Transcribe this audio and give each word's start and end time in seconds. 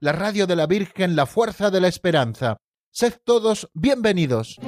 la 0.00 0.12
radio 0.12 0.46
de 0.46 0.56
la 0.56 0.66
Virgen, 0.66 1.14
la 1.14 1.26
fuerza 1.26 1.70
de 1.70 1.78
la 1.80 1.88
esperanza. 1.88 2.56
Sed 2.90 3.14
todos 3.22 3.68
bienvenidos. 3.74 4.58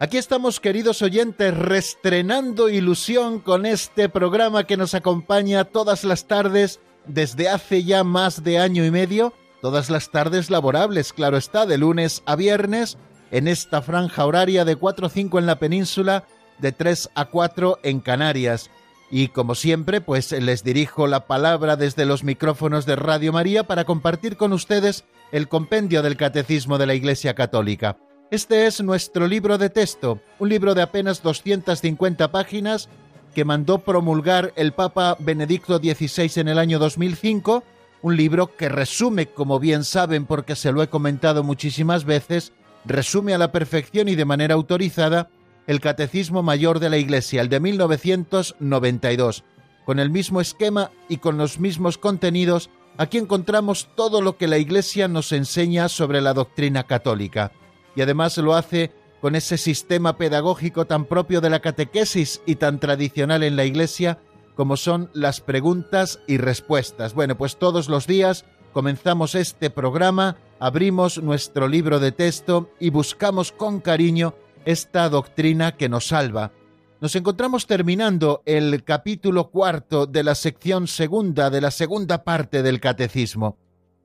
Aquí 0.00 0.16
estamos, 0.16 0.60
queridos 0.60 1.02
oyentes, 1.02 1.56
restrenando 1.56 2.68
ilusión 2.68 3.38
con 3.40 3.66
este 3.66 4.08
programa 4.08 4.64
que 4.64 4.76
nos 4.76 4.94
acompaña 4.94 5.64
todas 5.64 6.02
las 6.04 6.26
tardes 6.26 6.80
desde 7.06 7.48
hace 7.48 7.84
ya 7.84 8.04
más 8.04 8.42
de 8.42 8.58
año 8.58 8.84
y 8.84 8.90
medio, 8.90 9.32
todas 9.60 9.90
las 9.90 10.10
tardes 10.10 10.50
laborables, 10.50 11.12
claro 11.12 11.36
está, 11.36 11.66
de 11.66 11.78
lunes 11.78 12.22
a 12.26 12.36
viernes, 12.36 12.96
en 13.30 13.48
esta 13.48 13.82
franja 13.82 14.24
horaria 14.26 14.64
de 14.64 14.76
4 14.76 15.06
a 15.06 15.10
5 15.10 15.38
en 15.38 15.46
la 15.46 15.58
península, 15.58 16.24
de 16.58 16.72
3 16.72 17.10
a 17.14 17.26
4 17.26 17.80
en 17.82 18.00
Canarias. 18.00 18.70
Y 19.10 19.28
como 19.28 19.54
siempre, 19.54 20.00
pues 20.00 20.32
les 20.32 20.64
dirijo 20.64 21.06
la 21.06 21.26
palabra 21.26 21.76
desde 21.76 22.04
los 22.04 22.24
micrófonos 22.24 22.84
de 22.84 22.96
Radio 22.96 23.32
María 23.32 23.64
para 23.64 23.84
compartir 23.84 24.36
con 24.36 24.52
ustedes 24.52 25.04
el 25.32 25.48
compendio 25.48 26.02
del 26.02 26.16
Catecismo 26.16 26.78
de 26.78 26.86
la 26.86 26.94
Iglesia 26.94 27.34
Católica. 27.34 27.96
Este 28.30 28.66
es 28.66 28.82
nuestro 28.82 29.26
libro 29.26 29.56
de 29.56 29.70
texto, 29.70 30.20
un 30.38 30.50
libro 30.50 30.74
de 30.74 30.82
apenas 30.82 31.22
250 31.22 32.30
páginas 32.30 32.90
que 33.34 33.44
mandó 33.44 33.78
promulgar 33.78 34.52
el 34.56 34.72
Papa 34.72 35.16
Benedicto 35.18 35.78
XVI 35.78 36.40
en 36.40 36.48
el 36.48 36.58
año 36.58 36.78
2005, 36.78 37.62
un 38.02 38.16
libro 38.16 38.54
que 38.54 38.68
resume, 38.68 39.26
como 39.26 39.58
bien 39.58 39.84
saben 39.84 40.26
porque 40.26 40.56
se 40.56 40.72
lo 40.72 40.82
he 40.82 40.88
comentado 40.88 41.42
muchísimas 41.42 42.04
veces, 42.04 42.52
resume 42.88 43.34
a 43.34 43.38
la 43.38 43.52
perfección 43.52 44.08
y 44.08 44.16
de 44.16 44.24
manera 44.24 44.54
autorizada 44.54 45.30
el 45.66 45.80
Catecismo 45.80 46.42
Mayor 46.42 46.80
de 46.80 46.90
la 46.90 46.96
Iglesia, 46.96 47.42
el 47.42 47.48
de 47.48 47.60
1992. 47.60 49.44
Con 49.84 49.98
el 49.98 50.10
mismo 50.10 50.40
esquema 50.40 50.90
y 51.08 51.18
con 51.18 51.38
los 51.38 51.60
mismos 51.60 51.98
contenidos, 51.98 52.70
aquí 52.96 53.18
encontramos 53.18 53.88
todo 53.94 54.22
lo 54.22 54.36
que 54.36 54.48
la 54.48 54.58
Iglesia 54.58 55.08
nos 55.08 55.32
enseña 55.32 55.88
sobre 55.88 56.20
la 56.20 56.34
doctrina 56.34 56.84
católica 56.84 57.52
y 57.94 58.00
además 58.02 58.38
lo 58.38 58.54
hace 58.54 58.92
con 59.20 59.34
ese 59.34 59.58
sistema 59.58 60.16
pedagógico 60.16 60.86
tan 60.86 61.04
propio 61.04 61.40
de 61.40 61.50
la 61.50 61.60
catequesis 61.60 62.40
y 62.46 62.56
tan 62.56 62.78
tradicional 62.78 63.42
en 63.42 63.56
la 63.56 63.64
Iglesia 63.64 64.18
como 64.54 64.76
son 64.76 65.10
las 65.12 65.40
preguntas 65.40 66.20
y 66.26 66.36
respuestas. 66.38 67.14
Bueno, 67.14 67.36
pues 67.36 67.58
todos 67.58 67.88
los 67.88 68.06
días 68.06 68.44
comenzamos 68.72 69.34
este 69.34 69.70
programa, 69.70 70.36
abrimos 70.60 71.22
nuestro 71.22 71.68
libro 71.68 72.00
de 72.00 72.12
texto 72.12 72.70
y 72.80 72.90
buscamos 72.90 73.52
con 73.52 73.80
cariño 73.80 74.34
esta 74.64 75.08
doctrina 75.08 75.76
que 75.76 75.88
nos 75.88 76.08
salva. 76.08 76.52
Nos 77.00 77.14
encontramos 77.14 77.66
terminando 77.66 78.42
el 78.44 78.82
capítulo 78.84 79.50
cuarto 79.50 80.06
de 80.06 80.24
la 80.24 80.34
sección 80.34 80.88
segunda 80.88 81.50
de 81.50 81.60
la 81.60 81.70
segunda 81.70 82.24
parte 82.24 82.62
del 82.62 82.80
catecismo 82.80 83.56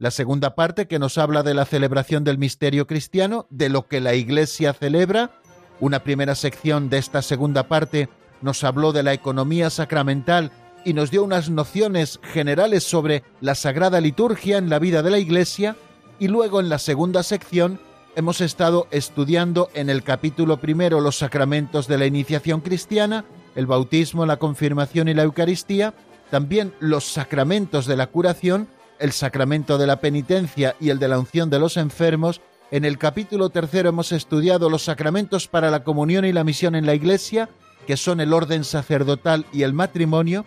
la 0.03 0.11
segunda 0.11 0.53
parte 0.53 0.85
que 0.85 0.99
nos 0.99 1.17
habla 1.17 1.43
de 1.43 1.53
la 1.53 1.63
celebración 1.63 2.25
del 2.25 2.37
misterio 2.37 2.87
cristiano, 2.87 3.47
de 3.49 3.69
lo 3.69 3.87
que 3.87 4.01
la 4.01 4.15
Iglesia 4.15 4.73
celebra. 4.73 5.31
Una 5.79 6.03
primera 6.03 6.35
sección 6.35 6.89
de 6.89 6.97
esta 6.97 7.21
segunda 7.21 7.69
parte 7.69 8.09
nos 8.41 8.65
habló 8.65 8.91
de 8.91 9.01
la 9.01 9.13
economía 9.13 9.69
sacramental 9.69 10.51
y 10.83 10.91
nos 10.91 11.09
dio 11.09 11.23
unas 11.23 11.49
nociones 11.49 12.19
generales 12.21 12.83
sobre 12.83 13.23
la 13.39 13.55
sagrada 13.55 14.01
liturgia 14.01 14.57
en 14.57 14.69
la 14.69 14.77
vida 14.77 15.03
de 15.03 15.11
la 15.11 15.19
Iglesia. 15.19 15.77
Y 16.19 16.27
luego 16.27 16.59
en 16.59 16.69
la 16.69 16.79
segunda 16.79 17.23
sección 17.23 17.79
hemos 18.15 18.41
estado 18.41 18.87
estudiando 18.91 19.69
en 19.73 19.89
el 19.89 20.03
capítulo 20.03 20.57
primero 20.57 21.01
los 21.01 21.17
sacramentos 21.17 21.87
de 21.87 21.97
la 21.97 22.05
iniciación 22.05 22.61
cristiana, 22.61 23.25
el 23.55 23.65
bautismo, 23.65 24.25
la 24.25 24.37
confirmación 24.37 25.07
y 25.07 25.13
la 25.13 25.23
Eucaristía, 25.23 25.93
también 26.29 26.73
los 26.79 27.05
sacramentos 27.05 27.85
de 27.85 27.97
la 27.97 28.07
curación 28.07 28.67
el 29.03 29.11
sacramento 29.11 29.77
de 29.77 29.85
la 29.85 29.99
penitencia 29.99 30.75
y 30.79 30.89
el 30.89 30.97
de 30.97 31.09
la 31.09 31.19
unción 31.19 31.49
de 31.49 31.59
los 31.59 31.75
enfermos, 31.75 32.39
en 32.71 32.85
el 32.85 32.97
capítulo 32.97 33.49
tercero 33.49 33.89
hemos 33.89 34.13
estudiado 34.13 34.69
los 34.69 34.83
sacramentos 34.83 35.49
para 35.49 35.69
la 35.69 35.83
comunión 35.83 36.23
y 36.23 36.31
la 36.31 36.45
misión 36.45 36.73
en 36.73 36.85
la 36.85 36.95
Iglesia, 36.95 37.49
que 37.85 37.97
son 37.97 38.21
el 38.21 38.31
orden 38.31 38.63
sacerdotal 38.63 39.45
y 39.51 39.63
el 39.63 39.73
matrimonio, 39.73 40.45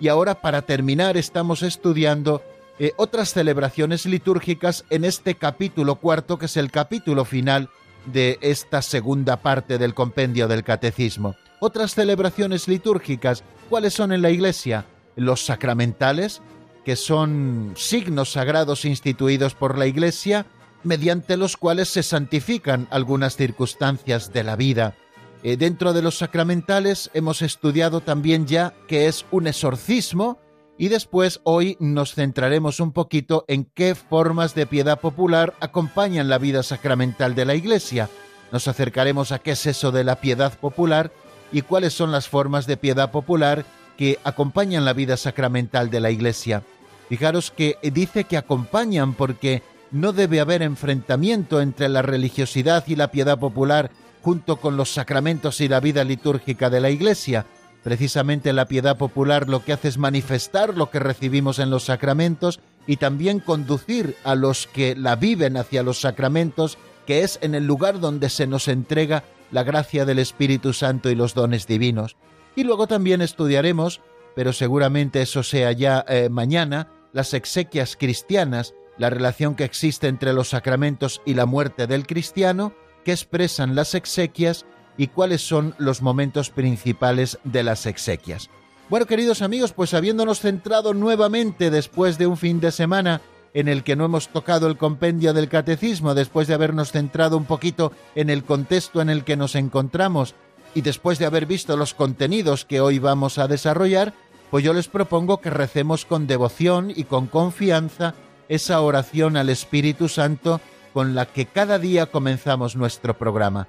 y 0.00 0.08
ahora 0.08 0.42
para 0.42 0.62
terminar 0.62 1.16
estamos 1.16 1.62
estudiando 1.62 2.42
eh, 2.78 2.92
otras 2.96 3.32
celebraciones 3.32 4.04
litúrgicas 4.04 4.84
en 4.90 5.04
este 5.04 5.36
capítulo 5.36 5.96
cuarto, 5.96 6.38
que 6.38 6.46
es 6.46 6.56
el 6.56 6.70
capítulo 6.70 7.24
final 7.24 7.70
de 8.06 8.38
esta 8.42 8.82
segunda 8.82 9.36
parte 9.36 9.78
del 9.78 9.94
compendio 9.94 10.48
del 10.48 10.64
catecismo. 10.64 11.36
Otras 11.60 11.94
celebraciones 11.94 12.66
litúrgicas, 12.66 13.44
¿cuáles 13.70 13.94
son 13.94 14.12
en 14.12 14.22
la 14.22 14.30
Iglesia? 14.30 14.86
Los 15.16 15.44
sacramentales, 15.44 16.42
que 16.84 16.96
son 16.96 17.74
signos 17.76 18.32
sagrados 18.32 18.84
instituidos 18.84 19.54
por 19.54 19.78
la 19.78 19.86
Iglesia, 19.86 20.46
mediante 20.82 21.36
los 21.36 21.56
cuales 21.56 21.88
se 21.88 22.02
santifican 22.02 22.88
algunas 22.90 23.36
circunstancias 23.36 24.32
de 24.32 24.42
la 24.42 24.56
vida. 24.56 24.94
Eh, 25.42 25.56
dentro 25.56 25.92
de 25.92 26.02
los 26.02 26.18
sacramentales 26.18 27.10
hemos 27.14 27.40
estudiado 27.40 28.00
también 28.00 28.46
ya 28.46 28.74
que 28.88 29.06
es 29.06 29.24
un 29.30 29.46
exorcismo 29.46 30.38
y 30.76 30.88
después 30.88 31.40
hoy 31.44 31.76
nos 31.80 32.14
centraremos 32.14 32.80
un 32.80 32.92
poquito 32.92 33.44
en 33.48 33.64
qué 33.64 33.94
formas 33.94 34.54
de 34.54 34.66
piedad 34.66 35.00
popular 35.00 35.54
acompañan 35.60 36.28
la 36.28 36.38
vida 36.38 36.62
sacramental 36.62 37.34
de 37.34 37.44
la 37.44 37.54
Iglesia. 37.54 38.08
Nos 38.50 38.68
acercaremos 38.68 39.32
a 39.32 39.38
qué 39.38 39.52
es 39.52 39.66
eso 39.66 39.92
de 39.92 40.04
la 40.04 40.20
piedad 40.20 40.58
popular 40.58 41.12
y 41.52 41.62
cuáles 41.62 41.92
son 41.92 42.10
las 42.10 42.28
formas 42.28 42.66
de 42.66 42.76
piedad 42.76 43.10
popular 43.10 43.64
que 43.96 44.18
acompañan 44.24 44.84
la 44.84 44.92
vida 44.92 45.16
sacramental 45.16 45.90
de 45.90 46.00
la 46.00 46.10
Iglesia. 46.10 46.62
Fijaros 47.08 47.50
que 47.50 47.78
dice 47.82 48.24
que 48.24 48.36
acompañan 48.36 49.14
porque 49.14 49.62
no 49.92 50.12
debe 50.12 50.40
haber 50.40 50.62
enfrentamiento 50.62 51.60
entre 51.60 51.88
la 51.88 52.02
religiosidad 52.02 52.84
y 52.88 52.96
la 52.96 53.12
piedad 53.12 53.38
popular 53.38 53.90
junto 54.22 54.56
con 54.56 54.76
los 54.76 54.92
sacramentos 54.92 55.60
y 55.60 55.68
la 55.68 55.80
vida 55.80 56.02
litúrgica 56.02 56.70
de 56.70 56.80
la 56.80 56.90
Iglesia. 56.90 57.46
Precisamente 57.84 58.54
la 58.54 58.66
piedad 58.66 58.96
popular 58.96 59.46
lo 59.46 59.62
que 59.62 59.74
hace 59.74 59.88
es 59.88 59.98
manifestar 59.98 60.74
lo 60.74 60.90
que 60.90 60.98
recibimos 60.98 61.58
en 61.58 61.68
los 61.68 61.84
sacramentos 61.84 62.58
y 62.86 62.96
también 62.96 63.40
conducir 63.40 64.16
a 64.24 64.34
los 64.34 64.66
que 64.66 64.96
la 64.96 65.16
viven 65.16 65.58
hacia 65.58 65.82
los 65.82 66.00
sacramentos, 66.00 66.78
que 67.06 67.22
es 67.22 67.38
en 67.42 67.54
el 67.54 67.66
lugar 67.66 68.00
donde 68.00 68.30
se 68.30 68.46
nos 68.46 68.68
entrega 68.68 69.22
la 69.50 69.64
gracia 69.64 70.06
del 70.06 70.18
Espíritu 70.18 70.72
Santo 70.72 71.10
y 71.10 71.14
los 71.14 71.34
dones 71.34 71.66
divinos. 71.66 72.16
Y 72.56 72.64
luego 72.64 72.86
también 72.86 73.20
estudiaremos, 73.20 74.00
pero 74.34 74.54
seguramente 74.54 75.20
eso 75.20 75.42
sea 75.42 75.70
ya 75.72 76.06
eh, 76.08 76.30
mañana, 76.30 76.88
las 77.12 77.34
exequias 77.34 77.96
cristianas, 77.96 78.74
la 78.96 79.10
relación 79.10 79.56
que 79.56 79.64
existe 79.64 80.08
entre 80.08 80.32
los 80.32 80.48
sacramentos 80.48 81.20
y 81.26 81.34
la 81.34 81.44
muerte 81.44 81.86
del 81.86 82.06
cristiano, 82.06 82.72
qué 83.04 83.12
expresan 83.12 83.74
las 83.74 83.94
exequias 83.94 84.64
y 84.96 85.08
cuáles 85.08 85.46
son 85.46 85.74
los 85.78 86.02
momentos 86.02 86.50
principales 86.50 87.38
de 87.44 87.62
las 87.62 87.86
exequias. 87.86 88.50
Bueno, 88.88 89.06
queridos 89.06 89.42
amigos, 89.42 89.72
pues 89.72 89.94
habiéndonos 89.94 90.40
centrado 90.40 90.94
nuevamente 90.94 91.70
después 91.70 92.18
de 92.18 92.26
un 92.26 92.36
fin 92.36 92.60
de 92.60 92.70
semana 92.70 93.22
en 93.54 93.68
el 93.68 93.84
que 93.84 93.96
no 93.96 94.04
hemos 94.04 94.28
tocado 94.28 94.66
el 94.66 94.76
compendio 94.76 95.32
del 95.32 95.48
catecismo, 95.48 96.14
después 96.14 96.48
de 96.48 96.54
habernos 96.54 96.92
centrado 96.92 97.36
un 97.36 97.44
poquito 97.44 97.92
en 98.14 98.28
el 98.28 98.44
contexto 98.44 99.00
en 99.00 99.08
el 99.08 99.24
que 99.24 99.36
nos 99.36 99.54
encontramos 99.54 100.34
y 100.74 100.82
después 100.82 101.18
de 101.18 101.26
haber 101.26 101.46
visto 101.46 101.76
los 101.76 101.94
contenidos 101.94 102.64
que 102.64 102.80
hoy 102.80 102.98
vamos 102.98 103.38
a 103.38 103.46
desarrollar, 103.46 104.12
pues 104.50 104.64
yo 104.64 104.72
les 104.74 104.88
propongo 104.88 105.40
que 105.40 105.50
recemos 105.50 106.04
con 106.04 106.26
devoción 106.26 106.92
y 106.94 107.04
con 107.04 107.26
confianza 107.26 108.14
esa 108.48 108.80
oración 108.80 109.36
al 109.36 109.48
Espíritu 109.48 110.08
Santo 110.08 110.60
con 110.92 111.14
la 111.14 111.26
que 111.26 111.46
cada 111.46 111.78
día 111.78 112.06
comenzamos 112.06 112.76
nuestro 112.76 113.16
programa. 113.16 113.68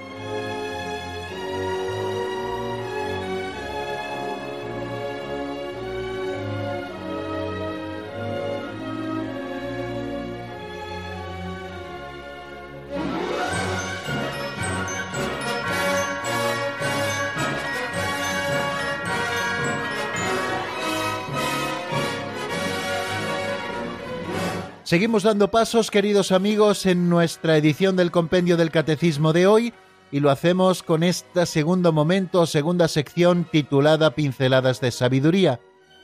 Seguimos 24.91 25.23
dando 25.23 25.49
pasos, 25.51 25.89
queridos 25.89 26.33
amigos, 26.33 26.85
en 26.85 27.07
nuestra 27.07 27.55
edición 27.55 27.95
del 27.95 28.11
Compendio 28.11 28.57
del 28.57 28.71
Catecismo 28.71 29.31
de 29.31 29.47
hoy 29.47 29.73
y 30.11 30.19
lo 30.19 30.29
hacemos 30.29 30.83
con 30.83 31.03
este 31.03 31.45
segundo 31.45 31.93
momento 31.93 32.41
o 32.41 32.45
segunda 32.45 32.89
sección 32.89 33.47
titulada 33.49 34.15
Pinceladas 34.15 34.81
de 34.81 34.91
Sabiduría. 34.91 35.61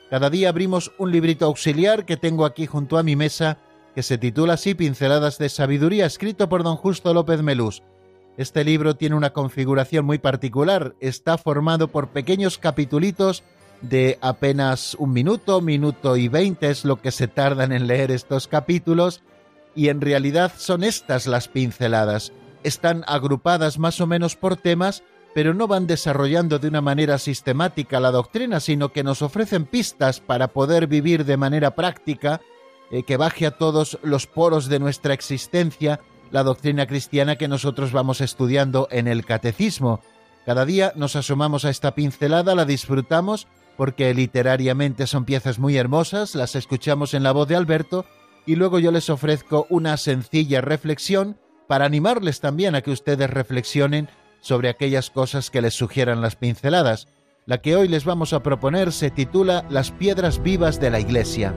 Cada 0.10 0.30
día 0.30 0.48
abrimos 0.48 0.94
un 0.98 1.12
librito 1.12 1.44
auxiliar 1.44 2.06
que 2.06 2.16
tengo 2.16 2.46
aquí 2.46 2.66
junto 2.66 2.98
a 2.98 3.04
mi 3.04 3.18
mesa 3.18 3.58
que 3.94 4.04
se 4.04 4.18
titula 4.18 4.54
así 4.54 4.74
Pinceladas 4.74 5.38
de 5.38 5.50
Sabiduría, 5.50 6.06
escrito 6.06 6.48
por 6.48 6.64
don 6.64 6.78
Justo 6.78 7.14
López 7.14 7.42
Melús. 7.42 7.84
Este 8.38 8.64
libro 8.64 8.96
tiene 8.96 9.18
una 9.18 9.34
configuración 9.34 10.06
muy 10.06 10.18
particular, 10.18 10.96
está 11.02 11.38
formado 11.38 11.90
por 11.90 12.12
pequeños 12.12 12.58
capitulitos 12.58 13.44
de 13.82 14.18
apenas 14.22 14.96
un 14.96 15.14
minuto, 15.14 15.62
minuto 15.62 16.18
y 16.18 16.28
veinte 16.28 16.70
es 16.70 16.86
lo 16.86 17.02
que 17.02 17.12
se 17.12 17.28
tardan 17.28 17.72
en 17.72 17.88
leer 17.88 18.12
estos 18.12 18.48
capítulos, 18.48 19.22
y 19.76 19.90
en 19.90 20.02
realidad 20.02 20.52
son 20.58 20.84
estas 20.84 21.28
las 21.28 21.48
pinceladas. 21.48 22.34
Están 22.64 23.04
agrupadas 23.08 23.78
más 23.78 24.02
o 24.02 24.08
menos 24.08 24.36
por 24.36 24.58
temas, 24.58 25.04
pero 25.36 25.54
no 25.54 25.68
van 25.68 25.86
desarrollando 25.86 26.58
de 26.58 26.68
una 26.68 26.82
manera 26.82 27.20
sistemática 27.20 28.00
la 28.00 28.12
doctrina, 28.12 28.60
sino 28.60 28.92
que 28.92 29.04
nos 29.04 29.22
ofrecen 29.22 29.66
pistas 29.66 30.20
para 30.20 30.48
poder 30.48 30.88
vivir 30.88 31.26
de 31.26 31.38
manera 31.38 31.76
práctica, 31.76 32.42
eh, 32.90 33.04
que 33.04 33.18
baje 33.18 33.46
a 33.46 33.52
todos 33.52 34.00
los 34.02 34.26
poros 34.26 34.68
de 34.68 34.80
nuestra 34.80 35.14
existencia 35.14 36.00
la 36.32 36.44
doctrina 36.44 36.88
cristiana 36.88 37.36
que 37.36 37.48
nosotros 37.48 37.92
vamos 37.92 38.20
estudiando 38.20 38.88
en 38.90 39.08
el 39.08 39.26
catecismo. 39.26 40.02
Cada 40.46 40.66
día 40.66 40.94
nos 40.96 41.16
asomamos 41.16 41.66
a 41.66 41.70
esta 41.70 41.94
pincelada, 41.94 42.56
la 42.56 42.66
disfrutamos 42.66 43.48
porque 43.78 44.14
literariamente 44.14 45.08
son 45.08 45.24
piezas 45.24 45.60
muy 45.60 45.78
hermosas, 45.78 46.36
las 46.36 46.56
escuchamos 46.56 47.14
en 47.14 47.24
la 47.24 47.32
voz 47.32 47.48
de 47.48 47.56
Alberto 47.56 48.06
y 48.46 48.56
luego 48.56 48.80
yo 48.80 48.92
les 48.92 49.10
ofrezco 49.10 49.68
una 49.70 49.98
sencilla 49.98 50.62
reflexión 50.62 51.38
para 51.68 51.86
animarles 51.86 52.40
también 52.40 52.76
a 52.76 52.82
que 52.82 52.92
ustedes 52.92 53.30
reflexionen 53.30 54.10
sobre 54.42 54.70
aquellas 54.70 55.10
cosas 55.10 55.52
que 55.52 55.62
les 55.62 55.74
sugieran 55.74 56.22
las 56.22 56.36
pinceladas. 56.36 57.08
La 57.46 57.62
que 57.62 57.76
hoy 57.76 57.88
les 57.88 58.04
vamos 58.04 58.34
a 58.34 58.44
proponer 58.44 58.92
se 58.92 59.12
titula 59.12 59.66
Las 59.70 59.92
piedras 59.92 60.42
vivas 60.42 60.80
de 60.80 60.90
la 60.90 61.00
Iglesia. 61.00 61.54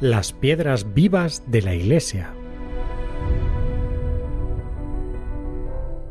Las 0.00 0.32
piedras 0.32 0.92
vivas 0.92 1.44
de 1.46 1.62
la 1.62 1.74
Iglesia. 1.74 2.34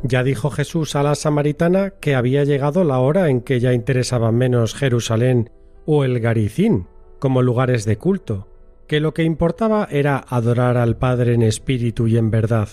Ya 0.03 0.21
dijo 0.23 0.51
Jesús 0.51 0.95
a 0.95 1.03
la 1.03 1.15
samaritana 1.15 1.91
que 1.91 2.13
había 2.13 2.43
llegado 2.43 2.83
la 2.83 2.99
hora 2.99 3.29
en 3.29 3.39
que 3.39 3.61
ya 3.61 3.73
interesaba 3.73 4.33
menos 4.33 4.75
Jerusalén 4.75 5.49
o 5.85 6.03
el 6.03 6.19
Garicín 6.19 6.87
como 7.19 7.41
lugares 7.41 7.85
de 7.85 7.97
culto, 7.97 8.49
que 8.85 8.99
lo 8.99 9.13
que 9.13 9.23
importaba 9.23 9.87
era 9.89 10.17
adorar 10.27 10.75
al 10.75 10.97
Padre 10.97 11.33
en 11.33 11.41
espíritu 11.41 12.07
y 12.07 12.17
en 12.17 12.31
verdad. 12.31 12.67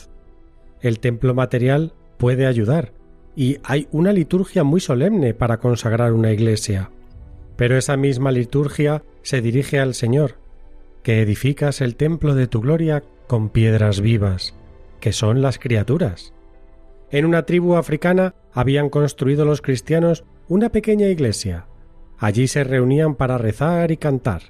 El 0.81 0.99
templo 0.99 1.33
material 1.33 1.93
puede 2.19 2.47
ayudar, 2.47 2.93
y 3.37 3.59
hay 3.63 3.87
una 3.93 4.13
liturgia 4.13 4.65
muy 4.65 4.81
solemne 4.81 5.33
para 5.33 5.59
consagrar 5.59 6.13
una 6.13 6.33
iglesia. 6.33 6.91
Pero 7.57 7.77
esa 7.77 7.97
misma 7.97 8.33
liturgia 8.33 9.05
se 9.23 9.41
dirige 9.41 9.79
al 9.79 9.95
Señor, 9.95 10.39
que 11.05 11.23
edificas 11.23 11.81
el 11.81 11.95
templo 11.95 12.35
de 12.35 12.49
tu 12.49 12.61
gloria 12.61 13.05
con 13.29 13.51
piedras 13.51 14.01
vivas, 14.01 14.57
que 14.99 15.13
son 15.13 15.43
las 15.43 15.61
criaturas. 15.61 16.35
En 17.11 17.25
una 17.25 17.45
tribu 17.45 17.75
africana 17.75 18.35
habían 18.53 18.89
construido 18.89 19.45
los 19.45 19.63
cristianos 19.63 20.25
una 20.49 20.71
pequeña 20.71 21.09
iglesia. 21.09 21.67
Allí 22.19 22.47
se 22.47 22.65
reunían 22.65 23.15
para 23.15 23.39
rezar 23.39 23.91
y 23.91 23.97
cantar, 23.97 24.43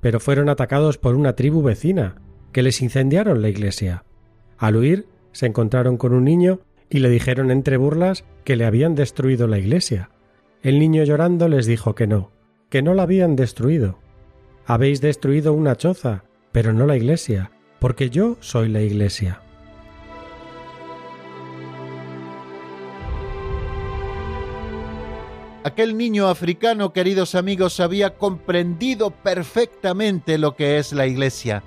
pero 0.00 0.20
fueron 0.20 0.48
atacados 0.48 0.98
por 0.98 1.14
una 1.14 1.34
tribu 1.34 1.62
vecina, 1.62 2.16
que 2.52 2.62
les 2.62 2.82
incendiaron 2.82 3.40
la 3.40 3.48
iglesia. 3.48 4.04
Al 4.58 4.76
huir, 4.76 5.06
se 5.32 5.46
encontraron 5.46 5.96
con 5.96 6.12
un 6.12 6.24
niño 6.24 6.60
y 6.90 6.98
le 6.98 7.08
dijeron 7.08 7.50
entre 7.50 7.78
burlas 7.78 8.24
que 8.44 8.56
le 8.56 8.66
habían 8.66 8.94
destruido 8.94 9.46
la 9.46 9.58
iglesia. 9.58 10.10
El 10.62 10.78
niño 10.78 11.04
llorando 11.04 11.48
les 11.48 11.66
dijo 11.66 11.94
que 11.94 12.06
no, 12.06 12.30
que 12.68 12.82
no 12.82 12.94
la 12.94 13.04
habían 13.04 13.36
destruido. 13.36 13.98
Habéis 14.66 15.00
destruido 15.00 15.54
una 15.54 15.76
choza, 15.76 16.24
pero 16.52 16.72
no 16.72 16.86
la 16.86 16.96
iglesia, 16.96 17.50
porque 17.78 18.10
yo 18.10 18.36
soy 18.40 18.68
la 18.68 18.82
iglesia. 18.82 19.41
Aquel 25.64 25.96
niño 25.96 26.26
africano, 26.26 26.92
queridos 26.92 27.36
amigos, 27.36 27.78
había 27.78 28.16
comprendido 28.16 29.12
perfectamente 29.12 30.36
lo 30.36 30.56
que 30.56 30.78
es 30.78 30.92
la 30.92 31.06
iglesia. 31.06 31.62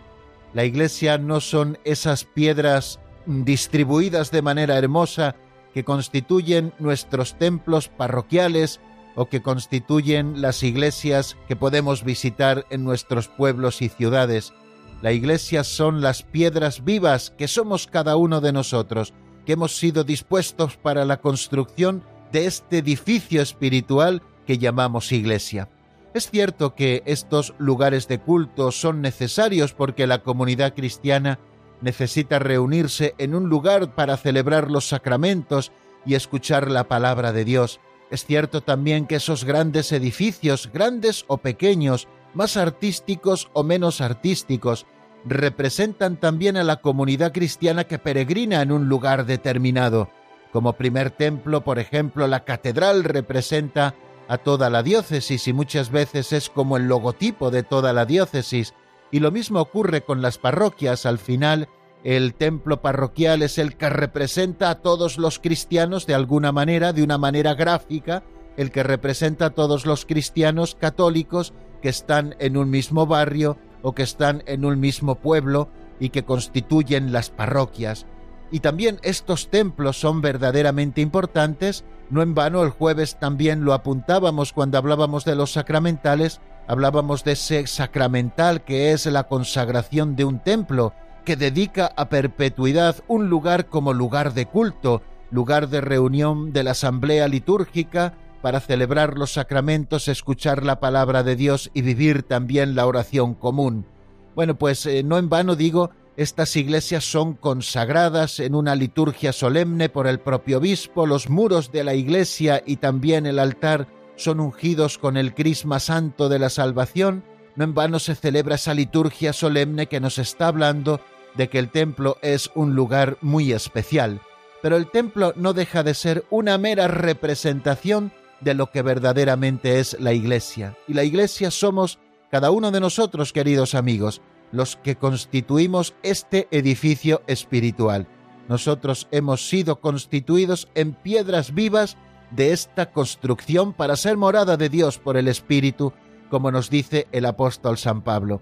La 0.53 0.65
iglesia 0.65 1.17
no 1.17 1.39
son 1.39 1.79
esas 1.85 2.25
piedras 2.25 2.99
distribuidas 3.25 4.31
de 4.31 4.41
manera 4.41 4.77
hermosa 4.77 5.37
que 5.73 5.85
constituyen 5.85 6.73
nuestros 6.77 7.37
templos 7.37 7.87
parroquiales 7.87 8.81
o 9.15 9.27
que 9.27 9.41
constituyen 9.41 10.41
las 10.41 10.61
iglesias 10.63 11.37
que 11.47 11.55
podemos 11.55 12.03
visitar 12.03 12.65
en 12.71 12.83
nuestros 12.83 13.29
pueblos 13.29 13.81
y 13.81 13.87
ciudades. 13.87 14.53
La 15.01 15.13
iglesia 15.13 15.63
son 15.63 16.01
las 16.01 16.23
piedras 16.23 16.83
vivas 16.83 17.33
que 17.37 17.47
somos 17.47 17.87
cada 17.87 18.17
uno 18.17 18.41
de 18.41 18.51
nosotros, 18.51 19.13
que 19.45 19.53
hemos 19.53 19.77
sido 19.77 20.03
dispuestos 20.03 20.75
para 20.75 21.05
la 21.05 21.21
construcción 21.21 22.03
de 22.31 22.45
este 22.45 22.79
edificio 22.79 23.41
espiritual 23.41 24.21
que 24.45 24.57
llamamos 24.57 25.11
iglesia. 25.11 25.69
Es 26.13 26.29
cierto 26.29 26.75
que 26.75 27.03
estos 27.05 27.53
lugares 27.57 28.07
de 28.07 28.19
culto 28.19 28.71
son 28.71 29.01
necesarios 29.01 29.73
porque 29.73 30.07
la 30.07 30.19
comunidad 30.19 30.73
cristiana 30.73 31.39
necesita 31.81 32.39
reunirse 32.39 33.15
en 33.17 33.35
un 33.35 33.49
lugar 33.49 33.95
para 33.95 34.15
celebrar 34.17 34.71
los 34.71 34.87
sacramentos 34.87 35.71
y 36.05 36.15
escuchar 36.15 36.71
la 36.71 36.85
palabra 36.85 37.33
de 37.33 37.43
Dios. 37.43 37.79
Es 38.11 38.25
cierto 38.25 38.61
también 38.61 39.07
que 39.07 39.15
esos 39.15 39.43
grandes 39.43 39.91
edificios, 39.91 40.69
grandes 40.71 41.25
o 41.27 41.37
pequeños, 41.37 42.07
más 42.33 42.55
artísticos 42.55 43.49
o 43.53 43.63
menos 43.63 43.99
artísticos, 43.99 44.85
representan 45.25 46.17
también 46.17 46.55
a 46.55 46.63
la 46.63 46.77
comunidad 46.77 47.33
cristiana 47.33 47.85
que 47.85 47.99
peregrina 47.99 48.61
en 48.61 48.71
un 48.71 48.87
lugar 48.87 49.25
determinado. 49.25 50.09
Como 50.55 50.77
primer 50.77 51.11
templo, 51.11 51.65
por 51.65 51.79
ejemplo, 51.79 52.27
la 52.27 52.45
catedral 52.45 53.03
representa 53.03 53.93
a 54.29 54.37
toda 54.37 54.69
la 54.69 54.83
diócesis 54.83 55.49
y 55.49 55.51
muchas 55.51 55.91
veces 55.91 56.31
es 56.31 56.49
como 56.49 56.77
el 56.77 56.87
logotipo 56.87 57.51
de 57.51 57.61
toda 57.61 57.91
la 57.91 58.05
diócesis. 58.05 58.73
Y 59.11 59.19
lo 59.19 59.33
mismo 59.33 59.59
ocurre 59.59 60.05
con 60.05 60.21
las 60.21 60.37
parroquias. 60.37 61.05
Al 61.05 61.19
final, 61.19 61.67
el 62.05 62.35
templo 62.35 62.81
parroquial 62.81 63.41
es 63.41 63.57
el 63.57 63.75
que 63.75 63.89
representa 63.89 64.69
a 64.69 64.75
todos 64.75 65.17
los 65.17 65.39
cristianos 65.39 66.07
de 66.07 66.13
alguna 66.13 66.53
manera, 66.53 66.93
de 66.93 67.03
una 67.03 67.17
manera 67.17 67.53
gráfica, 67.53 68.23
el 68.55 68.71
que 68.71 68.83
representa 68.83 69.47
a 69.47 69.49
todos 69.49 69.85
los 69.85 70.05
cristianos 70.05 70.73
católicos 70.79 71.53
que 71.81 71.89
están 71.89 72.33
en 72.39 72.55
un 72.55 72.69
mismo 72.69 73.07
barrio 73.07 73.57
o 73.81 73.93
que 73.93 74.03
están 74.03 74.41
en 74.45 74.63
un 74.63 74.79
mismo 74.79 75.15
pueblo 75.15 75.67
y 75.99 76.11
que 76.11 76.23
constituyen 76.23 77.11
las 77.11 77.29
parroquias. 77.29 78.05
Y 78.51 78.59
también 78.59 78.99
estos 79.03 79.49
templos 79.49 79.99
son 79.99 80.21
verdaderamente 80.21 81.01
importantes. 81.01 81.83
No 82.09 82.21
en 82.21 82.35
vano 82.35 82.63
el 82.63 82.69
jueves 82.69 83.17
también 83.19 83.65
lo 83.65 83.73
apuntábamos 83.73 84.53
cuando 84.53 84.77
hablábamos 84.77 85.25
de 85.25 85.35
los 85.35 85.53
sacramentales, 85.53 86.39
hablábamos 86.67 87.23
de 87.23 87.33
ese 87.33 87.65
sacramental 87.67 88.63
que 88.63 88.91
es 88.91 89.05
la 89.07 89.23
consagración 89.23 90.15
de 90.15 90.25
un 90.25 90.39
templo, 90.39 90.93
que 91.25 91.35
dedica 91.35 91.91
a 91.95 92.09
perpetuidad 92.09 92.97
un 93.07 93.29
lugar 93.29 93.67
como 93.67 93.93
lugar 93.93 94.33
de 94.33 94.45
culto, 94.45 95.01
lugar 95.31 95.69
de 95.69 95.81
reunión 95.81 96.53
de 96.53 96.63
la 96.63 96.71
asamblea 96.71 97.27
litúrgica, 97.27 98.13
para 98.45 98.59
celebrar 98.59 99.17
los 99.17 99.33
sacramentos, 99.33 100.07
escuchar 100.07 100.63
la 100.63 100.79
palabra 100.79 101.23
de 101.23 101.35
Dios 101.35 101.71
y 101.73 101.81
vivir 101.81 102.21
también 102.21 102.75
la 102.75 102.85
oración 102.85 103.33
común. 103.33 103.87
Bueno, 104.35 104.55
pues 104.55 104.85
eh, 104.85 105.01
no 105.01 105.17
en 105.17 105.29
vano 105.29 105.55
digo, 105.55 105.89
estas 106.17 106.55
iglesias 106.55 107.03
son 107.03 107.33
consagradas 107.33 108.39
en 108.39 108.55
una 108.55 108.75
liturgia 108.75 109.33
solemne 109.33 109.89
por 109.89 110.07
el 110.07 110.19
propio 110.19 110.59
obispo, 110.59 111.05
los 111.05 111.29
muros 111.29 111.71
de 111.71 111.83
la 111.83 111.93
iglesia 111.93 112.63
y 112.65 112.77
también 112.77 113.25
el 113.25 113.39
altar 113.39 113.87
son 114.15 114.39
ungidos 114.39 114.97
con 114.97 115.17
el 115.17 115.33
crisma 115.33 115.79
santo 115.79 116.29
de 116.29 116.39
la 116.39 116.49
salvación, 116.49 117.23
no 117.55 117.65
en 117.65 117.73
vano 117.73 117.99
se 117.99 118.15
celebra 118.15 118.55
esa 118.55 118.73
liturgia 118.73 119.33
solemne 119.33 119.87
que 119.87 119.99
nos 119.99 120.17
está 120.17 120.47
hablando 120.47 121.01
de 121.35 121.49
que 121.49 121.59
el 121.59 121.69
templo 121.69 122.17
es 122.21 122.49
un 122.55 122.75
lugar 122.75 123.17
muy 123.21 123.51
especial. 123.51 124.21
Pero 124.61 124.77
el 124.77 124.89
templo 124.89 125.33
no 125.35 125.53
deja 125.53 125.83
de 125.83 125.93
ser 125.93 126.23
una 126.29 126.57
mera 126.57 126.87
representación 126.87 128.11
de 128.39 128.53
lo 128.53 128.71
que 128.71 128.81
verdaderamente 128.81 129.79
es 129.79 129.97
la 129.99 130.13
iglesia. 130.13 130.77
Y 130.87 130.93
la 130.93 131.03
iglesia 131.03 131.51
somos 131.51 131.99
cada 132.31 132.51
uno 132.51 132.71
de 132.71 132.79
nosotros, 132.79 133.31
queridos 133.31 133.75
amigos, 133.75 134.21
los 134.51 134.75
que 134.75 134.95
constituimos 134.95 135.95
este 136.03 136.47
edificio 136.51 137.21
espiritual. 137.27 138.07
Nosotros 138.47 139.07
hemos 139.11 139.47
sido 139.47 139.79
constituidos 139.79 140.67
en 140.75 140.93
piedras 140.93 141.53
vivas 141.53 141.97
de 142.31 142.51
esta 142.51 142.91
construcción 142.91 143.73
para 143.73 143.95
ser 143.95 144.17
morada 144.17 144.57
de 144.57 144.69
Dios 144.69 144.99
por 144.99 145.17
el 145.17 145.27
Espíritu, 145.27 145.93
como 146.29 146.51
nos 146.51 146.69
dice 146.69 147.07
el 147.11 147.25
apóstol 147.25 147.77
San 147.77 148.01
Pablo. 148.01 148.41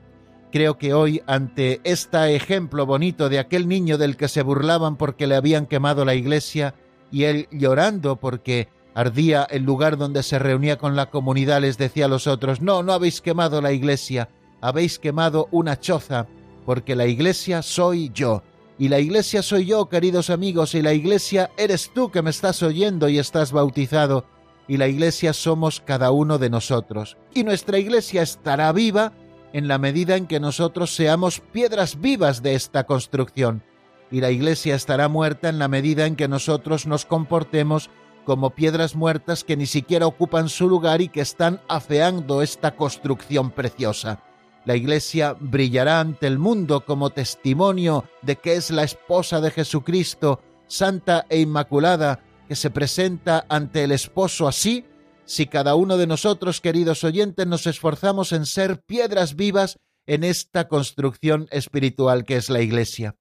Creo 0.51 0.77
que 0.77 0.93
hoy, 0.93 1.23
ante 1.25 1.81
este 1.83 2.35
ejemplo 2.35 2.85
bonito 2.85 3.27
de 3.27 3.39
aquel 3.39 3.67
niño 3.67 3.97
del 3.97 4.17
que 4.17 4.27
se 4.27 4.43
burlaban 4.43 4.97
porque 4.97 5.25
le 5.25 5.35
habían 5.35 5.65
quemado 5.65 6.05
la 6.05 6.13
iglesia, 6.13 6.75
y 7.11 7.23
él 7.23 7.47
llorando 7.51 8.17
porque 8.17 8.69
ardía 8.93 9.43
el 9.43 9.63
lugar 9.63 9.97
donde 9.97 10.23
se 10.23 10.39
reunía 10.39 10.77
con 10.77 10.95
la 10.95 11.09
comunidad, 11.09 11.61
les 11.61 11.77
decía 11.77 12.05
a 12.05 12.09
los 12.09 12.27
otros, 12.27 12.61
no, 12.61 12.83
no 12.83 12.93
habéis 12.93 13.21
quemado 13.21 13.61
la 13.61 13.71
iglesia, 13.71 14.29
habéis 14.63 14.97
quemado 14.97 15.49
una 15.51 15.77
choza, 15.77 16.25
porque 16.65 16.95
la 16.95 17.05
iglesia 17.05 17.61
soy 17.61 18.09
yo. 18.13 18.43
Y 18.79 18.87
la 18.87 18.99
iglesia 18.99 19.43
soy 19.43 19.65
yo, 19.65 19.89
queridos 19.89 20.29
amigos, 20.29 20.73
y 20.73 20.81
la 20.81 20.93
iglesia 20.93 21.51
eres 21.57 21.91
tú 21.93 22.11
que 22.11 22.21
me 22.21 22.29
estás 22.29 22.63
oyendo 22.63 23.09
y 23.09 23.19
estás 23.19 23.51
bautizado, 23.51 24.25
y 24.65 24.77
la 24.77 24.87
iglesia 24.87 25.33
somos 25.33 25.81
cada 25.81 26.11
uno 26.11 26.37
de 26.37 26.49
nosotros. 26.49 27.17
Y 27.33 27.43
nuestra 27.43 27.77
iglesia 27.77 28.21
estará 28.21 28.71
viva 28.71 29.11
en 29.51 29.67
la 29.67 29.77
medida 29.77 30.15
en 30.15 30.27
que 30.27 30.39
nosotros 30.39 30.95
seamos 30.95 31.41
piedras 31.41 31.99
vivas 31.99 32.41
de 32.41 32.55
esta 32.55 32.85
construcción, 32.85 33.63
y 34.11 34.21
la 34.21 34.31
iglesia 34.31 34.75
estará 34.75 35.09
muerta 35.09 35.49
en 35.49 35.59
la 35.59 35.67
medida 35.67 36.05
en 36.05 36.15
que 36.15 36.29
nosotros 36.29 36.87
nos 36.87 37.05
comportemos 37.05 37.89
como 38.23 38.51
piedras 38.51 38.95
muertas 38.95 39.43
que 39.43 39.57
ni 39.57 39.65
siquiera 39.65 40.07
ocupan 40.07 40.47
su 40.47 40.69
lugar 40.69 41.01
y 41.01 41.09
que 41.09 41.19
están 41.19 41.59
afeando 41.67 42.41
esta 42.41 42.77
construcción 42.77 43.51
preciosa. 43.51 44.23
La 44.65 44.75
Iglesia 44.75 45.35
brillará 45.39 45.99
ante 45.99 46.27
el 46.27 46.39
mundo 46.39 46.85
como 46.85 47.09
testimonio 47.09 48.05
de 48.21 48.37
que 48.37 48.55
es 48.55 48.71
la 48.71 48.83
esposa 48.83 49.41
de 49.41 49.51
Jesucristo, 49.51 50.41
santa 50.67 51.25
e 51.29 51.39
inmaculada, 51.41 52.23
que 52.47 52.55
se 52.55 52.69
presenta 52.69 53.45
ante 53.49 53.83
el 53.83 53.91
esposo 53.91 54.47
así, 54.47 54.85
si 55.25 55.47
cada 55.47 55.75
uno 55.75 55.97
de 55.97 56.07
nosotros, 56.07 56.61
queridos 56.61 57.03
oyentes, 57.03 57.47
nos 57.47 57.67
esforzamos 57.67 58.31
en 58.31 58.45
ser 58.45 58.81
piedras 58.81 59.35
vivas 59.35 59.79
en 60.05 60.23
esta 60.23 60.67
construcción 60.67 61.47
espiritual 61.51 62.25
que 62.25 62.35
es 62.35 62.49
la 62.49 62.61
Iglesia. 62.61 63.15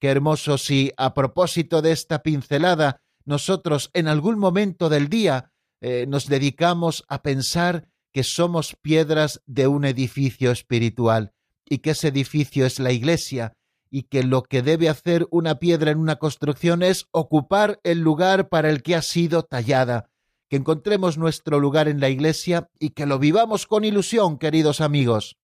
Qué 0.00 0.08
hermoso 0.08 0.58
si, 0.58 0.92
a 0.96 1.14
propósito 1.14 1.82
de 1.82 1.92
esta 1.92 2.22
pincelada, 2.22 3.00
nosotros 3.24 3.90
en 3.92 4.08
algún 4.08 4.38
momento 4.38 4.88
del 4.88 5.08
día 5.08 5.52
eh, 5.80 6.06
nos 6.08 6.26
dedicamos 6.26 7.04
a 7.08 7.22
pensar 7.22 7.88
que 8.12 8.22
somos 8.22 8.76
piedras 8.80 9.42
de 9.46 9.66
un 9.66 9.84
edificio 9.84 10.50
espiritual 10.50 11.32
y 11.68 11.78
que 11.78 11.90
ese 11.90 12.08
edificio 12.08 12.66
es 12.66 12.78
la 12.78 12.92
iglesia 12.92 13.54
y 13.90 14.04
que 14.04 14.22
lo 14.22 14.42
que 14.42 14.62
debe 14.62 14.88
hacer 14.88 15.26
una 15.30 15.58
piedra 15.58 15.90
en 15.90 15.98
una 15.98 16.16
construcción 16.16 16.82
es 16.82 17.06
ocupar 17.10 17.80
el 17.84 18.00
lugar 18.00 18.48
para 18.48 18.70
el 18.70 18.82
que 18.82 18.96
ha 18.96 19.02
sido 19.02 19.42
tallada, 19.42 20.10
que 20.48 20.56
encontremos 20.56 21.18
nuestro 21.18 21.60
lugar 21.60 21.88
en 21.88 22.00
la 22.00 22.08
iglesia 22.08 22.68
y 22.78 22.90
que 22.90 23.06
lo 23.06 23.18
vivamos 23.18 23.66
con 23.66 23.84
ilusión, 23.84 24.38
queridos 24.38 24.80
amigos. 24.80 25.36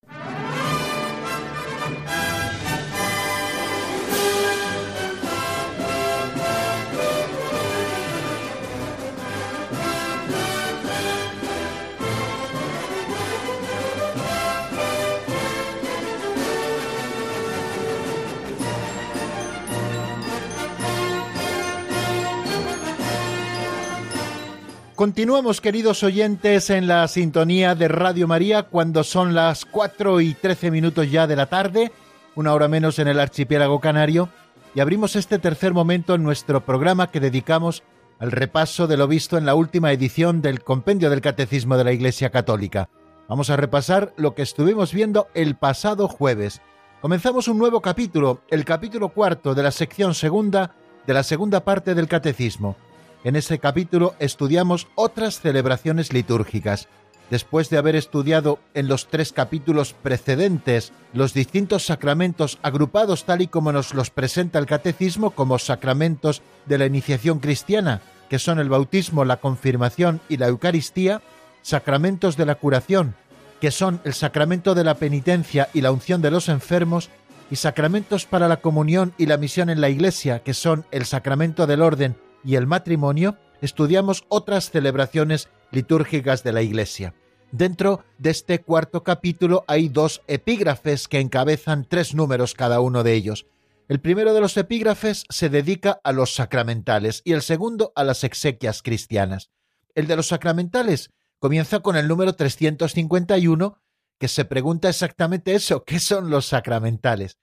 Continuamos, 24.99 25.61
queridos 25.61 26.03
oyentes, 26.03 26.71
en 26.71 26.89
la 26.89 27.07
sintonía 27.07 27.77
de 27.77 27.87
Radio 27.87 28.27
María 28.27 28.65
cuando 28.65 29.05
son 29.05 29.33
las 29.33 29.65
4 29.65 30.21
y 30.21 30.35
13 30.35 30.73
minutos 30.73 31.09
ya 31.09 31.29
de 31.29 31.37
la 31.37 31.47
tarde, 31.47 31.93
una 32.35 32.53
hora 32.53 32.67
menos 32.67 32.99
en 32.99 33.07
el 33.07 33.21
archipiélago 33.21 33.79
canario, 33.79 34.29
y 34.75 34.81
abrimos 34.81 35.15
este 35.15 35.39
tercer 35.39 35.73
momento 35.73 36.17
en 36.17 36.25
nuestro 36.25 36.65
programa 36.65 37.13
que 37.13 37.21
dedicamos 37.21 37.85
al 38.19 38.33
repaso 38.33 38.89
de 38.89 38.97
lo 38.97 39.07
visto 39.07 39.39
en 39.39 39.47
la 39.47 39.55
última 39.55 39.93
edición 39.93 40.43
del 40.43 40.65
Compendio 40.65 41.11
del 41.11 41.21
Catecismo 41.21 41.77
de 41.77 41.85
la 41.85 41.93
Iglesia 41.93 42.31
Católica. 42.31 42.89
Vamos 43.29 43.51
a 43.51 43.57
repasar 43.57 44.13
lo 44.17 44.35
que 44.35 44.43
estuvimos 44.43 44.93
viendo 44.93 45.29
el 45.35 45.55
pasado 45.55 46.09
jueves. 46.09 46.61
Comenzamos 47.01 47.47
un 47.47 47.59
nuevo 47.59 47.83
capítulo, 47.83 48.43
el 48.51 48.65
capítulo 48.65 49.11
cuarto 49.11 49.55
de 49.55 49.63
la 49.63 49.71
sección 49.71 50.13
segunda 50.17 50.75
de 51.07 51.15
la 51.15 51.23
segunda 51.23 51.63
parte 51.63 51.95
del 51.95 52.09
Catecismo 52.09 52.77
en 53.25 53.37
ese 53.37 53.59
capítulo 53.59 54.15
estudiamos 54.19 54.87
otras 54.95 55.41
celebraciones 55.41 56.13
litúrgicas. 56.13 56.89
Después 57.31 57.69
de 57.69 57.77
haber 57.77 57.95
estudiado 57.95 58.59
en 58.73 58.89
los 58.89 59.09
tres 59.09 59.33
capítulos 59.33 59.93
precedentes 59.93 60.93
los 61.13 61.35
distintos 61.35 61.85
sacramentos 61.85 62.59
agrupados 62.63 63.25
tal 63.25 63.43
y 63.43 63.49
como 63.49 63.71
nos 63.71 63.93
los 63.93 64.11
presenta 64.11 64.59
el 64.59 64.67
catecismo 64.67 65.31
como 65.33 65.59
sacramentos 65.59 66.43
de 66.65 66.79
la 66.79 66.87
iniciación 66.87 67.39
cristiana, 67.39 68.01
que 68.31 68.39
son 68.39 68.59
el 68.59 68.71
bautismo, 68.71 69.25
la 69.25 69.39
confirmación 69.39 70.21
y 70.29 70.39
la 70.39 70.47
Eucaristía, 70.47 71.21
sacramentos 71.61 72.37
de 72.37 72.47
la 72.47 72.55
curación, 72.55 73.15
que 73.61 73.71
son 73.73 74.01
el 74.05 74.15
sacramento 74.15 74.75
de 74.75 74.85
la 74.85 74.95
penitencia 74.95 75.69
y 75.75 75.83
la 75.83 75.93
unción 75.93 76.23
de 76.23 76.31
los 76.31 76.49
enfermos, 76.49 77.11
y 77.51 77.57
sacramentos 77.57 78.27
para 78.27 78.47
la 78.47 78.59
comunión 78.59 79.15
y 79.17 79.25
la 79.25 79.39
misión 79.39 79.71
en 79.71 79.81
la 79.81 79.89
Iglesia, 79.89 80.41
que 80.41 80.53
son 80.53 80.85
el 80.91 81.07
sacramento 81.07 81.67
del 81.67 81.81
orden 81.81 82.17
y 82.45 82.57
el 82.57 82.67
matrimonio, 82.67 83.37
estudiamos 83.61 84.25
otras 84.29 84.71
celebraciones 84.71 85.49
litúrgicas 85.71 86.43
de 86.43 86.53
la 86.53 86.63
Iglesia. 86.63 87.15
Dentro 87.51 88.05
de 88.19 88.31
este 88.31 88.61
cuarto 88.61 89.03
capítulo 89.03 89.65
hay 89.67 89.89
dos 89.89 90.23
epígrafes 90.27 91.09
que 91.09 91.21
encabezan 91.21 91.87
tres 91.89 92.15
números 92.15 92.55
cada 92.55 92.81
uno 92.81 93.03
de 93.03 93.15
ellos. 93.15 93.47
El 93.89 94.01
primero 94.01 94.35
de 94.35 94.41
los 94.41 94.57
epígrafes 94.57 95.25
se 95.31 95.49
dedica 95.49 95.99
a 96.05 96.13
los 96.13 96.35
sacramentales 96.35 97.23
y 97.25 97.33
el 97.33 97.41
segundo 97.41 97.93
a 97.95 98.05
las 98.05 98.23
exequias 98.23 98.83
cristianas. 98.83 99.51
El 99.95 100.07
de 100.07 100.17
los 100.17 100.29
sacramentales 100.29 101.11
comienza 101.39 101.81
con 101.81 101.97
el 101.97 102.07
número 102.07 102.35
351 102.35 103.79
que 104.19 104.29
se 104.29 104.45
pregunta 104.45 104.89
exactamente 104.89 105.55
eso, 105.55 105.85
¿qué 105.85 106.01
son 106.01 106.29
los 106.29 106.47
sacramentales? 106.47 107.39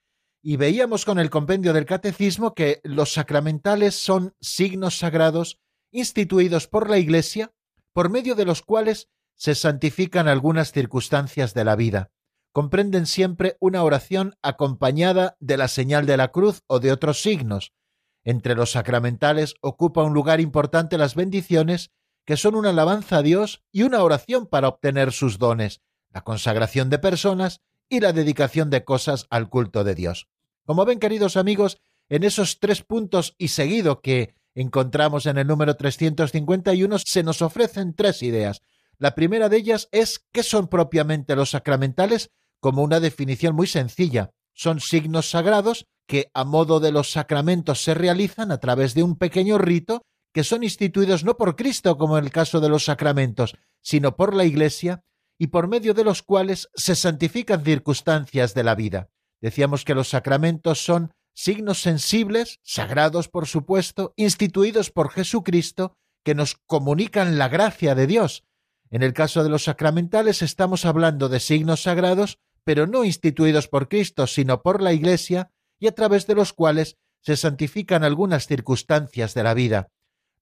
Y 0.48 0.58
veíamos 0.58 1.04
con 1.04 1.18
el 1.18 1.28
compendio 1.28 1.72
del 1.72 1.86
catecismo 1.86 2.54
que 2.54 2.80
los 2.84 3.12
sacramentales 3.12 3.96
son 3.96 4.36
signos 4.40 4.96
sagrados 4.96 5.58
instituidos 5.90 6.68
por 6.68 6.88
la 6.88 6.98
Iglesia 6.98 7.52
por 7.92 8.10
medio 8.10 8.36
de 8.36 8.44
los 8.44 8.62
cuales 8.62 9.08
se 9.34 9.56
santifican 9.56 10.28
algunas 10.28 10.70
circunstancias 10.70 11.52
de 11.52 11.64
la 11.64 11.74
vida. 11.74 12.12
Comprenden 12.52 13.06
siempre 13.06 13.56
una 13.58 13.82
oración 13.82 14.36
acompañada 14.40 15.36
de 15.40 15.56
la 15.56 15.66
señal 15.66 16.06
de 16.06 16.16
la 16.16 16.28
cruz 16.28 16.62
o 16.68 16.78
de 16.78 16.92
otros 16.92 17.20
signos. 17.20 17.72
Entre 18.22 18.54
los 18.54 18.70
sacramentales 18.70 19.56
ocupa 19.62 20.04
un 20.04 20.14
lugar 20.14 20.40
importante 20.40 20.96
las 20.96 21.16
bendiciones, 21.16 21.90
que 22.24 22.36
son 22.36 22.54
una 22.54 22.70
alabanza 22.70 23.16
a 23.16 23.22
Dios 23.22 23.64
y 23.72 23.82
una 23.82 24.00
oración 24.00 24.46
para 24.46 24.68
obtener 24.68 25.10
sus 25.10 25.38
dones, 25.40 25.82
la 26.12 26.22
consagración 26.22 26.88
de 26.88 27.00
personas 27.00 27.62
y 27.88 27.98
la 27.98 28.12
dedicación 28.12 28.70
de 28.70 28.84
cosas 28.84 29.26
al 29.28 29.48
culto 29.48 29.82
de 29.82 29.96
Dios. 29.96 30.28
Como 30.66 30.84
ven, 30.84 30.98
queridos 30.98 31.36
amigos, 31.36 31.78
en 32.08 32.24
esos 32.24 32.58
tres 32.58 32.82
puntos 32.82 33.34
y 33.38 33.48
seguido 33.48 34.00
que 34.00 34.34
encontramos 34.54 35.26
en 35.26 35.38
el 35.38 35.46
número 35.46 35.76
351 35.76 36.98
se 36.98 37.22
nos 37.22 37.40
ofrecen 37.40 37.94
tres 37.94 38.22
ideas. 38.22 38.62
La 38.98 39.14
primera 39.14 39.48
de 39.48 39.58
ellas 39.58 39.88
es 39.92 40.26
qué 40.32 40.42
son 40.42 40.66
propiamente 40.68 41.36
los 41.36 41.50
sacramentales, 41.50 42.30
como 42.58 42.82
una 42.82 42.98
definición 42.98 43.54
muy 43.54 43.68
sencilla. 43.68 44.32
Son 44.54 44.80
signos 44.80 45.30
sagrados 45.30 45.86
que 46.06 46.30
a 46.34 46.44
modo 46.44 46.80
de 46.80 46.90
los 46.90 47.12
sacramentos 47.12 47.82
se 47.82 47.94
realizan 47.94 48.50
a 48.50 48.58
través 48.58 48.94
de 48.94 49.04
un 49.04 49.16
pequeño 49.16 49.58
rito 49.58 50.02
que 50.32 50.42
son 50.42 50.64
instituidos 50.64 51.22
no 51.24 51.36
por 51.36 51.54
Cristo 51.54 51.96
como 51.96 52.18
en 52.18 52.24
el 52.24 52.30
caso 52.30 52.60
de 52.60 52.68
los 52.68 52.84
sacramentos, 52.84 53.56
sino 53.82 54.16
por 54.16 54.34
la 54.34 54.44
Iglesia, 54.44 55.04
y 55.38 55.48
por 55.48 55.68
medio 55.68 55.94
de 55.94 56.04
los 56.04 56.22
cuales 56.22 56.68
se 56.74 56.96
santifican 56.96 57.64
circunstancias 57.64 58.54
de 58.54 58.64
la 58.64 58.74
vida. 58.74 59.10
Decíamos 59.40 59.84
que 59.84 59.94
los 59.94 60.08
sacramentos 60.08 60.84
son 60.84 61.12
signos 61.34 61.82
sensibles, 61.82 62.60
sagrados 62.62 63.28
por 63.28 63.46
supuesto, 63.46 64.14
instituidos 64.16 64.90
por 64.90 65.10
Jesucristo, 65.10 65.96
que 66.24 66.34
nos 66.34 66.56
comunican 66.66 67.38
la 67.38 67.48
gracia 67.48 67.94
de 67.94 68.06
Dios. 68.06 68.44
En 68.90 69.02
el 69.02 69.12
caso 69.12 69.42
de 69.42 69.50
los 69.50 69.64
sacramentales 69.64 70.42
estamos 70.42 70.84
hablando 70.84 71.28
de 71.28 71.40
signos 71.40 71.82
sagrados, 71.82 72.38
pero 72.64 72.86
no 72.86 73.04
instituidos 73.04 73.68
por 73.68 73.88
Cristo, 73.88 74.26
sino 74.26 74.62
por 74.62 74.82
la 74.82 74.92
Iglesia, 74.92 75.52
y 75.78 75.86
a 75.86 75.94
través 75.94 76.26
de 76.26 76.34
los 76.34 76.52
cuales 76.52 76.96
se 77.20 77.36
santifican 77.36 78.04
algunas 78.04 78.46
circunstancias 78.46 79.34
de 79.34 79.42
la 79.42 79.54
vida. 79.54 79.88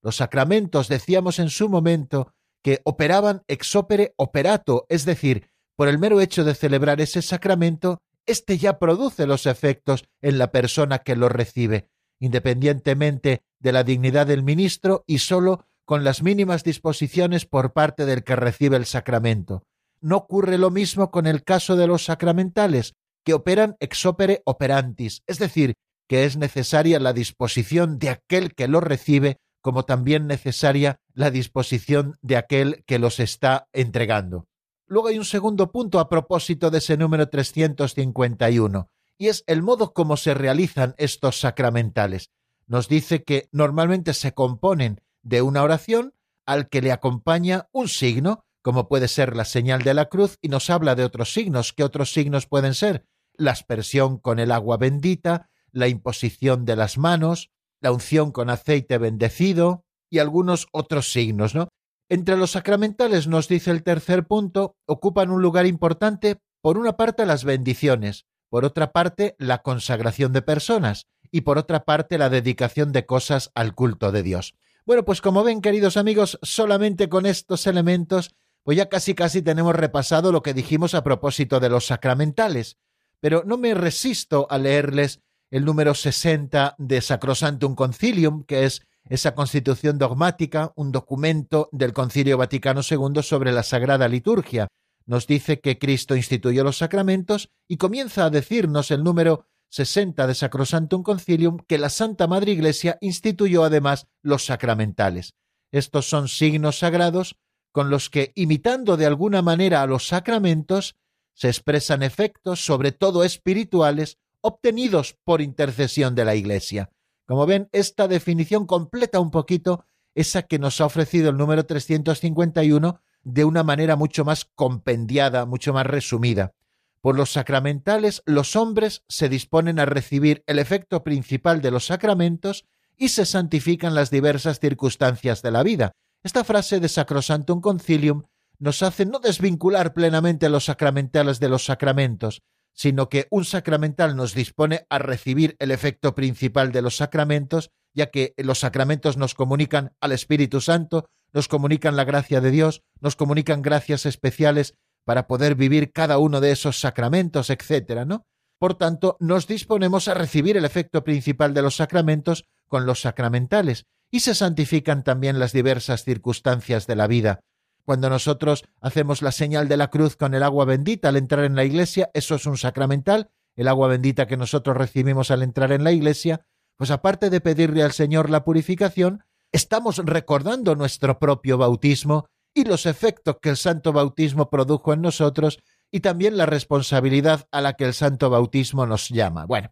Los 0.01 0.17
sacramentos, 0.17 0.87
decíamos 0.87 1.39
en 1.39 1.49
su 1.49 1.67
momento, 1.67 2.33
que 2.63 2.81
operaban 2.83 3.43
ex 3.47 3.75
opere 3.75 4.13
operato, 4.17 4.85
es 4.89 5.05
decir, 5.05 5.49
por 5.75 5.87
el 5.87 5.99
mero 5.99 6.21
hecho 6.21 6.43
de 6.43 6.55
celebrar 6.55 7.01
ese 7.01 7.21
sacramento, 7.21 7.99
éste 8.25 8.57
ya 8.57 8.79
produce 8.79 9.25
los 9.27 9.45
efectos 9.45 10.05
en 10.21 10.37
la 10.37 10.51
persona 10.51 10.99
que 10.99 11.15
lo 11.15 11.29
recibe, 11.29 11.89
independientemente 12.19 13.43
de 13.59 13.71
la 13.71 13.83
dignidad 13.83 14.27
del 14.27 14.43
ministro 14.43 15.03
y 15.07 15.19
sólo 15.19 15.65
con 15.85 16.03
las 16.03 16.23
mínimas 16.23 16.63
disposiciones 16.63 17.45
por 17.45 17.73
parte 17.73 18.05
del 18.05 18.23
que 18.23 18.35
recibe 18.35 18.77
el 18.77 18.85
sacramento. 18.85 19.63
No 20.01 20.17
ocurre 20.17 20.57
lo 20.57 20.71
mismo 20.71 21.11
con 21.11 21.27
el 21.27 21.43
caso 21.43 21.75
de 21.75 21.87
los 21.87 22.05
sacramentales, 22.05 22.93
que 23.23 23.33
operan 23.33 23.75
ex 23.79 24.05
opere 24.05 24.41
operantis, 24.45 25.23
es 25.27 25.39
decir, 25.39 25.75
que 26.07 26.25
es 26.25 26.37
necesaria 26.37 26.99
la 26.99 27.13
disposición 27.13 27.97
de 27.97 28.09
aquel 28.09 28.53
que 28.53 28.67
lo 28.67 28.81
recibe, 28.81 29.37
como 29.61 29.83
también 29.83 30.27
necesaria 30.27 30.99
la 31.13 31.31
disposición 31.31 32.17
de 32.21 32.37
aquel 32.37 32.83
que 32.85 32.99
los 32.99 33.19
está 33.19 33.67
entregando. 33.73 34.47
Luego 34.87 35.07
hay 35.07 35.17
un 35.17 35.25
segundo 35.25 35.71
punto 35.71 35.99
a 35.99 36.09
propósito 36.09 36.69
de 36.69 36.77
ese 36.77 36.95
número 36.95 37.27
351, 37.27 38.89
y 39.17 39.27
es 39.27 39.43
el 39.47 39.63
modo 39.63 39.93
como 39.93 40.15
se 40.15 40.33
realizan 40.33 40.93
estos 40.97 41.39
sacramentales. 41.39 42.29
Nos 42.67 42.87
dice 42.87 43.23
que 43.23 43.49
normalmente 43.51 44.13
se 44.13 44.33
componen 44.33 45.01
de 45.23 45.41
una 45.41 45.63
oración 45.63 46.13
al 46.45 46.69
que 46.69 46.81
le 46.81 46.91
acompaña 46.91 47.67
un 47.71 47.87
signo, 47.87 48.45
como 48.61 48.87
puede 48.87 49.07
ser 49.07 49.35
la 49.35 49.45
señal 49.45 49.81
de 49.81 49.95
la 49.95 50.05
cruz, 50.05 50.37
y 50.41 50.49
nos 50.49 50.69
habla 50.69 50.93
de 50.95 51.03
otros 51.03 51.33
signos. 51.33 51.73
¿Qué 51.73 51.83
otros 51.83 52.13
signos 52.13 52.45
pueden 52.45 52.75
ser? 52.75 53.05
La 53.33 53.51
aspersión 53.51 54.19
con 54.19 54.39
el 54.39 54.51
agua 54.51 54.77
bendita, 54.77 55.49
la 55.71 55.87
imposición 55.87 56.63
de 56.65 56.75
las 56.75 56.97
manos, 56.97 57.51
la 57.81 57.91
unción 57.91 58.31
con 58.31 58.49
aceite 58.49 58.97
bendecido 58.97 59.83
y 60.09 60.19
algunos 60.19 60.67
otros 60.71 61.11
signos, 61.11 61.55
¿no? 61.55 61.67
Entre 62.07 62.37
los 62.37 62.51
sacramentales, 62.51 63.27
nos 63.27 63.47
dice 63.47 63.71
el 63.71 63.81
tercer 63.81 64.27
punto, 64.27 64.77
ocupan 64.85 65.31
un 65.31 65.41
lugar 65.41 65.65
importante, 65.65 66.37
por 66.61 66.77
una 66.77 66.97
parte, 66.97 67.25
las 67.25 67.43
bendiciones, 67.43 68.25
por 68.49 68.63
otra 68.63 68.91
parte, 68.91 69.35
la 69.39 69.63
consagración 69.63 70.31
de 70.31 70.43
personas 70.43 71.07
y 71.31 71.41
por 71.41 71.57
otra 71.57 71.83
parte, 71.83 72.19
la 72.19 72.29
dedicación 72.29 72.91
de 72.91 73.07
cosas 73.07 73.51
al 73.55 73.73
culto 73.73 74.11
de 74.11 74.21
Dios. 74.21 74.55
Bueno, 74.85 75.03
pues 75.03 75.19
como 75.19 75.43
ven, 75.43 75.61
queridos 75.61 75.97
amigos, 75.97 76.37
solamente 76.43 77.09
con 77.09 77.25
estos 77.25 77.65
elementos, 77.65 78.35
pues 78.61 78.77
ya 78.77 78.87
casi 78.87 79.15
casi 79.15 79.41
tenemos 79.41 79.75
repasado 79.75 80.31
lo 80.31 80.43
que 80.43 80.53
dijimos 80.53 80.93
a 80.93 81.03
propósito 81.03 81.59
de 81.59 81.69
los 81.69 81.87
sacramentales, 81.87 82.77
pero 83.19 83.43
no 83.47 83.57
me 83.57 83.73
resisto 83.73 84.45
a 84.51 84.59
leerles 84.59 85.21
el 85.49 85.65
número 85.65 85.95
60 85.95 86.75
de 86.77 87.01
Sacrosantum 87.01 87.73
Concilium, 87.73 88.43
que 88.43 88.65
es 88.65 88.83
esa 89.09 89.35
constitución 89.35 89.97
dogmática, 89.97 90.73
un 90.75 90.91
documento 90.91 91.69
del 91.71 91.93
Concilio 91.93 92.37
Vaticano 92.37 92.81
II 92.81 93.21
sobre 93.21 93.51
la 93.51 93.63
Sagrada 93.63 94.07
Liturgia. 94.07 94.67
Nos 95.05 95.27
dice 95.27 95.59
que 95.59 95.77
Cristo 95.77 96.15
instituyó 96.15 96.63
los 96.63 96.77
sacramentos 96.77 97.51
y 97.67 97.77
comienza 97.77 98.25
a 98.25 98.29
decirnos 98.29 98.89
el 98.89 99.03
número 99.03 99.45
60 99.69 100.25
de 100.25 100.35
Sacrosantum 100.35 101.03
Concilium 101.03 101.57
que 101.67 101.77
la 101.77 101.89
Santa 101.89 102.27
Madre 102.27 102.53
Iglesia 102.53 102.97
instituyó 103.01 103.63
además 103.63 104.07
los 104.21 104.45
sacramentales. 104.45 105.33
Estos 105.71 106.09
son 106.09 106.27
signos 106.27 106.79
sagrados 106.79 107.37
con 107.71 107.89
los 107.89 108.09
que, 108.09 108.31
imitando 108.35 108.95
de 108.95 109.05
alguna 109.05 109.41
manera 109.41 109.81
a 109.81 109.87
los 109.87 110.07
sacramentos, 110.07 110.95
se 111.33 111.49
expresan 111.49 112.01
efectos, 112.03 112.63
sobre 112.65 112.93
todo 112.93 113.23
espirituales, 113.23 114.17
obtenidos 114.39 115.17
por 115.25 115.41
intercesión 115.41 116.15
de 116.15 116.23
la 116.23 116.35
Iglesia. 116.35 116.89
Como 117.25 117.45
ven, 117.45 117.69
esta 117.71 118.07
definición 118.07 118.65
completa 118.65 119.19
un 119.19 119.31
poquito 119.31 119.85
esa 120.13 120.43
que 120.43 120.59
nos 120.59 120.79
ha 120.79 120.85
ofrecido 120.85 121.29
el 121.29 121.37
número 121.37 121.65
351 121.65 123.01
de 123.23 123.43
una 123.43 123.63
manera 123.63 123.95
mucho 123.95 124.23
más 124.23 124.45
compendiada, 124.45 125.45
mucho 125.45 125.73
más 125.73 125.85
resumida. 125.85 126.53
Por 127.01 127.15
los 127.15 127.31
sacramentales, 127.31 128.23
los 128.25 128.55
hombres 128.55 129.03
se 129.09 129.29
disponen 129.29 129.79
a 129.79 129.85
recibir 129.85 130.43
el 130.47 130.59
efecto 130.59 131.03
principal 131.03 131.61
de 131.61 131.71
los 131.71 131.85
sacramentos 131.85 132.65
y 132.97 133.09
se 133.09 133.25
santifican 133.25 133.93
las 133.93 134.09
diversas 134.09 134.59
circunstancias 134.59 135.41
de 135.41 135.51
la 135.51 135.63
vida. 135.63 135.91
Esta 136.23 136.43
frase 136.43 136.79
de 136.79 136.89
Sacrosantum 136.89 137.61
Concilium 137.61 138.23
nos 138.57 138.81
hace 138.83 139.05
no 139.05 139.19
desvincular 139.19 139.93
plenamente 139.93 140.49
los 140.49 140.65
sacramentales 140.65 141.39
de 141.39 141.49
los 141.49 141.65
sacramentos, 141.65 142.41
sino 142.75 143.09
que 143.09 143.27
un 143.31 143.45
sacramental 143.45 144.15
nos 144.15 144.35
dispone 144.35 144.85
a 144.89 144.99
recibir 144.99 145.55
el 145.59 145.71
efecto 145.71 146.13
principal 146.13 146.71
de 146.71 146.81
los 146.81 146.97
sacramentos, 146.97 147.71
ya 147.93 148.07
que 148.11 148.33
los 148.37 148.59
sacramentos 148.59 149.17
nos 149.17 149.33
comunican 149.33 149.93
al 150.01 150.11
Espíritu 150.11 150.61
Santo, 150.61 151.09
nos 151.33 151.47
comunican 151.47 151.95
la 151.95 152.03
gracia 152.03 152.41
de 152.41 152.51
Dios, 152.51 152.83
nos 152.99 153.15
comunican 153.15 153.61
gracias 153.61 154.05
especiales 154.05 154.75
para 155.05 155.27
poder 155.27 155.55
vivir 155.55 155.91
cada 155.91 156.17
uno 156.17 156.41
de 156.41 156.51
esos 156.51 156.79
sacramentos, 156.79 157.49
etcétera, 157.49 158.05
¿no? 158.05 158.25
Por 158.59 158.75
tanto, 158.75 159.17
nos 159.19 159.47
disponemos 159.47 160.07
a 160.07 160.13
recibir 160.13 160.57
el 160.57 160.65
efecto 160.65 161.03
principal 161.03 161.53
de 161.53 161.61
los 161.61 161.75
sacramentos 161.77 162.45
con 162.67 162.85
los 162.85 163.01
sacramentales, 163.01 163.85
y 164.11 164.21
se 164.21 164.35
santifican 164.35 165.03
también 165.03 165.39
las 165.39 165.51
diversas 165.51 166.03
circunstancias 166.03 166.87
de 166.87 166.95
la 166.95 167.07
vida. 167.07 167.41
Cuando 167.85 168.09
nosotros 168.09 168.65
hacemos 168.81 169.21
la 169.21 169.31
señal 169.31 169.67
de 169.67 169.77
la 169.77 169.89
cruz 169.89 170.15
con 170.15 170.33
el 170.33 170.43
agua 170.43 170.65
bendita 170.65 171.09
al 171.09 171.17
entrar 171.17 171.45
en 171.45 171.55
la 171.55 171.63
iglesia, 171.63 172.09
eso 172.13 172.35
es 172.35 172.45
un 172.47 172.57
sacramental, 172.57 173.29
el 173.55 173.67
agua 173.67 173.87
bendita 173.87 174.27
que 174.27 174.37
nosotros 174.37 174.75
recibimos 174.75 175.29
al 175.31 175.43
entrar 175.43 175.71
en 175.71 175.83
la 175.83 175.91
iglesia, 175.91 176.45
pues 176.77 176.91
aparte 176.91 177.29
de 177.29 177.41
pedirle 177.41 177.83
al 177.83 177.91
Señor 177.91 178.29
la 178.29 178.43
purificación, 178.43 179.23
estamos 179.51 179.99
recordando 179.99 180.75
nuestro 180.75 181.19
propio 181.19 181.57
bautismo 181.57 182.27
y 182.53 182.65
los 182.65 182.85
efectos 182.85 183.37
que 183.41 183.49
el 183.49 183.57
santo 183.57 183.93
bautismo 183.93 184.49
produjo 184.49 184.93
en 184.93 185.01
nosotros 185.01 185.59
y 185.91 185.99
también 185.99 186.37
la 186.37 186.45
responsabilidad 186.45 187.47
a 187.51 187.61
la 187.61 187.73
que 187.73 187.85
el 187.85 187.93
santo 187.93 188.29
bautismo 188.29 188.85
nos 188.85 189.09
llama. 189.09 189.45
Bueno, 189.45 189.69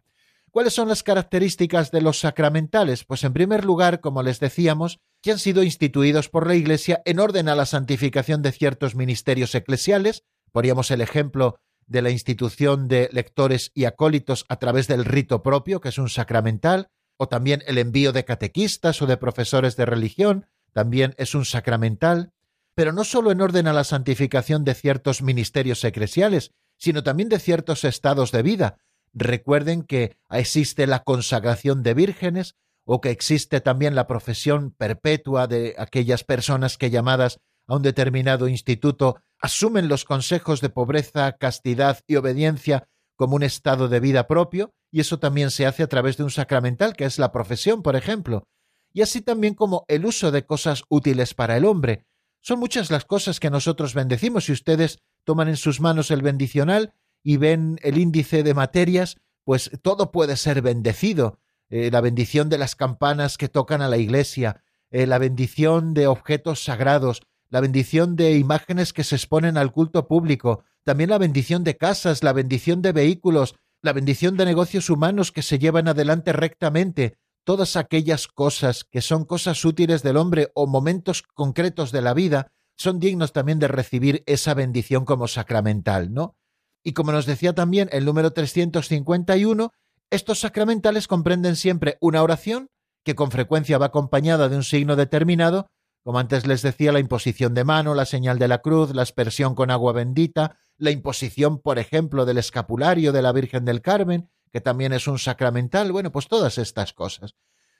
¿cuáles 0.54 0.72
son 0.72 0.86
las 0.88 1.02
características 1.02 1.90
de 1.90 2.00
los 2.00 2.20
sacramentales? 2.20 3.02
Pues 3.02 3.24
en 3.24 3.32
primer 3.32 3.64
lugar, 3.64 4.00
como 4.00 4.22
les 4.22 4.38
decíamos, 4.38 5.00
que 5.20 5.32
han 5.32 5.40
sido 5.40 5.64
instituidos 5.64 6.28
por 6.28 6.46
la 6.46 6.54
Iglesia 6.54 7.02
en 7.06 7.18
orden 7.18 7.48
a 7.48 7.56
la 7.56 7.66
santificación 7.66 8.40
de 8.40 8.52
ciertos 8.52 8.94
ministerios 8.94 9.52
eclesiales, 9.56 10.22
poníamos 10.52 10.92
el 10.92 11.00
ejemplo 11.00 11.56
de 11.88 12.02
la 12.02 12.10
institución 12.10 12.86
de 12.86 13.08
lectores 13.10 13.72
y 13.74 13.86
acólitos 13.86 14.44
a 14.48 14.60
través 14.60 14.86
del 14.86 15.04
rito 15.04 15.42
propio, 15.42 15.80
que 15.80 15.88
es 15.88 15.98
un 15.98 16.08
sacramental, 16.08 16.86
o 17.16 17.26
también 17.26 17.64
el 17.66 17.76
envío 17.76 18.12
de 18.12 18.24
catequistas 18.24 19.02
o 19.02 19.06
de 19.06 19.16
profesores 19.16 19.74
de 19.74 19.86
religión, 19.86 20.46
también 20.72 21.16
es 21.18 21.34
un 21.34 21.44
sacramental, 21.44 22.30
pero 22.76 22.92
no 22.92 23.02
solo 23.02 23.32
en 23.32 23.40
orden 23.40 23.66
a 23.66 23.72
la 23.72 23.82
santificación 23.82 24.62
de 24.62 24.74
ciertos 24.74 25.20
ministerios 25.20 25.82
eclesiales, 25.82 26.52
sino 26.78 27.02
también 27.02 27.28
de 27.28 27.40
ciertos 27.40 27.82
estados 27.82 28.30
de 28.30 28.44
vida. 28.44 28.78
Recuerden 29.14 29.84
que 29.84 30.16
existe 30.30 30.86
la 30.86 31.04
consagración 31.04 31.82
de 31.82 31.94
vírgenes 31.94 32.56
o 32.84 33.00
que 33.00 33.10
existe 33.10 33.60
también 33.60 33.94
la 33.94 34.06
profesión 34.06 34.72
perpetua 34.72 35.46
de 35.46 35.74
aquellas 35.78 36.24
personas 36.24 36.76
que 36.76 36.90
llamadas 36.90 37.38
a 37.66 37.76
un 37.76 37.82
determinado 37.82 38.48
instituto 38.48 39.16
asumen 39.40 39.88
los 39.88 40.04
consejos 40.04 40.60
de 40.60 40.68
pobreza, 40.68 41.32
castidad 41.32 42.00
y 42.06 42.16
obediencia 42.16 42.88
como 43.16 43.36
un 43.36 43.42
estado 43.42 43.88
de 43.88 44.00
vida 44.00 44.26
propio, 44.26 44.74
y 44.90 45.00
eso 45.00 45.18
también 45.18 45.50
se 45.50 45.66
hace 45.66 45.82
a 45.82 45.88
través 45.88 46.16
de 46.16 46.24
un 46.24 46.30
sacramental, 46.30 46.94
que 46.94 47.04
es 47.04 47.18
la 47.18 47.32
profesión, 47.32 47.82
por 47.82 47.96
ejemplo, 47.96 48.48
y 48.92 49.02
así 49.02 49.20
también 49.20 49.54
como 49.54 49.84
el 49.88 50.06
uso 50.06 50.30
de 50.30 50.44
cosas 50.44 50.84
útiles 50.88 51.34
para 51.34 51.56
el 51.56 51.64
hombre, 51.64 52.04
son 52.40 52.58
muchas 52.58 52.90
las 52.90 53.06
cosas 53.06 53.40
que 53.40 53.48
nosotros 53.48 53.94
bendecimos. 53.94 54.44
Si 54.44 54.52
ustedes 54.52 54.98
toman 55.24 55.48
en 55.48 55.56
sus 55.56 55.80
manos 55.80 56.10
el 56.10 56.20
bendicional 56.20 56.92
y 57.24 57.38
ven 57.38 57.80
el 57.82 57.98
índice 57.98 58.44
de 58.44 58.54
materias, 58.54 59.16
pues 59.44 59.70
todo 59.82 60.12
puede 60.12 60.36
ser 60.36 60.62
bendecido. 60.62 61.40
Eh, 61.70 61.90
la 61.90 62.02
bendición 62.02 62.50
de 62.50 62.58
las 62.58 62.76
campanas 62.76 63.38
que 63.38 63.48
tocan 63.48 63.82
a 63.82 63.88
la 63.88 63.96
iglesia, 63.96 64.62
eh, 64.90 65.06
la 65.06 65.18
bendición 65.18 65.94
de 65.94 66.06
objetos 66.06 66.62
sagrados, 66.62 67.22
la 67.48 67.60
bendición 67.60 68.14
de 68.14 68.36
imágenes 68.36 68.92
que 68.92 69.02
se 69.02 69.16
exponen 69.16 69.56
al 69.56 69.72
culto 69.72 70.06
público, 70.06 70.62
también 70.84 71.10
la 71.10 71.18
bendición 71.18 71.64
de 71.64 71.76
casas, 71.76 72.22
la 72.22 72.34
bendición 72.34 72.82
de 72.82 72.92
vehículos, 72.92 73.54
la 73.80 73.92
bendición 73.92 74.36
de 74.36 74.44
negocios 74.44 74.90
humanos 74.90 75.32
que 75.32 75.42
se 75.42 75.58
llevan 75.58 75.88
adelante 75.88 76.32
rectamente. 76.32 77.16
todas 77.46 77.76
aquellas 77.76 78.26
cosas 78.26 78.84
que 78.84 79.02
son 79.02 79.26
cosas 79.26 79.62
útiles 79.66 80.02
del 80.02 80.16
hombre 80.16 80.50
o 80.54 80.66
momentos 80.66 81.22
concretos 81.22 81.92
de 81.92 82.00
la 82.00 82.14
vida 82.14 82.52
son 82.74 82.98
dignos 82.98 83.34
también 83.34 83.58
de 83.58 83.68
recibir 83.68 84.22
esa 84.24 84.54
bendición 84.54 85.04
como 85.04 85.28
sacramental, 85.28 86.14
¿no? 86.14 86.36
Y 86.84 86.92
como 86.92 87.10
nos 87.10 87.26
decía 87.26 87.54
también 87.54 87.88
el 87.92 88.04
número 88.04 88.32
351, 88.32 89.72
estos 90.10 90.38
sacramentales 90.38 91.08
comprenden 91.08 91.56
siempre 91.56 91.96
una 92.00 92.22
oración, 92.22 92.68
que 93.02 93.14
con 93.14 93.30
frecuencia 93.30 93.78
va 93.78 93.86
acompañada 93.86 94.48
de 94.48 94.56
un 94.56 94.62
signo 94.62 94.94
determinado, 94.94 95.66
como 96.04 96.18
antes 96.18 96.46
les 96.46 96.60
decía, 96.60 96.92
la 96.92 97.00
imposición 97.00 97.54
de 97.54 97.64
mano, 97.64 97.94
la 97.94 98.04
señal 98.04 98.38
de 98.38 98.46
la 98.46 98.58
cruz, 98.58 98.94
la 98.94 99.02
aspersión 99.02 99.54
con 99.54 99.70
agua 99.70 99.94
bendita, 99.94 100.58
la 100.76 100.90
imposición, 100.90 101.58
por 101.58 101.78
ejemplo, 101.78 102.26
del 102.26 102.36
escapulario 102.36 103.10
de 103.10 103.22
la 103.22 103.32
Virgen 103.32 103.64
del 103.64 103.80
Carmen, 103.80 104.30
que 104.52 104.60
también 104.60 104.92
es 104.92 105.08
un 105.08 105.18
sacramental, 105.18 105.90
bueno, 105.90 106.12
pues 106.12 106.28
todas 106.28 106.58
estas 106.58 106.92
cosas. 106.92 107.34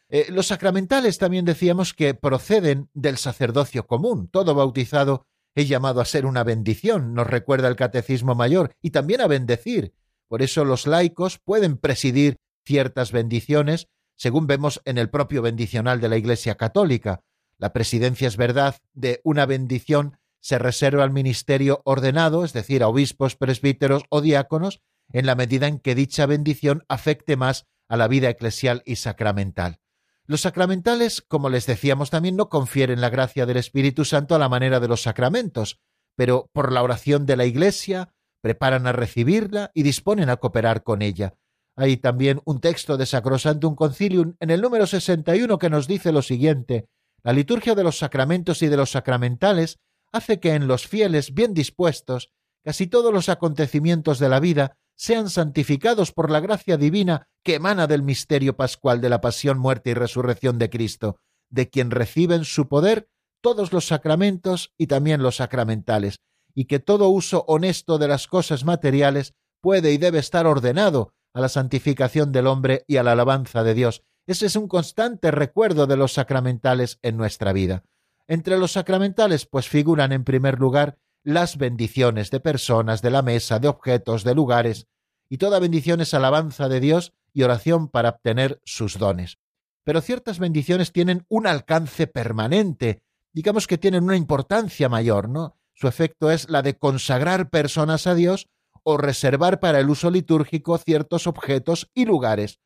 Eh, 0.09 0.27
los 0.31 0.47
sacramentales 0.47 1.19
también 1.19 1.45
decíamos 1.45 1.93
que 1.93 2.15
proceden 2.15 2.89
del 2.95 3.19
sacerdocio 3.19 3.87
común. 3.87 4.29
Todo 4.29 4.55
bautizado 4.55 5.27
es 5.55 5.69
llamado 5.69 6.01
a 6.01 6.05
ser 6.05 6.27
una 6.27 6.45
bendición, 6.45 7.15
nos 7.15 7.27
recuerda 7.27 7.69
el 7.69 7.77
Catecismo 7.77 8.35
Mayor, 8.35 8.73
y 8.83 8.91
también 8.91 9.21
a 9.21 9.27
bendecir. 9.27 9.95
Por 10.29 10.43
eso 10.43 10.65
los 10.65 10.87
laicos 10.87 11.39
pueden 11.39 11.77
presidir 11.77 12.37
ciertas 12.65 13.13
bendiciones, 13.13 13.89
según 14.17 14.47
vemos 14.47 14.81
en 14.85 14.99
el 14.99 15.11
propio 15.11 15.43
bendicional 15.43 16.01
de 16.01 16.09
la 16.09 16.17
Iglesia 16.17 16.57
Católica. 16.57 17.21
La 17.59 17.73
presidencia 17.73 18.27
es 18.29 18.37
verdad 18.37 18.77
de 18.93 19.21
una 19.23 19.47
bendición 19.47 20.19
se 20.45 20.59
reserva 20.59 21.05
al 21.05 21.11
ministerio 21.11 21.81
ordenado, 21.87 22.45
es 22.45 22.53
decir, 22.53 22.83
a 22.83 22.89
obispos, 22.89 23.35
presbíteros 23.35 24.03
o 24.11 24.21
diáconos, 24.21 24.83
en 25.11 25.25
la 25.25 25.37
medida 25.37 25.69
en 25.69 25.79
que 25.79 25.95
dicha 25.95 26.27
bendición 26.27 26.85
afecte 26.87 27.37
más 27.39 27.65
a 27.89 27.97
la 27.97 28.09
vida 28.09 28.29
eclesial 28.29 28.83
y 28.85 28.97
sacramental. 28.97 29.81
Los 30.27 30.41
sacramentales, 30.41 31.21
como 31.21 31.51
les 31.51 31.67
decíamos 31.67 32.09
también, 32.09 32.37
no 32.37 32.49
confieren 32.49 33.01
la 33.01 33.11
gracia 33.11 33.45
del 33.45 33.59
Espíritu 33.59 34.07
Santo 34.07 34.35
a 34.35 34.39
la 34.39 34.49
manera 34.49 34.81
de 34.81 34.89
los 34.89 35.03
sacramentos, 35.03 35.81
pero 36.17 36.49
por 36.53 36.73
la 36.73 36.83
oración 36.83 37.27
de 37.27 37.37
la 37.37 37.45
Iglesia 37.45 38.15
preparan 38.41 38.87
a 38.87 38.93
recibirla 38.93 39.71
y 39.75 39.83
disponen 39.83 40.31
a 40.31 40.37
cooperar 40.37 40.83
con 40.83 41.03
ella. 41.03 41.35
Hay 41.77 41.99
también 41.99 42.41
un 42.45 42.61
texto 42.61 42.97
de 42.97 43.05
Sacrosantum 43.05 43.75
Concilium 43.75 44.37
en 44.41 44.51
el 44.51 44.63
número 44.63 44.87
61 44.87 45.59
que 45.59 45.71
nos 45.71 45.87
dice 45.87 46.13
lo 46.13 46.23
siguiente: 46.23 46.89
la 47.23 47.33
liturgia 47.33 47.75
de 47.75 47.85
los 47.85 47.99
sacramentos 47.99 48.63
y 48.63 48.69
de 48.69 48.77
los 48.77 48.93
sacramentales 48.93 49.79
hace 50.13 50.41
que 50.41 50.55
en 50.55 50.69
los 50.69 50.87
fieles 50.87 51.35
bien 51.35 51.53
dispuestos 51.53 52.31
casi 52.65 52.87
todos 52.87 53.13
los 53.13 53.29
acontecimientos 53.29 54.19
de 54.19 54.29
la 54.29 54.41
vida 54.41 54.79
sean 54.97 55.29
santificados 55.31 56.13
por 56.13 56.31
la 56.31 56.41
gracia 56.41 56.77
divina 56.77 57.29
que 57.43 57.57
emana 57.57 57.87
del 57.87 58.03
misterio 58.03 58.57
pascual 58.57 59.01
de 59.01 59.09
la 59.09 59.21
pasión, 59.21 59.59
muerte 59.59 59.91
y 59.91 59.95
resurrección 59.95 60.59
de 60.59 60.71
Cristo, 60.71 61.19
de 61.51 61.69
quien 61.69 61.91
reciben 61.91 62.45
su 62.45 62.69
poder 62.69 63.09
todos 63.41 63.73
los 63.73 63.87
sacramentos 63.87 64.73
y 64.79 64.87
también 64.87 65.23
los 65.23 65.37
sacramentales, 65.37 66.21
y 66.55 66.65
que 66.65 66.79
todo 66.79 67.09
uso 67.09 67.45
honesto 67.47 67.99
de 67.99 68.09
las 68.09 68.27
cosas 68.27 68.65
materiales 68.65 69.35
puede 69.61 69.93
y 69.93 69.99
debe 69.99 70.19
estar 70.19 70.47
ordenado 70.47 71.13
a 71.35 71.41
la 71.41 71.49
santificación 71.49 72.33
del 72.33 72.47
hombre 72.47 72.85
y 72.87 72.97
a 72.97 73.03
la 73.03 73.13
alabanza 73.13 73.65
de 73.65 73.75
Dios, 73.75 74.03
ese 74.27 74.47
es 74.47 74.57
un 74.57 74.69
constante 74.69 75.31
recuerdo 75.31 75.87
de 75.87 75.97
los 75.97 76.15
sacramentales 76.15 76.99
en 77.03 77.17
nuestra 77.17 77.53
vida. 77.53 77.85
Entre 78.27 78.57
los 78.57 78.73
sacramentales, 78.73 79.45
pues 79.45 79.69
figuran 79.69 80.13
en 80.13 80.25
primer 80.25 80.59
lugar 80.59 80.99
las 81.25 81.57
bendiciones 81.57 82.31
de 82.31 82.39
personas, 82.39 83.03
de 83.03 83.11
la 83.11 83.23
mesa, 83.23 83.59
de 83.59 83.69
objetos, 83.69 84.23
de 84.23 84.35
lugares, 84.35 84.87
y 85.29 85.39
toda 85.39 85.59
bendición 85.59 86.01
es 86.01 86.15
alabanza 86.15 86.69
de 86.69 86.81
Dios 86.81 87.15
y 87.33 87.43
oración 87.43 87.89
para 87.89 88.11
obtener 88.11 88.61
sus 88.65 88.99
dones. 88.99 89.39
Pero 89.83 90.01
ciertas 90.01 90.39
bendiciones 90.39 90.93
tienen 90.93 91.25
un 91.29 91.47
alcance 91.47 92.07
permanente, 92.07 93.03
digamos 93.33 93.67
que 93.67 93.79
tienen 93.79 94.05
una 94.05 94.17
importancia 94.17 94.89
mayor, 94.89 95.29
¿no? 95.29 95.57
Su 95.73 95.89
efecto 95.89 96.31
es 96.31 96.49
la 96.49 96.63
de 96.63 96.79
consagrar 96.79 97.51
personas 97.51 98.07
a 98.07 98.15
Dios 98.15 98.49
o 98.83 98.99
reservar 98.99 99.61
para 99.61 99.81
el 99.81 99.91
uso 99.91 100.11
litúrgico 100.11 100.79
ciertos 100.79 101.27
objetos 101.27 101.91
y 101.95 102.05
lugares, 102.05 102.61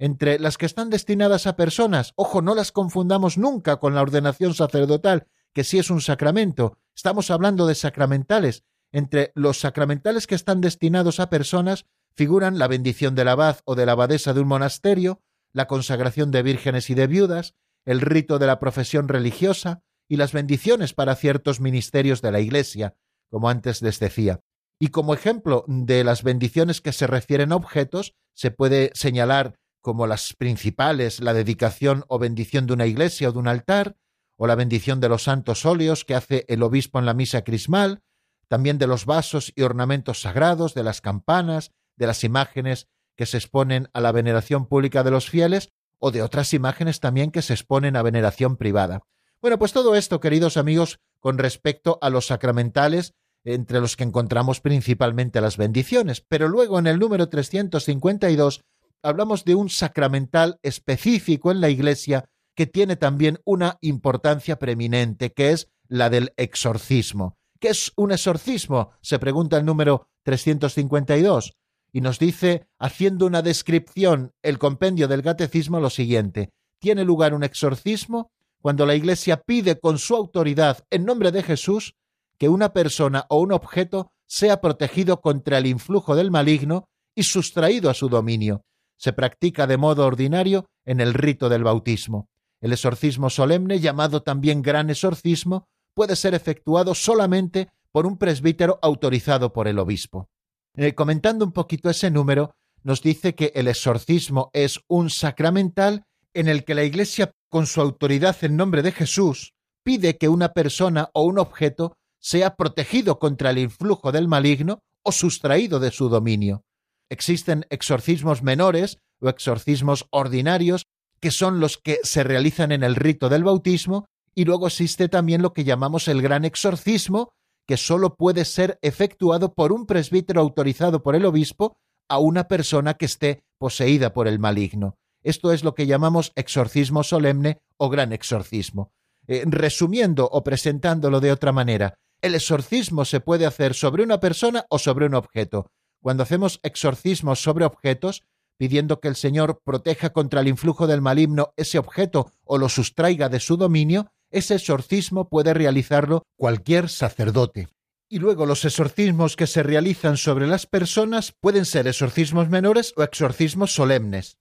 entre 0.00 0.38
las 0.38 0.56
que 0.56 0.66
están 0.66 0.90
destinadas 0.90 1.46
a 1.46 1.56
personas, 1.56 2.12
ojo, 2.16 2.40
no 2.42 2.54
las 2.54 2.72
confundamos 2.72 3.36
nunca 3.36 3.76
con 3.76 3.94
la 3.94 4.00
ordenación 4.00 4.54
sacerdotal, 4.54 5.26
que 5.52 5.64
sí 5.64 5.78
es 5.78 5.90
un 5.90 6.00
sacramento, 6.00 6.78
estamos 6.94 7.30
hablando 7.30 7.66
de 7.66 7.74
sacramentales. 7.74 8.64
Entre 8.92 9.32
los 9.34 9.60
sacramentales 9.60 10.26
que 10.26 10.34
están 10.34 10.60
destinados 10.60 11.20
a 11.20 11.30
personas 11.30 11.86
figuran 12.14 12.58
la 12.58 12.66
bendición 12.66 13.14
del 13.14 13.28
abad 13.28 13.58
o 13.64 13.74
de 13.74 13.86
la 13.86 13.92
abadesa 13.92 14.34
de 14.34 14.40
un 14.40 14.48
monasterio, 14.48 15.22
la 15.52 15.66
consagración 15.66 16.30
de 16.30 16.42
vírgenes 16.42 16.90
y 16.90 16.94
de 16.94 17.06
viudas, 17.06 17.54
el 17.84 18.00
rito 18.00 18.38
de 18.38 18.46
la 18.46 18.58
profesión 18.58 19.08
religiosa 19.08 19.82
y 20.08 20.16
las 20.16 20.32
bendiciones 20.32 20.92
para 20.92 21.14
ciertos 21.14 21.60
ministerios 21.60 22.20
de 22.20 22.32
la 22.32 22.40
Iglesia, 22.40 22.96
como 23.28 23.48
antes 23.48 23.80
les 23.80 24.00
decía. 24.00 24.40
Y 24.80 24.88
como 24.88 25.14
ejemplo 25.14 25.64
de 25.68 26.04
las 26.04 26.22
bendiciones 26.22 26.80
que 26.80 26.92
se 26.92 27.06
refieren 27.06 27.52
a 27.52 27.56
objetos, 27.56 28.14
se 28.34 28.50
puede 28.50 28.90
señalar 28.94 29.54
como 29.82 30.06
las 30.06 30.34
principales, 30.34 31.20
la 31.20 31.34
dedicación 31.34 32.04
o 32.08 32.18
bendición 32.18 32.66
de 32.66 32.72
una 32.72 32.86
iglesia 32.86 33.28
o 33.28 33.32
de 33.32 33.38
un 33.38 33.48
altar, 33.48 33.96
o 34.42 34.46
la 34.46 34.54
bendición 34.54 35.00
de 35.00 35.10
los 35.10 35.24
santos 35.24 35.66
óleos 35.66 36.06
que 36.06 36.14
hace 36.14 36.46
el 36.48 36.62
obispo 36.62 36.98
en 36.98 37.04
la 37.04 37.12
misa 37.12 37.44
crismal, 37.44 38.00
también 38.48 38.78
de 38.78 38.86
los 38.86 39.04
vasos 39.04 39.52
y 39.54 39.60
ornamentos 39.60 40.22
sagrados, 40.22 40.72
de 40.72 40.82
las 40.82 41.02
campanas, 41.02 41.72
de 41.96 42.06
las 42.06 42.24
imágenes 42.24 42.88
que 43.16 43.26
se 43.26 43.36
exponen 43.36 43.90
a 43.92 44.00
la 44.00 44.12
veneración 44.12 44.64
pública 44.64 45.02
de 45.02 45.10
los 45.10 45.28
fieles, 45.28 45.74
o 45.98 46.10
de 46.10 46.22
otras 46.22 46.54
imágenes 46.54 47.00
también 47.00 47.32
que 47.32 47.42
se 47.42 47.52
exponen 47.52 47.96
a 47.96 48.02
veneración 48.02 48.56
privada. 48.56 49.02
Bueno, 49.42 49.58
pues 49.58 49.74
todo 49.74 49.94
esto, 49.94 50.20
queridos 50.20 50.56
amigos, 50.56 51.00
con 51.18 51.36
respecto 51.36 51.98
a 52.00 52.08
los 52.08 52.28
sacramentales, 52.28 53.12
entre 53.44 53.78
los 53.78 53.94
que 53.94 54.04
encontramos 54.04 54.62
principalmente 54.62 55.42
las 55.42 55.58
bendiciones, 55.58 56.22
pero 56.26 56.48
luego 56.48 56.78
en 56.78 56.86
el 56.86 56.98
número 56.98 57.28
352 57.28 58.62
hablamos 59.02 59.44
de 59.44 59.54
un 59.54 59.68
sacramental 59.68 60.58
específico 60.62 61.50
en 61.50 61.60
la 61.60 61.68
Iglesia 61.68 62.30
que 62.60 62.66
tiene 62.66 62.96
también 62.96 63.38
una 63.46 63.78
importancia 63.80 64.58
preeminente, 64.58 65.32
que 65.32 65.52
es 65.52 65.70
la 65.88 66.10
del 66.10 66.34
exorcismo. 66.36 67.38
¿Qué 67.58 67.68
es 67.68 67.90
un 67.96 68.12
exorcismo? 68.12 68.90
Se 69.00 69.18
pregunta 69.18 69.56
el 69.56 69.64
número 69.64 70.10
352 70.24 71.54
y 71.90 72.02
nos 72.02 72.18
dice, 72.18 72.66
haciendo 72.78 73.24
una 73.24 73.40
descripción, 73.40 74.34
el 74.42 74.58
compendio 74.58 75.08
del 75.08 75.22
catecismo 75.22 75.80
lo 75.80 75.88
siguiente. 75.88 76.50
Tiene 76.78 77.02
lugar 77.02 77.32
un 77.32 77.44
exorcismo 77.44 78.30
cuando 78.60 78.84
la 78.84 78.94
Iglesia 78.94 79.40
pide 79.40 79.80
con 79.80 79.96
su 79.96 80.14
autoridad, 80.14 80.84
en 80.90 81.06
nombre 81.06 81.32
de 81.32 81.42
Jesús, 81.42 81.94
que 82.36 82.50
una 82.50 82.74
persona 82.74 83.24
o 83.30 83.40
un 83.40 83.52
objeto 83.52 84.12
sea 84.26 84.60
protegido 84.60 85.22
contra 85.22 85.56
el 85.56 85.64
influjo 85.64 86.14
del 86.14 86.30
maligno 86.30 86.90
y 87.14 87.22
sustraído 87.22 87.88
a 87.88 87.94
su 87.94 88.10
dominio 88.10 88.66
se 89.00 89.14
practica 89.14 89.66
de 89.66 89.78
modo 89.78 90.06
ordinario 90.06 90.66
en 90.84 91.00
el 91.00 91.14
rito 91.14 91.48
del 91.48 91.64
bautismo. 91.64 92.28
El 92.60 92.72
exorcismo 92.72 93.30
solemne, 93.30 93.80
llamado 93.80 94.22
también 94.22 94.62
gran 94.62 94.90
exorcismo, 94.90 95.66
puede 95.94 96.16
ser 96.16 96.34
efectuado 96.34 96.94
solamente 96.94 97.68
por 97.92 98.06
un 98.06 98.18
presbítero 98.18 98.78
autorizado 98.82 99.52
por 99.52 99.66
el 99.66 99.78
obispo. 99.78 100.28
Eh, 100.76 100.94
comentando 100.94 101.44
un 101.44 101.52
poquito 101.52 101.90
ese 101.90 102.10
número, 102.10 102.52
nos 102.82 103.02
dice 103.02 103.34
que 103.34 103.52
el 103.54 103.68
exorcismo 103.68 104.50
es 104.52 104.80
un 104.88 105.10
sacramental 105.10 106.04
en 106.32 106.48
el 106.48 106.64
que 106.64 106.74
la 106.74 106.84
Iglesia, 106.84 107.32
con 107.50 107.66
su 107.66 107.80
autoridad 107.80 108.36
en 108.42 108.56
nombre 108.56 108.82
de 108.82 108.92
Jesús, 108.92 109.52
pide 109.82 110.16
que 110.16 110.28
una 110.28 110.52
persona 110.52 111.10
o 111.14 111.24
un 111.24 111.38
objeto 111.38 111.94
sea 112.20 112.54
protegido 112.56 113.18
contra 113.18 113.50
el 113.50 113.58
influjo 113.58 114.12
del 114.12 114.28
maligno 114.28 114.80
o 115.02 115.12
sustraído 115.12 115.80
de 115.80 115.90
su 115.90 116.08
dominio. 116.08 116.62
Existen 117.10 117.66
exorcismos 117.70 118.42
menores 118.42 118.98
o 119.20 119.28
exorcismos 119.28 120.06
ordinarios, 120.10 120.84
que 121.20 121.30
son 121.30 121.60
los 121.60 121.78
que 121.78 121.98
se 122.02 122.24
realizan 122.24 122.72
en 122.72 122.82
el 122.82 122.96
rito 122.96 123.28
del 123.28 123.44
bautismo, 123.44 124.06
y 124.34 124.44
luego 124.44 124.66
existe 124.66 125.08
también 125.08 125.42
lo 125.42 125.52
que 125.52 125.64
llamamos 125.64 126.08
el 126.08 126.22
gran 126.22 126.44
exorcismo, 126.44 127.32
que 127.66 127.76
solo 127.76 128.16
puede 128.16 128.44
ser 128.44 128.78
efectuado 128.82 129.54
por 129.54 129.72
un 129.72 129.86
presbítero 129.86 130.40
autorizado 130.40 131.02
por 131.02 131.14
el 131.14 131.24
obispo 131.24 131.76
a 132.08 132.18
una 132.18 132.48
persona 132.48 132.94
que 132.94 133.04
esté 133.04 133.44
poseída 133.58 134.12
por 134.12 134.26
el 134.26 134.38
maligno. 134.38 134.96
Esto 135.22 135.52
es 135.52 135.62
lo 135.62 135.74
que 135.74 135.86
llamamos 135.86 136.32
exorcismo 136.34 137.04
solemne 137.04 137.60
o 137.76 137.90
gran 137.90 138.12
exorcismo. 138.12 138.92
Eh, 139.26 139.44
resumiendo 139.46 140.28
o 140.30 140.42
presentándolo 140.42 141.20
de 141.20 141.30
otra 141.30 141.52
manera, 141.52 141.94
el 142.22 142.34
exorcismo 142.34 143.04
se 143.04 143.20
puede 143.20 143.46
hacer 143.46 143.74
sobre 143.74 144.02
una 144.02 144.18
persona 144.18 144.64
o 144.70 144.78
sobre 144.78 145.06
un 145.06 145.14
objeto, 145.14 145.70
cuando 146.02 146.22
hacemos 146.22 146.60
exorcismos 146.62 147.42
sobre 147.42 147.64
objetos, 147.64 148.22
pidiendo 148.60 149.00
que 149.00 149.08
el 149.08 149.16
Señor 149.16 149.62
proteja 149.64 150.10
contra 150.10 150.42
el 150.42 150.48
influjo 150.48 150.86
del 150.86 151.00
maligno 151.00 151.54
ese 151.56 151.78
objeto 151.78 152.30
o 152.44 152.58
lo 152.58 152.68
sustraiga 152.68 153.30
de 153.30 153.40
su 153.40 153.56
dominio, 153.56 154.12
ese 154.30 154.56
exorcismo 154.56 155.30
puede 155.30 155.54
realizarlo 155.54 156.24
cualquier 156.36 156.90
sacerdote. 156.90 157.68
Y 158.06 158.18
luego 158.18 158.44
los 158.44 158.66
exorcismos 158.66 159.34
que 159.34 159.46
se 159.46 159.62
realizan 159.62 160.18
sobre 160.18 160.46
las 160.46 160.66
personas 160.66 161.32
pueden 161.40 161.64
ser 161.64 161.88
exorcismos 161.88 162.50
menores 162.50 162.92
o 162.98 163.02
exorcismos 163.02 163.74
solemnes. 163.74 164.36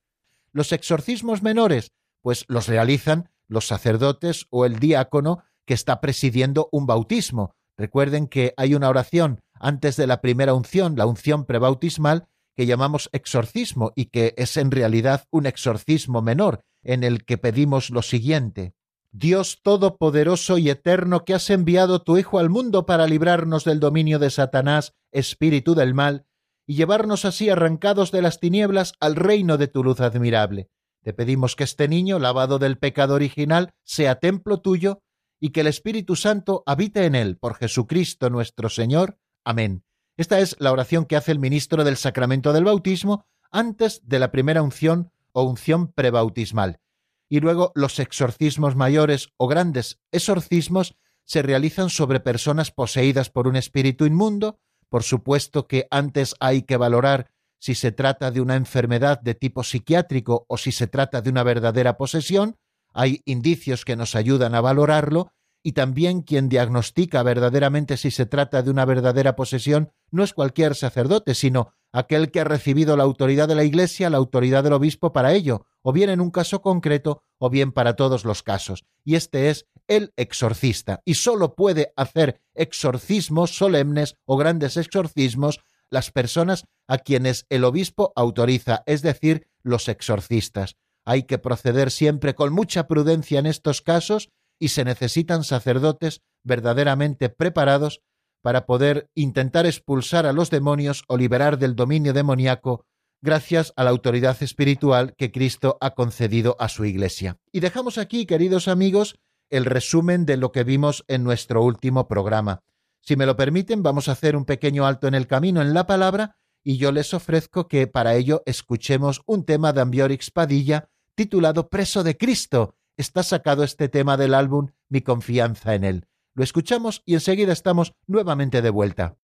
Los 0.51 0.73
exorcismos 0.73 1.41
menores 1.41 1.93
pues 2.21 2.43
los 2.49 2.67
realizan 2.67 3.29
los 3.47 3.67
sacerdotes 3.67 4.47
o 4.49 4.65
el 4.65 4.79
diácono 4.79 5.45
que 5.63 5.75
está 5.75 6.01
presidiendo 6.01 6.67
un 6.73 6.87
bautismo. 6.87 7.55
Recuerden 7.77 8.27
que 8.27 8.53
hay 8.57 8.75
una 8.75 8.89
oración 8.89 9.39
antes 9.53 9.95
de 9.95 10.07
la 10.07 10.19
primera 10.19 10.53
unción, 10.53 10.97
la 10.97 11.05
unción 11.05 11.45
prebautismal, 11.45 12.27
que 12.59 12.65
llamamos 12.65 13.09
exorcismo 13.13 13.93
y 13.95 14.07
que 14.07 14.33
es 14.35 14.57
en 14.57 14.69
realidad 14.69 15.23
un 15.31 15.45
exorcismo 15.45 16.21
menor, 16.21 16.65
en 16.83 17.05
el 17.05 17.23
que 17.23 17.37
pedimos 17.37 17.89
lo 17.89 18.01
siguiente. 18.01 18.73
Dios 19.13 19.61
Todopoderoso 19.63 20.57
y 20.57 20.69
Eterno, 20.69 21.23
que 21.23 21.33
has 21.33 21.49
enviado 21.51 22.01
tu 22.01 22.17
Hijo 22.17 22.37
al 22.37 22.49
mundo 22.49 22.85
para 22.85 23.07
librarnos 23.07 23.63
del 23.63 23.79
dominio 23.79 24.19
de 24.19 24.29
Satanás, 24.29 24.93
espíritu 25.13 25.73
del 25.73 25.93
mal, 25.93 26.25
y 26.67 26.75
llevarnos 26.75 27.23
así 27.23 27.49
arrancados 27.49 28.11
de 28.11 28.23
las 28.23 28.41
tinieblas 28.41 28.91
al 28.99 29.15
reino 29.15 29.57
de 29.57 29.69
tu 29.69 29.81
luz 29.81 30.01
admirable. 30.01 30.69
Te 31.01 31.13
pedimos 31.13 31.55
que 31.55 31.63
este 31.63 31.87
niño, 31.87 32.19
lavado 32.19 32.59
del 32.59 32.77
pecado 32.77 33.15
original, 33.15 33.71
sea 33.85 34.19
templo 34.19 34.59
tuyo, 34.59 35.01
y 35.39 35.51
que 35.51 35.61
el 35.61 35.67
Espíritu 35.67 36.17
Santo 36.17 36.63
habite 36.65 37.05
en 37.05 37.15
él, 37.15 37.37
por 37.37 37.55
Jesucristo 37.55 38.29
nuestro 38.29 38.67
Señor. 38.67 39.17
Amén. 39.45 39.85
Esta 40.19 40.41
es 40.41 40.57
la 40.59 40.73
oración 40.73 41.05
que 41.05 41.15
hace 41.15 41.31
el 41.31 41.39
ministro 41.39 41.85
del 41.85 41.95
sacramento 41.95 42.51
del 42.51 42.65
bautismo 42.65 43.25
antes 43.51 44.01
de 44.03 44.19
la 44.19 44.31
primera 44.31 44.61
unción 44.61 45.13
o 45.31 45.43
unción 45.43 45.93
prebautismal. 45.93 46.81
Y 47.29 47.39
luego 47.39 47.71
los 47.73 47.99
exorcismos 47.99 48.75
mayores 48.75 49.29
o 49.37 49.47
grandes 49.47 50.01
exorcismos 50.11 50.97
se 51.23 51.41
realizan 51.41 51.89
sobre 51.89 52.19
personas 52.19 52.69
poseídas 52.69 53.29
por 53.29 53.47
un 53.47 53.55
espíritu 53.55 54.05
inmundo. 54.05 54.59
Por 54.89 55.03
supuesto 55.03 55.67
que 55.67 55.87
antes 55.89 56.35
hay 56.41 56.63
que 56.63 56.75
valorar 56.75 57.31
si 57.57 57.73
se 57.73 57.93
trata 57.93 58.29
de 58.29 58.41
una 58.41 58.57
enfermedad 58.57 59.21
de 59.21 59.35
tipo 59.35 59.63
psiquiátrico 59.63 60.45
o 60.49 60.57
si 60.57 60.73
se 60.73 60.87
trata 60.87 61.21
de 61.21 61.29
una 61.29 61.43
verdadera 61.43 61.95
posesión. 61.95 62.57
Hay 62.93 63.21
indicios 63.23 63.85
que 63.85 63.95
nos 63.95 64.15
ayudan 64.15 64.53
a 64.53 64.59
valorarlo 64.59 65.31
y 65.61 65.73
también 65.73 66.21
quien 66.21 66.49
diagnostica 66.49 67.21
verdaderamente 67.23 67.97
si 67.97 68.11
se 68.11 68.25
trata 68.25 68.61
de 68.61 68.71
una 68.71 68.85
verdadera 68.85 69.35
posesión 69.35 69.91
no 70.11 70.23
es 70.23 70.33
cualquier 70.33 70.75
sacerdote, 70.75 71.35
sino 71.35 71.73
aquel 71.91 72.31
que 72.31 72.39
ha 72.39 72.43
recibido 72.45 72.95
la 72.95 73.03
autoridad 73.03 73.47
de 73.47 73.55
la 73.55 73.63
Iglesia, 73.63 74.09
la 74.09 74.17
autoridad 74.17 74.63
del 74.63 74.73
obispo 74.73 75.11
para 75.11 75.33
ello, 75.33 75.65
o 75.81 75.91
bien 75.91 76.09
en 76.09 76.21
un 76.21 76.31
caso 76.31 76.61
concreto, 76.61 77.23
o 77.37 77.49
bien 77.49 77.71
para 77.71 77.95
todos 77.95 78.25
los 78.25 78.43
casos. 78.43 78.85
Y 79.03 79.15
este 79.15 79.49
es 79.49 79.65
el 79.87 80.13
exorcista, 80.17 81.01
y 81.03 81.15
sólo 81.15 81.55
puede 81.55 81.93
hacer 81.95 82.41
exorcismos 82.53 83.55
solemnes 83.55 84.15
o 84.25 84.37
grandes 84.37 84.77
exorcismos 84.77 85.59
las 85.89 86.11
personas 86.11 86.65
a 86.87 86.99
quienes 86.99 87.45
el 87.49 87.63
obispo 87.63 88.13
autoriza, 88.15 88.83
es 88.85 89.01
decir, 89.01 89.47
los 89.63 89.87
exorcistas. 89.87 90.75
Hay 91.05 91.23
que 91.23 91.39
proceder 91.39 91.89
siempre 91.89 92.35
con 92.35 92.53
mucha 92.53 92.87
prudencia 92.87 93.39
en 93.39 93.47
estos 93.47 93.81
casos 93.81 94.29
y 94.59 94.69
se 94.69 94.83
necesitan 94.83 95.43
sacerdotes 95.43 96.21
verdaderamente 96.43 97.29
preparados 97.29 98.01
para 98.41 98.65
poder 98.65 99.09
intentar 99.15 99.65
expulsar 99.65 100.25
a 100.25 100.33
los 100.33 100.49
demonios 100.49 101.03
o 101.07 101.17
liberar 101.17 101.57
del 101.57 101.75
dominio 101.75 102.13
demoníaco 102.13 102.85
gracias 103.21 103.73
a 103.75 103.83
la 103.83 103.89
autoridad 103.89 104.41
espiritual 104.41 105.13
que 105.17 105.31
Cristo 105.31 105.77
ha 105.81 105.93
concedido 105.93 106.55
a 106.59 106.69
su 106.69 106.85
Iglesia. 106.85 107.37
Y 107.51 107.59
dejamos 107.59 107.97
aquí, 107.97 108.25
queridos 108.25 108.67
amigos, 108.67 109.19
el 109.49 109.65
resumen 109.65 110.25
de 110.25 110.37
lo 110.37 110.51
que 110.51 110.63
vimos 110.63 111.03
en 111.07 111.23
nuestro 111.23 111.63
último 111.63 112.07
programa. 112.07 112.63
Si 113.01 113.15
me 113.15 113.25
lo 113.25 113.35
permiten, 113.35 113.83
vamos 113.83 114.07
a 114.07 114.13
hacer 114.13 114.35
un 114.35 114.45
pequeño 114.45 114.85
alto 114.85 115.07
en 115.07 115.15
el 115.15 115.27
camino 115.27 115.61
en 115.61 115.73
la 115.73 115.87
palabra 115.87 116.37
y 116.63 116.77
yo 116.77 116.91
les 116.91 117.13
ofrezco 117.13 117.67
que 117.67 117.87
para 117.87 118.15
ello 118.15 118.43
escuchemos 118.45 119.21
un 119.25 119.45
tema 119.45 119.73
de 119.73 119.81
Ambiorix 119.81 120.31
Padilla 120.31 120.89
titulado 121.15 121.69
Preso 121.69 122.03
de 122.03 122.17
Cristo, 122.17 122.75
está 122.99 123.23
sacado 123.23 123.63
este 123.63 123.87
tema 123.87 124.17
del 124.17 124.33
álbum 124.33 124.71
Mi 124.89 125.01
confianza 125.01 125.73
en 125.73 125.85
él. 125.85 126.07
Lo 126.35 126.43
escuchamos 126.43 127.01
y 127.05 127.13
enseguida 127.13 127.53
estamos 127.53 127.93
nuevamente 128.07 128.61
de 128.61 128.69
vuelta. 128.69 129.17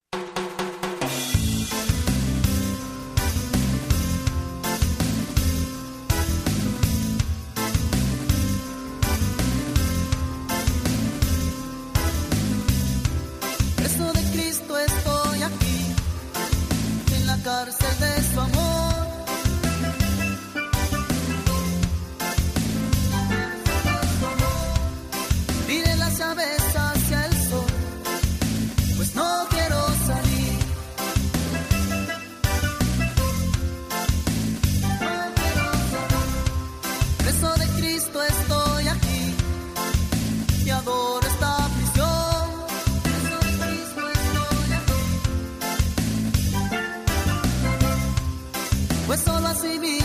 pues 49.05 49.21
solo 49.21 49.47
así 49.47 49.77
vive. 49.77 50.04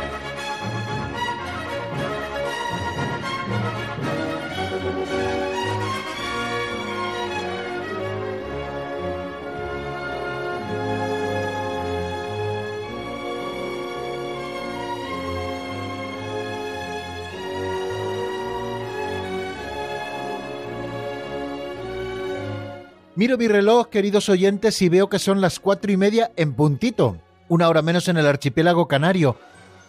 Miro 23.13 23.37
mi 23.37 23.49
reloj, 23.49 23.89
queridos 23.89 24.29
oyentes, 24.29 24.81
y 24.81 24.87
veo 24.87 25.09
que 25.09 25.19
son 25.19 25.41
las 25.41 25.59
cuatro 25.59 25.91
y 25.91 25.97
media 25.97 26.31
en 26.37 26.53
puntito, 26.53 27.17
una 27.49 27.67
hora 27.67 27.81
menos 27.81 28.07
en 28.07 28.15
el 28.15 28.25
archipiélago 28.25 28.87
canario, 28.87 29.35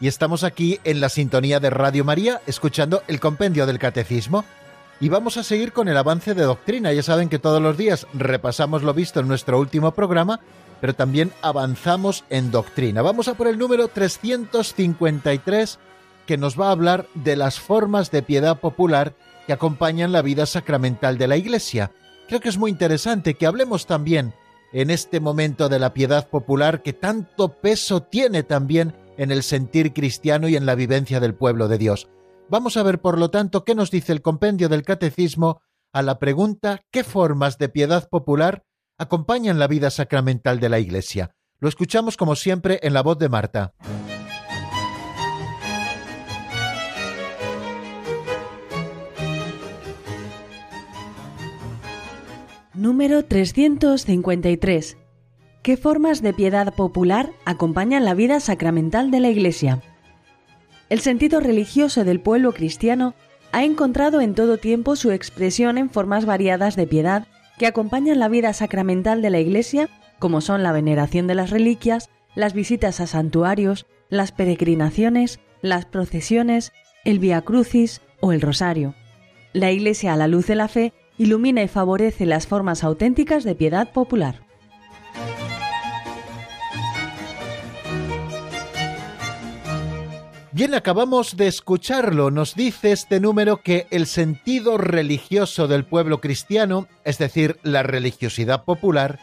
y 0.00 0.08
estamos 0.08 0.42
aquí 0.42 0.80
en 0.82 1.00
la 1.00 1.08
sintonía 1.08 1.60
de 1.60 1.70
Radio 1.70 2.04
María, 2.04 2.40
escuchando 2.48 3.04
el 3.06 3.20
compendio 3.20 3.64
del 3.64 3.78
Catecismo. 3.78 4.44
Y 4.98 5.08
vamos 5.08 5.36
a 5.36 5.44
seguir 5.44 5.72
con 5.72 5.86
el 5.86 5.96
avance 5.96 6.34
de 6.34 6.42
doctrina. 6.42 6.92
Ya 6.92 7.04
saben 7.04 7.28
que 7.28 7.38
todos 7.38 7.62
los 7.62 7.76
días 7.76 8.08
repasamos 8.12 8.82
lo 8.82 8.92
visto 8.92 9.20
en 9.20 9.28
nuestro 9.28 9.60
último 9.60 9.92
programa, 9.92 10.40
pero 10.80 10.94
también 10.94 11.30
avanzamos 11.42 12.24
en 12.28 12.50
doctrina. 12.50 13.02
Vamos 13.02 13.28
a 13.28 13.34
por 13.34 13.46
el 13.46 13.56
número 13.56 13.86
353, 13.86 15.78
que 16.26 16.36
nos 16.36 16.60
va 16.60 16.68
a 16.68 16.72
hablar 16.72 17.06
de 17.14 17.36
las 17.36 17.60
formas 17.60 18.10
de 18.10 18.22
piedad 18.22 18.58
popular 18.58 19.14
que 19.46 19.52
acompañan 19.52 20.10
la 20.10 20.22
vida 20.22 20.44
sacramental 20.46 21.18
de 21.18 21.28
la 21.28 21.36
Iglesia 21.36 21.92
creo 22.32 22.40
que 22.40 22.48
es 22.48 22.56
muy 22.56 22.70
interesante 22.70 23.34
que 23.34 23.44
hablemos 23.44 23.84
también 23.84 24.32
en 24.72 24.88
este 24.88 25.20
momento 25.20 25.68
de 25.68 25.78
la 25.78 25.92
piedad 25.92 26.30
popular 26.30 26.82
que 26.82 26.94
tanto 26.94 27.60
peso 27.60 28.04
tiene 28.04 28.42
también 28.42 28.94
en 29.18 29.30
el 29.30 29.42
sentir 29.42 29.92
cristiano 29.92 30.48
y 30.48 30.56
en 30.56 30.64
la 30.64 30.74
vivencia 30.74 31.20
del 31.20 31.34
pueblo 31.34 31.68
de 31.68 31.76
Dios. 31.76 32.08
Vamos 32.48 32.78
a 32.78 32.82
ver, 32.82 33.02
por 33.02 33.18
lo 33.18 33.30
tanto, 33.30 33.64
qué 33.64 33.74
nos 33.74 33.90
dice 33.90 34.12
el 34.12 34.22
compendio 34.22 34.70
del 34.70 34.82
Catecismo 34.82 35.60
a 35.92 36.00
la 36.00 36.18
pregunta 36.18 36.80
¿qué 36.90 37.04
formas 37.04 37.58
de 37.58 37.68
piedad 37.68 38.08
popular 38.08 38.64
acompañan 38.96 39.58
la 39.58 39.66
vida 39.66 39.90
sacramental 39.90 40.58
de 40.58 40.70
la 40.70 40.78
Iglesia? 40.78 41.36
Lo 41.60 41.68
escuchamos 41.68 42.16
como 42.16 42.34
siempre 42.34 42.80
en 42.82 42.94
la 42.94 43.02
voz 43.02 43.18
de 43.18 43.28
Marta. 43.28 43.74
Número 52.82 53.24
353. 53.24 54.96
¿Qué 55.62 55.76
formas 55.76 56.20
de 56.20 56.32
piedad 56.32 56.74
popular 56.74 57.30
acompañan 57.44 58.04
la 58.04 58.12
vida 58.12 58.40
sacramental 58.40 59.12
de 59.12 59.20
la 59.20 59.30
Iglesia? 59.30 59.80
El 60.88 60.98
sentido 60.98 61.38
religioso 61.38 62.02
del 62.02 62.18
pueblo 62.18 62.52
cristiano 62.52 63.14
ha 63.52 63.62
encontrado 63.62 64.20
en 64.20 64.34
todo 64.34 64.58
tiempo 64.58 64.96
su 64.96 65.12
expresión 65.12 65.78
en 65.78 65.90
formas 65.90 66.24
variadas 66.24 66.74
de 66.74 66.88
piedad 66.88 67.28
que 67.56 67.68
acompañan 67.68 68.18
la 68.18 68.26
vida 68.26 68.52
sacramental 68.52 69.22
de 69.22 69.30
la 69.30 69.38
Iglesia, 69.38 69.88
como 70.18 70.40
son 70.40 70.64
la 70.64 70.72
veneración 70.72 71.28
de 71.28 71.36
las 71.36 71.50
reliquias, 71.50 72.10
las 72.34 72.52
visitas 72.52 72.98
a 72.98 73.06
santuarios, 73.06 73.86
las 74.08 74.32
peregrinaciones, 74.32 75.38
las 75.60 75.86
procesiones, 75.86 76.72
el 77.04 77.20
Via 77.20 77.42
Crucis 77.42 78.00
o 78.20 78.32
el 78.32 78.40
Rosario. 78.40 78.96
La 79.52 79.70
Iglesia 79.70 80.14
a 80.14 80.16
la 80.16 80.26
luz 80.26 80.48
de 80.48 80.56
la 80.56 80.66
fe 80.66 80.92
ilumina 81.18 81.62
y 81.62 81.68
favorece 81.68 82.26
las 82.26 82.46
formas 82.46 82.84
auténticas 82.84 83.44
de 83.44 83.54
piedad 83.54 83.92
popular. 83.92 84.40
Bien, 90.54 90.74
acabamos 90.74 91.38
de 91.38 91.46
escucharlo. 91.46 92.30
Nos 92.30 92.54
dice 92.54 92.92
este 92.92 93.20
número 93.20 93.62
que 93.62 93.86
el 93.90 94.06
sentido 94.06 94.76
religioso 94.76 95.66
del 95.66 95.86
pueblo 95.86 96.20
cristiano, 96.20 96.88
es 97.04 97.16
decir, 97.16 97.58
la 97.62 97.82
religiosidad 97.82 98.64
popular, 98.64 99.18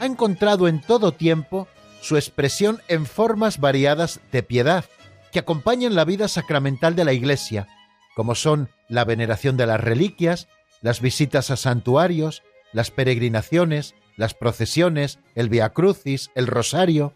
ha 0.00 0.06
encontrado 0.06 0.68
en 0.68 0.80
todo 0.80 1.12
tiempo 1.12 1.68
su 2.00 2.16
expresión 2.16 2.80
en 2.88 3.04
formas 3.04 3.60
variadas 3.60 4.20
de 4.32 4.42
piedad, 4.42 4.86
que 5.32 5.40
acompañan 5.40 5.94
la 5.94 6.06
vida 6.06 6.28
sacramental 6.28 6.96
de 6.96 7.04
la 7.04 7.12
Iglesia, 7.12 7.68
como 8.16 8.34
son 8.34 8.70
la 8.88 9.04
veneración 9.04 9.58
de 9.58 9.66
las 9.66 9.80
reliquias, 9.80 10.48
las 10.80 11.00
visitas 11.00 11.50
a 11.50 11.56
santuarios, 11.56 12.42
las 12.72 12.90
peregrinaciones, 12.90 13.94
las 14.16 14.34
procesiones, 14.34 15.18
el 15.34 15.48
Via 15.48 15.70
Crucis, 15.70 16.30
el 16.34 16.46
Rosario. 16.46 17.14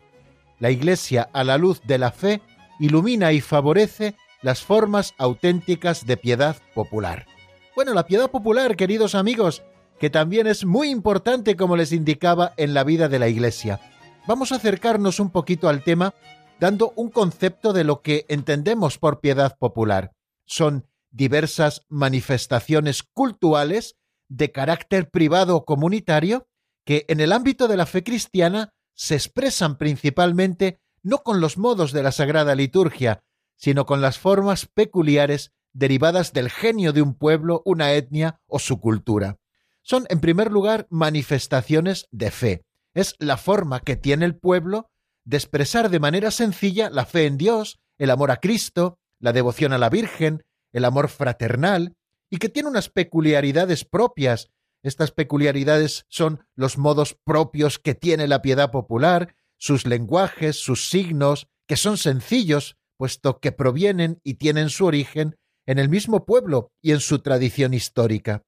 La 0.60 0.70
Iglesia, 0.70 1.28
a 1.32 1.44
la 1.44 1.58
luz 1.58 1.80
de 1.84 1.98
la 1.98 2.12
fe, 2.12 2.40
ilumina 2.78 3.32
y 3.32 3.40
favorece 3.40 4.14
las 4.40 4.62
formas 4.62 5.14
auténticas 5.18 6.06
de 6.06 6.16
piedad 6.16 6.56
popular. 6.74 7.26
Bueno, 7.74 7.92
la 7.92 8.06
piedad 8.06 8.30
popular, 8.30 8.76
queridos 8.76 9.14
amigos, 9.14 9.62
que 9.98 10.10
también 10.10 10.46
es 10.46 10.64
muy 10.64 10.90
importante 10.90 11.56
como 11.56 11.76
les 11.76 11.92
indicaba 11.92 12.52
en 12.56 12.72
la 12.72 12.84
vida 12.84 13.08
de 13.08 13.18
la 13.18 13.28
Iglesia. 13.28 13.80
Vamos 14.26 14.52
a 14.52 14.56
acercarnos 14.56 15.18
un 15.18 15.30
poquito 15.30 15.68
al 15.68 15.82
tema 15.82 16.14
dando 16.60 16.92
un 16.96 17.10
concepto 17.10 17.72
de 17.72 17.84
lo 17.84 18.00
que 18.00 18.24
entendemos 18.28 18.98
por 18.98 19.20
piedad 19.20 19.56
popular. 19.58 20.12
Son 20.46 20.86
diversas 21.14 21.82
manifestaciones 21.88 23.02
cultuales 23.04 23.96
de 24.28 24.50
carácter 24.50 25.10
privado 25.10 25.56
o 25.56 25.64
comunitario 25.64 26.48
que 26.84 27.06
en 27.08 27.20
el 27.20 27.32
ámbito 27.32 27.68
de 27.68 27.76
la 27.76 27.86
fe 27.86 28.02
cristiana 28.02 28.74
se 28.94 29.14
expresan 29.14 29.78
principalmente 29.78 30.80
no 31.02 31.18
con 31.18 31.40
los 31.40 31.56
modos 31.56 31.92
de 31.92 32.02
la 32.02 32.10
Sagrada 32.12 32.54
Liturgia, 32.54 33.22
sino 33.56 33.86
con 33.86 34.00
las 34.00 34.18
formas 34.18 34.66
peculiares 34.66 35.52
derivadas 35.72 36.32
del 36.32 36.50
genio 36.50 36.92
de 36.92 37.02
un 37.02 37.14
pueblo, 37.14 37.62
una 37.64 37.92
etnia 37.92 38.40
o 38.46 38.58
su 38.58 38.80
cultura. 38.80 39.38
Son, 39.82 40.06
en 40.08 40.20
primer 40.20 40.50
lugar, 40.50 40.86
manifestaciones 40.90 42.08
de 42.10 42.30
fe. 42.30 42.64
Es 42.92 43.14
la 43.18 43.36
forma 43.36 43.80
que 43.80 43.96
tiene 43.96 44.24
el 44.24 44.36
pueblo 44.36 44.90
de 45.24 45.36
expresar 45.36 45.90
de 45.90 46.00
manera 46.00 46.30
sencilla 46.30 46.90
la 46.90 47.06
fe 47.06 47.26
en 47.26 47.36
Dios, 47.36 47.78
el 47.98 48.10
amor 48.10 48.30
a 48.30 48.38
Cristo, 48.38 48.98
la 49.20 49.32
devoción 49.32 49.72
a 49.72 49.78
la 49.78 49.90
Virgen, 49.90 50.44
el 50.74 50.84
amor 50.84 51.08
fraternal, 51.08 51.96
y 52.28 52.36
que 52.36 52.50
tiene 52.50 52.68
unas 52.68 52.90
peculiaridades 52.90 53.84
propias. 53.84 54.50
Estas 54.82 55.12
peculiaridades 55.12 56.04
son 56.08 56.46
los 56.54 56.76
modos 56.76 57.16
propios 57.24 57.78
que 57.78 57.94
tiene 57.94 58.28
la 58.28 58.42
piedad 58.42 58.70
popular, 58.70 59.34
sus 59.56 59.86
lenguajes, 59.86 60.56
sus 60.56 60.90
signos, 60.90 61.48
que 61.66 61.76
son 61.76 61.96
sencillos, 61.96 62.76
puesto 62.98 63.40
que 63.40 63.52
provienen 63.52 64.20
y 64.22 64.34
tienen 64.34 64.68
su 64.68 64.84
origen 64.84 65.36
en 65.66 65.78
el 65.78 65.88
mismo 65.88 66.26
pueblo 66.26 66.72
y 66.82 66.92
en 66.92 67.00
su 67.00 67.20
tradición 67.20 67.72
histórica. 67.72 68.44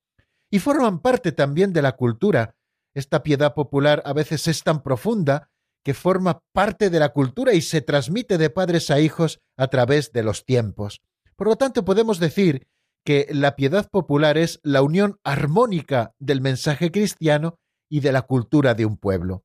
Y 0.51 0.59
forman 0.59 1.01
parte 1.01 1.33
también 1.33 1.73
de 1.73 1.83
la 1.83 1.93
cultura. 1.93 2.57
Esta 2.93 3.23
piedad 3.23 3.55
popular 3.55 4.03
a 4.05 4.13
veces 4.13 4.49
es 4.49 4.63
tan 4.63 4.83
profunda 4.83 5.51
que 5.85 5.95
forma 5.95 6.43
parte 6.53 6.91
de 6.91 6.99
la 6.99 7.11
cultura 7.11 7.55
y 7.55 7.63
se 7.63 7.81
transmite 7.81 8.39
de 8.39 8.51
padres 8.51 8.91
a 8.91 9.01
hijos 9.01 9.41
a 9.57 9.69
través 9.69 10.13
de 10.13 10.25
los 10.25 10.45
tiempos. 10.45 11.01
Por 11.37 11.49
lo 11.49 11.57
tanto, 11.57 11.85
podemos 11.85 12.19
decir 12.19 12.67
que 13.05 13.29
la 13.31 13.55
piedad 13.55 13.89
popular 13.89 14.37
es 14.37 14.59
la 14.63 14.83
unión 14.83 15.21
armónica 15.23 16.15
del 16.19 16.41
mensaje 16.41 16.91
cristiano 16.91 17.59
y 17.89 18.01
de 18.01 18.13
la 18.13 18.23
cultura 18.23 18.75
de 18.75 18.85
un 18.85 18.97
pueblo. 18.97 19.45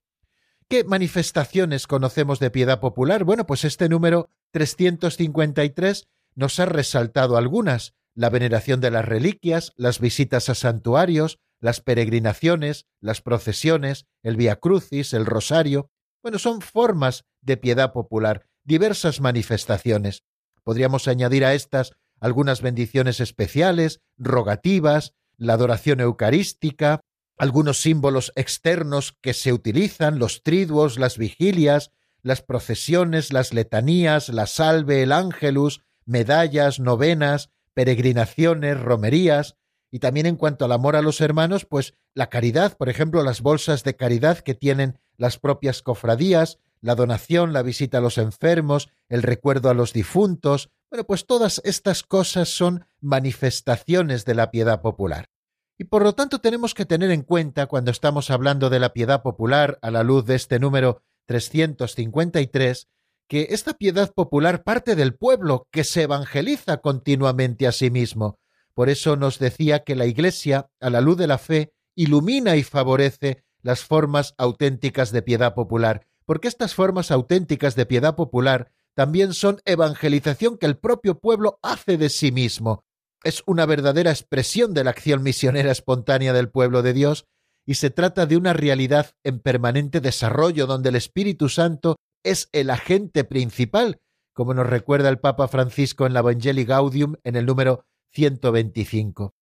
¿Qué 0.68 0.84
manifestaciones 0.84 1.86
conocemos 1.86 2.40
de 2.40 2.50
piedad 2.50 2.80
popular? 2.80 3.24
Bueno, 3.24 3.46
pues 3.46 3.66
este 3.66 3.90
número 3.90 4.30
353 4.52 6.08
nos 6.34 6.60
ha 6.60 6.66
resaltado 6.66 7.38
algunas, 7.38 7.94
la 8.16 8.30
veneración 8.30 8.80
de 8.80 8.90
las 8.90 9.06
reliquias, 9.06 9.74
las 9.76 10.00
visitas 10.00 10.50
a 10.50 10.56
santuarios, 10.56 11.40
las 11.60 11.82
peregrinaciones, 11.82 12.88
las 13.00 13.22
procesiones, 13.22 14.06
el 14.24 14.38
Via 14.38 14.56
Crucis, 14.56 15.14
el 15.14 15.26
Rosario. 15.26 15.92
Bueno, 16.24 16.40
son 16.40 16.62
formas 16.62 17.26
de 17.42 17.58
piedad 17.58 17.94
popular, 17.94 18.48
diversas 18.64 19.22
manifestaciones. 19.22 20.24
Podríamos 20.63 21.08
añadir 21.08 21.45
a 21.45 21.54
estas 21.54 21.93
algunas 22.19 22.62
bendiciones 22.62 23.19
especiales, 23.19 24.02
rogativas, 24.17 25.13
la 25.38 25.54
adoración 25.54 26.00
eucarística, 26.02 27.02
algunos 27.38 27.82
símbolos 27.82 28.32
externos 28.36 29.17
que 29.21 29.34
se 29.34 29.52
utilizan, 29.52 30.19
los 30.19 30.43
triduos, 30.43 31.00
las 31.00 31.17
vigilias, 31.17 31.91
las 32.21 32.43
procesiones, 32.43 33.34
las 33.34 33.54
letanías, 33.54 34.30
la 34.30 34.45
salve, 34.45 35.02
el 35.02 35.12
ángelus, 35.12 35.82
medallas, 36.06 36.80
novenas, 36.80 37.49
peregrinaciones, 37.74 38.80
romerías, 38.80 39.55
y 39.89 39.99
también 39.99 40.26
en 40.26 40.36
cuanto 40.36 40.66
al 40.66 40.72
amor 40.72 40.95
a 40.95 41.01
los 41.01 41.20
hermanos, 41.20 41.66
pues 41.66 41.95
la 42.14 42.30
caridad, 42.30 42.78
por 42.78 42.89
ejemplo, 42.89 43.24
las 43.24 43.41
bolsas 43.41 43.84
de 43.84 43.95
caridad 43.95 44.38
que 44.39 44.53
tienen 44.53 44.99
las 45.18 45.38
propias 45.38 45.82
cofradías, 45.82 46.59
la 46.82 46.96
donación, 46.96 47.54
la 47.54 47.62
visita 47.62 48.00
a 48.00 48.02
los 48.02 48.18
enfermos, 48.18 48.90
el 49.08 49.24
recuerdo 49.24 49.70
a 49.70 49.74
los 49.74 49.94
difuntos. 49.94 50.70
Bueno, 50.90 51.06
pues 51.06 51.26
todas 51.26 51.62
estas 51.64 52.04
cosas 52.04 52.50
son 52.50 52.86
manifestaciones 53.00 54.26
de 54.26 54.36
la 54.36 54.52
piedad 54.52 54.82
popular. 54.82 55.30
Y 55.78 55.86
por 55.86 56.04
lo 56.04 56.14
tanto 56.14 56.40
tenemos 56.40 56.74
que 56.74 56.86
tener 56.86 57.12
en 57.12 57.24
cuenta 57.24 57.68
cuando 57.68 57.92
estamos 57.92 58.30
hablando 58.30 58.70
de 58.70 58.80
la 58.80 58.94
piedad 58.94 59.24
popular 59.24 59.80
a 59.82 59.90
la 59.90 60.04
luz 60.04 60.26
de 60.26 60.36
este 60.36 60.60
número 60.60 61.02
353, 61.26 62.88
que 63.28 63.48
esta 63.52 63.74
piedad 63.74 64.12
popular 64.14 64.64
parte 64.64 64.96
del 64.96 65.16
pueblo 65.16 65.68
que 65.72 65.84
se 65.84 66.04
evangeliza 66.04 66.78
continuamente 66.78 67.66
a 67.66 67.72
sí 67.72 67.90
mismo. 67.90 68.40
Por 68.74 68.90
eso 68.90 69.16
nos 69.16 69.40
decía 69.40 69.84
que 69.84 69.96
la 69.96 70.06
Iglesia, 70.06 70.70
a 70.80 70.90
la 70.90 71.02
luz 71.02 71.18
de 71.18 71.28
la 71.28 71.38
fe, 71.38 71.74
ilumina 71.96 72.56
y 72.56 72.64
favorece 72.64 73.44
las 73.62 73.84
formas 73.84 74.34
auténticas 74.38 75.12
de 75.12 75.22
piedad 75.22 75.54
popular, 75.54 76.08
porque 76.26 76.47
estas 76.47 76.76
formas 76.76 77.11
auténticas 77.11 77.76
de 77.76 77.86
piedad 77.86 78.15
popular 78.15 78.72
también 78.93 79.34
son 79.34 79.61
evangelización 79.65 80.57
que 80.57 80.65
el 80.65 80.78
propio 80.78 81.19
pueblo 81.19 81.59
hace 81.61 81.97
de 81.97 82.09
sí 82.09 82.32
mismo. 82.32 82.86
Es 83.24 83.43
una 83.45 83.65
verdadera 83.65 84.11
expresión 84.11 84.74
de 84.74 84.84
la 84.84 84.91
acción 84.91 85.24
misionera 85.24 85.72
espontánea 85.72 86.34
del 86.34 86.49
pueblo 86.49 86.82
de 86.82 86.93
Dios 86.93 87.26
y 87.65 87.76
se 87.76 87.89
trata 87.89 88.26
de 88.26 88.38
una 88.38 88.53
realidad 88.53 89.11
en 89.24 89.39
permanente 89.39 90.01
desarrollo 90.01 90.65
donde 90.65 90.89
el 90.89 90.95
Espíritu 90.95 91.47
Santo 91.47 91.97
es 92.24 92.49
el 92.51 92.69
agente 92.69 93.24
principal, 93.24 93.99
como 94.34 94.53
nos 94.53 94.67
recuerda 94.67 95.09
el 95.09 95.19
Papa 95.19 95.47
Francisco 95.47 96.05
en 96.05 96.13
la 96.13 96.19
Evangelii 96.19 96.65
Gaudium 96.65 97.15
en 97.24 97.36
el 97.36 97.45
número 97.45 97.86
125. 98.13 99.34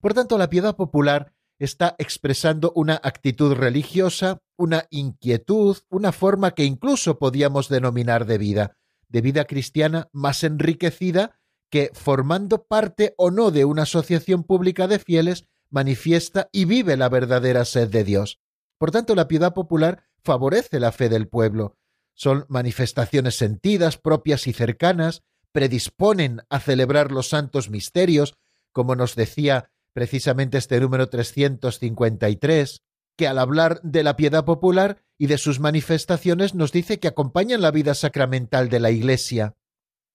Por 0.00 0.14
tanto, 0.14 0.38
la 0.38 0.50
piedad 0.50 0.76
popular 0.76 1.32
está 1.58 1.96
expresando 1.98 2.72
una 2.74 3.00
actitud 3.02 3.54
religiosa, 3.54 4.40
una 4.56 4.86
inquietud, 4.90 5.76
una 5.90 6.12
forma 6.12 6.52
que 6.52 6.64
incluso 6.64 7.18
podíamos 7.18 7.68
denominar 7.68 8.26
de 8.26 8.38
vida, 8.38 8.76
de 9.08 9.20
vida 9.20 9.44
cristiana 9.44 10.08
más 10.12 10.44
enriquecida 10.44 11.38
que, 11.70 11.90
formando 11.92 12.64
parte 12.64 13.14
o 13.16 13.30
no 13.30 13.50
de 13.50 13.64
una 13.64 13.82
asociación 13.82 14.44
pública 14.44 14.86
de 14.86 14.98
fieles, 14.98 15.44
manifiesta 15.70 16.48
y 16.52 16.64
vive 16.64 16.96
la 16.96 17.08
verdadera 17.08 17.64
sed 17.64 17.88
de 17.88 18.04
Dios. 18.04 18.40
Por 18.78 18.90
tanto, 18.90 19.14
la 19.14 19.28
piedad 19.28 19.54
popular 19.54 20.04
favorece 20.22 20.80
la 20.80 20.92
fe 20.92 21.08
del 21.08 21.28
pueblo. 21.28 21.76
Son 22.14 22.46
manifestaciones 22.48 23.36
sentidas, 23.36 23.98
propias 23.98 24.46
y 24.46 24.52
cercanas, 24.52 25.22
predisponen 25.52 26.42
a 26.48 26.60
celebrar 26.60 27.12
los 27.12 27.28
santos 27.28 27.70
misterios, 27.70 28.34
como 28.72 28.96
nos 28.96 29.14
decía 29.14 29.70
precisamente 29.92 30.58
este 30.58 30.80
número 30.80 31.08
353, 31.08 32.82
que 33.16 33.26
al 33.26 33.38
hablar 33.38 33.80
de 33.82 34.02
la 34.02 34.16
piedad 34.16 34.44
popular 34.44 35.02
y 35.18 35.26
de 35.26 35.38
sus 35.38 35.58
manifestaciones 35.60 36.54
nos 36.54 36.72
dice 36.72 37.00
que 37.00 37.08
acompañan 37.08 37.60
la 37.60 37.72
vida 37.72 37.94
sacramental 37.94 38.68
de 38.68 38.80
la 38.80 38.90
Iglesia 38.90 39.56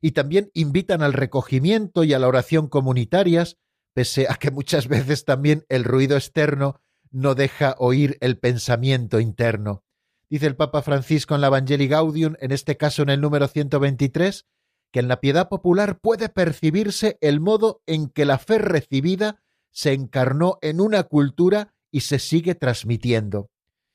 y 0.01 0.11
también 0.11 0.51
invitan 0.53 1.01
al 1.01 1.13
recogimiento 1.13 2.03
y 2.03 2.13
a 2.13 2.19
la 2.19 2.27
oración 2.27 2.67
comunitarias, 2.67 3.57
pese 3.93 4.27
a 4.29 4.35
que 4.35 4.51
muchas 4.51 4.87
veces 4.87 5.23
también 5.25 5.65
el 5.69 5.83
ruido 5.83 6.17
externo 6.17 6.81
no 7.09 7.35
deja 7.35 7.75
oír 7.77 8.17
el 8.21 8.37
pensamiento 8.37 9.19
interno. 9.19 9.83
Dice 10.29 10.47
el 10.47 10.55
Papa 10.55 10.81
Francisco 10.81 11.35
en 11.35 11.41
la 11.41 11.47
Evangelii 11.47 11.87
Gaudium, 11.87 12.35
en 12.39 12.51
este 12.51 12.75
caso 12.75 13.03
en 13.03 13.09
el 13.09 13.21
número 13.21 13.47
123, 13.47 14.45
que 14.91 14.99
en 14.99 15.07
la 15.07 15.19
piedad 15.19 15.47
popular 15.47 15.99
puede 15.99 16.29
percibirse 16.29 17.17
el 17.21 17.39
modo 17.39 17.81
en 17.85 18.09
que 18.09 18.25
la 18.25 18.39
fe 18.39 18.57
recibida 18.57 19.42
se 19.73 19.91
encarnó 19.91 20.57
en 20.61 20.79
una 20.79 21.03
cultura 21.03 21.73
y 21.91 22.01
se 22.01 22.19
sigue 22.19 22.55
transmitiendo. 22.55 23.49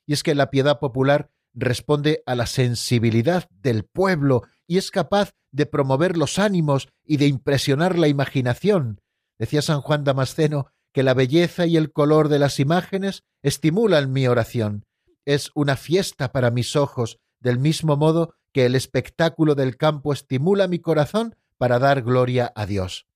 Y 0.05 0.13
es 0.13 0.21
que 0.21 0.35
la 0.35 0.51
piedad 0.51 0.79
popular 0.79 1.31
responde 1.53 2.21
a 2.27 2.35
la 2.35 2.45
sensibilidad 2.45 3.49
del 3.49 3.83
pueblo 3.83 4.43
y 4.67 4.77
es 4.77 4.91
capaz 4.91 5.31
de 5.51 5.65
promover 5.65 6.15
los 6.15 6.37
ánimos 6.37 6.89
y 7.03 7.17
de 7.17 7.25
impresionar 7.25 7.97
la 7.97 8.07
imaginación, 8.07 9.01
Decía 9.39 9.61
San 9.61 9.79
Juan 9.81 10.03
Damasceno 10.03 10.67
que 10.91 11.01
la 11.01 11.13
belleza 11.13 11.65
y 11.65 11.77
el 11.77 11.93
color 11.93 12.27
de 12.27 12.39
las 12.39 12.59
imágenes 12.59 13.23
estimulan 13.41 14.11
mi 14.11 14.27
oración. 14.27 14.85
Es 15.25 15.51
una 15.55 15.77
fiesta 15.77 16.31
para 16.31 16.51
mis 16.51 16.75
ojos, 16.75 17.19
del 17.39 17.57
mismo 17.57 17.95
modo 17.95 18.35
que 18.51 18.65
el 18.65 18.75
espectáculo 18.75 19.55
del 19.55 19.77
campo 19.77 20.11
estimula 20.11 20.67
mi 20.67 20.79
corazón 20.79 21.35
para 21.57 21.79
dar 21.79 22.01
gloria 22.01 22.51
a 22.55 22.65
Dios. 22.65 23.07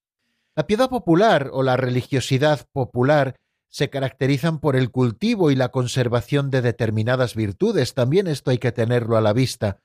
La 0.55 0.67
piedad 0.67 0.87
popular 0.87 1.49
o 1.51 1.63
la 1.63 1.77
religiosidad 1.77 2.67
popular 2.71 3.35
se 3.69 3.89
caracterizan 3.89 4.59
por 4.59 4.75
el 4.75 4.91
cultivo 4.91 5.49
y 5.49 5.55
la 5.55 5.69
conservación 5.69 6.51
de 6.51 6.61
determinadas 6.61 7.33
virtudes. 7.33 7.95
También 7.95 8.27
esto 8.27 8.51
hay 8.51 8.59
que 8.59 8.71
tenerlo 8.71 9.17
a 9.17 9.21
la 9.21 9.33
vista. 9.33 9.79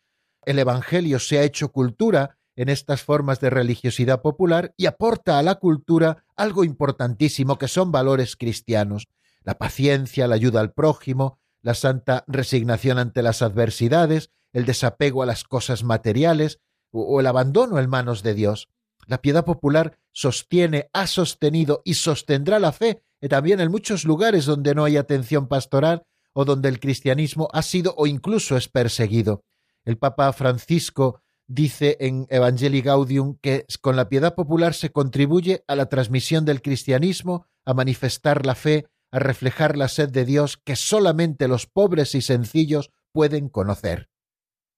El 0.45 0.59
Evangelio 0.59 1.21
se 1.21 1.39
ha 1.39 1.43
hecho 1.43 1.73
cultura 1.73 2.37
en 2.55 2.69
estas 2.69 3.03
formas 3.03 3.41
de 3.41 3.49
religiosidad 3.49 4.21
popular 4.21 4.75
y 4.77 4.85
aporta 4.85 5.39
a 5.39 5.43
la 5.43 5.55
cultura 5.55 6.25
algo 6.37 6.65
importantísimo 6.65 7.57
que 7.57 7.69
son 7.69 7.91
valores 7.91 8.37
cristianos, 8.37 9.07
la 9.45 9.57
paciencia, 9.57 10.27
la 10.27 10.35
ayuda 10.35 10.61
al 10.61 10.73
prójimo, 10.73 11.39
la 11.63 11.73
santa 11.73 12.25
resignación 12.27 12.99
ante 12.99 13.23
las 13.23 13.41
adversidades, 13.41 14.33
el 14.53 14.67
desapego 14.67 15.23
a 15.23 15.27
las 15.27 15.45
cosas 15.45 15.83
materiales 15.83 16.59
o 16.91 17.21
el 17.21 17.27
abandono 17.27 17.79
en 17.79 17.89
manos 17.89 18.23
de 18.23 18.35
Dios. 18.35 18.69
La 19.09 19.21
piedad 19.21 19.45
popular 19.45 19.99
sostiene, 20.13 20.89
ha 20.93 21.07
sostenido 21.09 21.83
y 21.85 21.95
sostendrá 21.95 22.61
la 22.61 22.71
fe 22.71 23.03
también 23.27 23.59
en 23.59 23.73
muchos 23.73 24.05
lugares 24.05 24.45
donde 24.45 24.77
no 24.77 24.85
hay 24.85 24.97
atención 24.97 25.49
pastoral 25.49 26.05
o 26.35 26.45
donde 26.45 26.69
el 26.69 26.79
cristianismo 26.79 27.49
ha 27.53 27.63
sido 27.63 27.95
o 27.97 28.07
incluso 28.07 28.57
es 28.57 28.69
perseguido. 28.69 29.43
El 29.85 29.99
Papa 29.99 30.33
Francisco 30.33 31.23
dice 31.49 31.97
en 31.99 32.27
Evangelii 32.29 32.83
Gaudium 32.83 33.39
que 33.41 33.67
con 33.81 33.97
la 33.97 34.09
piedad 34.09 34.37
popular 34.37 34.75
se 34.75 34.91
contribuye 34.91 35.65
a 35.67 35.75
la 35.75 35.87
transmisión 35.87 36.45
del 36.45 36.63
cristianismo, 36.63 37.47
a 37.65 37.75
manifestar 37.75 38.47
la 38.47 38.55
fe, 38.55 38.87
a 39.11 39.19
reflejar 39.19 39.77
la 39.77 39.89
sed 39.89 40.11
de 40.11 40.25
Dios 40.25 40.59
que 40.63 40.77
solamente 40.77 41.49
los 41.49 41.67
pobres 41.67 42.15
y 42.15 42.21
sencillos 42.21 42.93
pueden 43.11 43.49
conocer. 43.49 44.11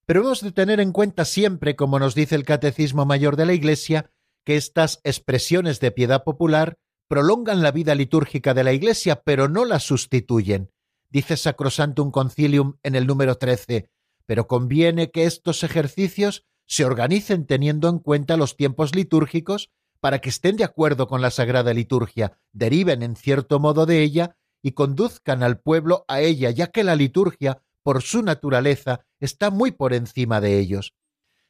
Pero 0.06 0.20
hemos 0.20 0.40
de 0.40 0.52
tener 0.52 0.80
en 0.80 0.92
cuenta 0.92 1.24
siempre, 1.24 1.76
como 1.76 1.98
nos 1.98 2.14
dice 2.14 2.36
el 2.36 2.44
Catecismo 2.44 3.04
Mayor 3.04 3.36
de 3.36 3.46
la 3.46 3.52
Iglesia, 3.52 4.10
que 4.44 4.56
estas 4.56 5.00
expresiones 5.04 5.80
de 5.80 5.90
piedad 5.90 6.24
popular 6.24 6.78
prolongan 7.08 7.62
la 7.62 7.72
vida 7.72 7.94
litúrgica 7.94 8.54
de 8.54 8.64
la 8.64 8.72
Iglesia, 8.72 9.22
pero 9.22 9.48
no 9.48 9.64
la 9.64 9.80
sustituyen. 9.80 10.70
Dice 11.08 11.36
Sacrosantum 11.36 12.10
Concilium 12.12 12.76
en 12.82 12.94
el 12.94 13.06
número 13.06 13.36
13, 13.36 13.90
pero 14.26 14.46
conviene 14.46 15.10
que 15.10 15.24
estos 15.24 15.64
ejercicios 15.64 16.46
se 16.66 16.84
organicen 16.84 17.46
teniendo 17.46 17.88
en 17.88 17.98
cuenta 17.98 18.36
los 18.36 18.56
tiempos 18.56 18.94
litúrgicos 18.94 19.70
para 19.98 20.20
que 20.20 20.28
estén 20.28 20.56
de 20.56 20.62
acuerdo 20.62 21.08
con 21.08 21.20
la 21.20 21.30
Sagrada 21.30 21.74
Liturgia, 21.74 22.38
deriven 22.52 23.02
en 23.02 23.16
cierto 23.16 23.58
modo 23.58 23.86
de 23.86 24.02
ella 24.02 24.36
y 24.62 24.72
conduzcan 24.72 25.42
al 25.42 25.58
pueblo 25.58 26.04
a 26.06 26.20
ella, 26.20 26.50
ya 26.50 26.68
que 26.68 26.84
la 26.84 26.94
liturgia, 26.94 27.62
por 27.82 28.02
su 28.02 28.22
naturaleza, 28.22 29.04
está 29.18 29.50
muy 29.50 29.72
por 29.72 29.94
encima 29.94 30.40
de 30.40 30.58
ellos. 30.58 30.94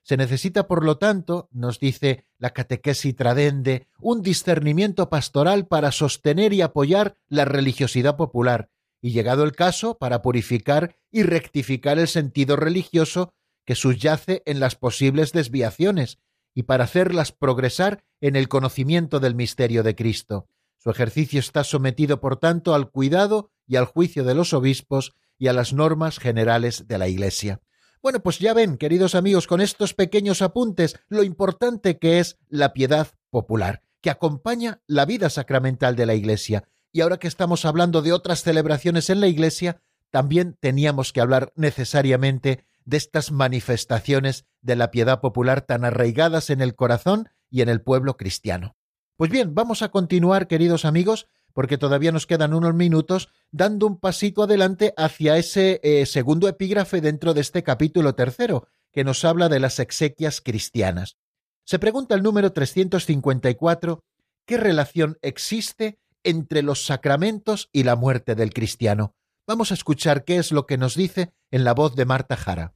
Se 0.02 0.16
necesita, 0.16 0.66
por 0.66 0.84
lo 0.84 0.98
tanto, 0.98 1.48
nos 1.52 1.78
dice 1.78 2.26
la 2.38 2.50
catequesis 2.50 3.14
tradende, 3.14 3.86
un 4.00 4.22
discernimiento 4.22 5.10
pastoral 5.10 5.66
para 5.66 5.92
sostener 5.92 6.52
y 6.52 6.62
apoyar 6.62 7.16
la 7.28 7.44
religiosidad 7.44 8.16
popular, 8.16 8.70
y 9.02 9.12
llegado 9.12 9.44
el 9.44 9.52
caso, 9.52 9.98
para 9.98 10.22
purificar 10.22 10.96
y 11.10 11.22
rectificar 11.22 11.98
el 11.98 12.08
sentido 12.08 12.56
religioso 12.56 13.32
que 13.64 13.74
subyace 13.74 14.42
en 14.46 14.58
las 14.58 14.74
posibles 14.74 15.32
desviaciones 15.32 16.18
y 16.54 16.64
para 16.64 16.84
hacerlas 16.84 17.32
progresar 17.32 18.04
en 18.20 18.36
el 18.36 18.48
conocimiento 18.48 19.20
del 19.20 19.34
misterio 19.34 19.82
de 19.82 19.94
Cristo. 19.94 20.48
Su 20.76 20.90
ejercicio 20.90 21.40
está 21.40 21.62
sometido, 21.62 22.20
por 22.20 22.38
tanto, 22.38 22.74
al 22.74 22.90
cuidado 22.90 23.50
y 23.66 23.76
al 23.76 23.84
juicio 23.84 24.24
de 24.24 24.34
los 24.34 24.52
obispos 24.54 25.14
y 25.38 25.48
a 25.48 25.52
las 25.52 25.72
normas 25.72 26.18
generales 26.18 26.88
de 26.88 26.98
la 26.98 27.08
Iglesia. 27.08 27.60
Bueno, 28.02 28.20
pues 28.20 28.38
ya 28.38 28.54
ven, 28.54 28.78
queridos 28.78 29.14
amigos, 29.14 29.46
con 29.46 29.60
estos 29.60 29.92
pequeños 29.92 30.40
apuntes, 30.40 30.98
lo 31.10 31.22
importante 31.22 31.98
que 31.98 32.18
es 32.18 32.38
la 32.48 32.72
piedad 32.72 33.08
popular, 33.28 33.82
que 34.00 34.08
acompaña 34.08 34.80
la 34.86 35.04
vida 35.04 35.28
sacramental 35.28 35.96
de 35.96 36.06
la 36.06 36.14
Iglesia. 36.14 36.64
Y 36.92 37.02
ahora 37.02 37.18
que 37.18 37.28
estamos 37.28 37.66
hablando 37.66 38.00
de 38.00 38.14
otras 38.14 38.42
celebraciones 38.42 39.10
en 39.10 39.20
la 39.20 39.26
Iglesia, 39.26 39.82
también 40.10 40.56
teníamos 40.58 41.12
que 41.12 41.20
hablar 41.20 41.52
necesariamente 41.56 42.64
de 42.86 42.96
estas 42.96 43.32
manifestaciones 43.32 44.46
de 44.62 44.76
la 44.76 44.90
piedad 44.90 45.20
popular 45.20 45.60
tan 45.60 45.84
arraigadas 45.84 46.48
en 46.48 46.62
el 46.62 46.74
corazón 46.74 47.28
y 47.50 47.60
en 47.60 47.68
el 47.68 47.82
pueblo 47.82 48.16
cristiano. 48.16 48.76
Pues 49.16 49.30
bien, 49.30 49.54
vamos 49.54 49.82
a 49.82 49.90
continuar, 49.90 50.46
queridos 50.46 50.86
amigos, 50.86 51.26
porque 51.52 51.78
todavía 51.78 52.12
nos 52.12 52.26
quedan 52.26 52.54
unos 52.54 52.74
minutos, 52.74 53.28
dando 53.50 53.86
un 53.86 53.98
pasito 53.98 54.42
adelante 54.42 54.94
hacia 54.96 55.36
ese 55.36 55.80
eh, 55.82 56.06
segundo 56.06 56.48
epígrafe 56.48 57.00
dentro 57.00 57.34
de 57.34 57.40
este 57.40 57.62
capítulo 57.62 58.14
tercero, 58.14 58.68
que 58.92 59.04
nos 59.04 59.24
habla 59.24 59.48
de 59.48 59.60
las 59.60 59.78
exequias 59.78 60.40
cristianas. 60.40 61.16
Se 61.64 61.78
pregunta 61.78 62.14
el 62.14 62.22
número 62.22 62.52
354, 62.52 64.02
¿qué 64.44 64.56
relación 64.56 65.18
existe 65.22 65.98
entre 66.24 66.62
los 66.62 66.84
sacramentos 66.84 67.68
y 67.72 67.84
la 67.84 67.96
muerte 67.96 68.34
del 68.34 68.52
cristiano? 68.52 69.14
Vamos 69.46 69.70
a 69.70 69.74
escuchar 69.74 70.24
qué 70.24 70.36
es 70.36 70.52
lo 70.52 70.66
que 70.66 70.78
nos 70.78 70.94
dice 70.94 71.32
en 71.50 71.64
la 71.64 71.74
voz 71.74 71.96
de 71.96 72.04
Marta 72.04 72.36
Jara. 72.36 72.74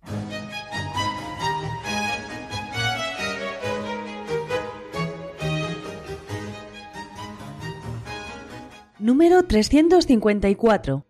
Número 9.05 9.43
354. 9.43 11.05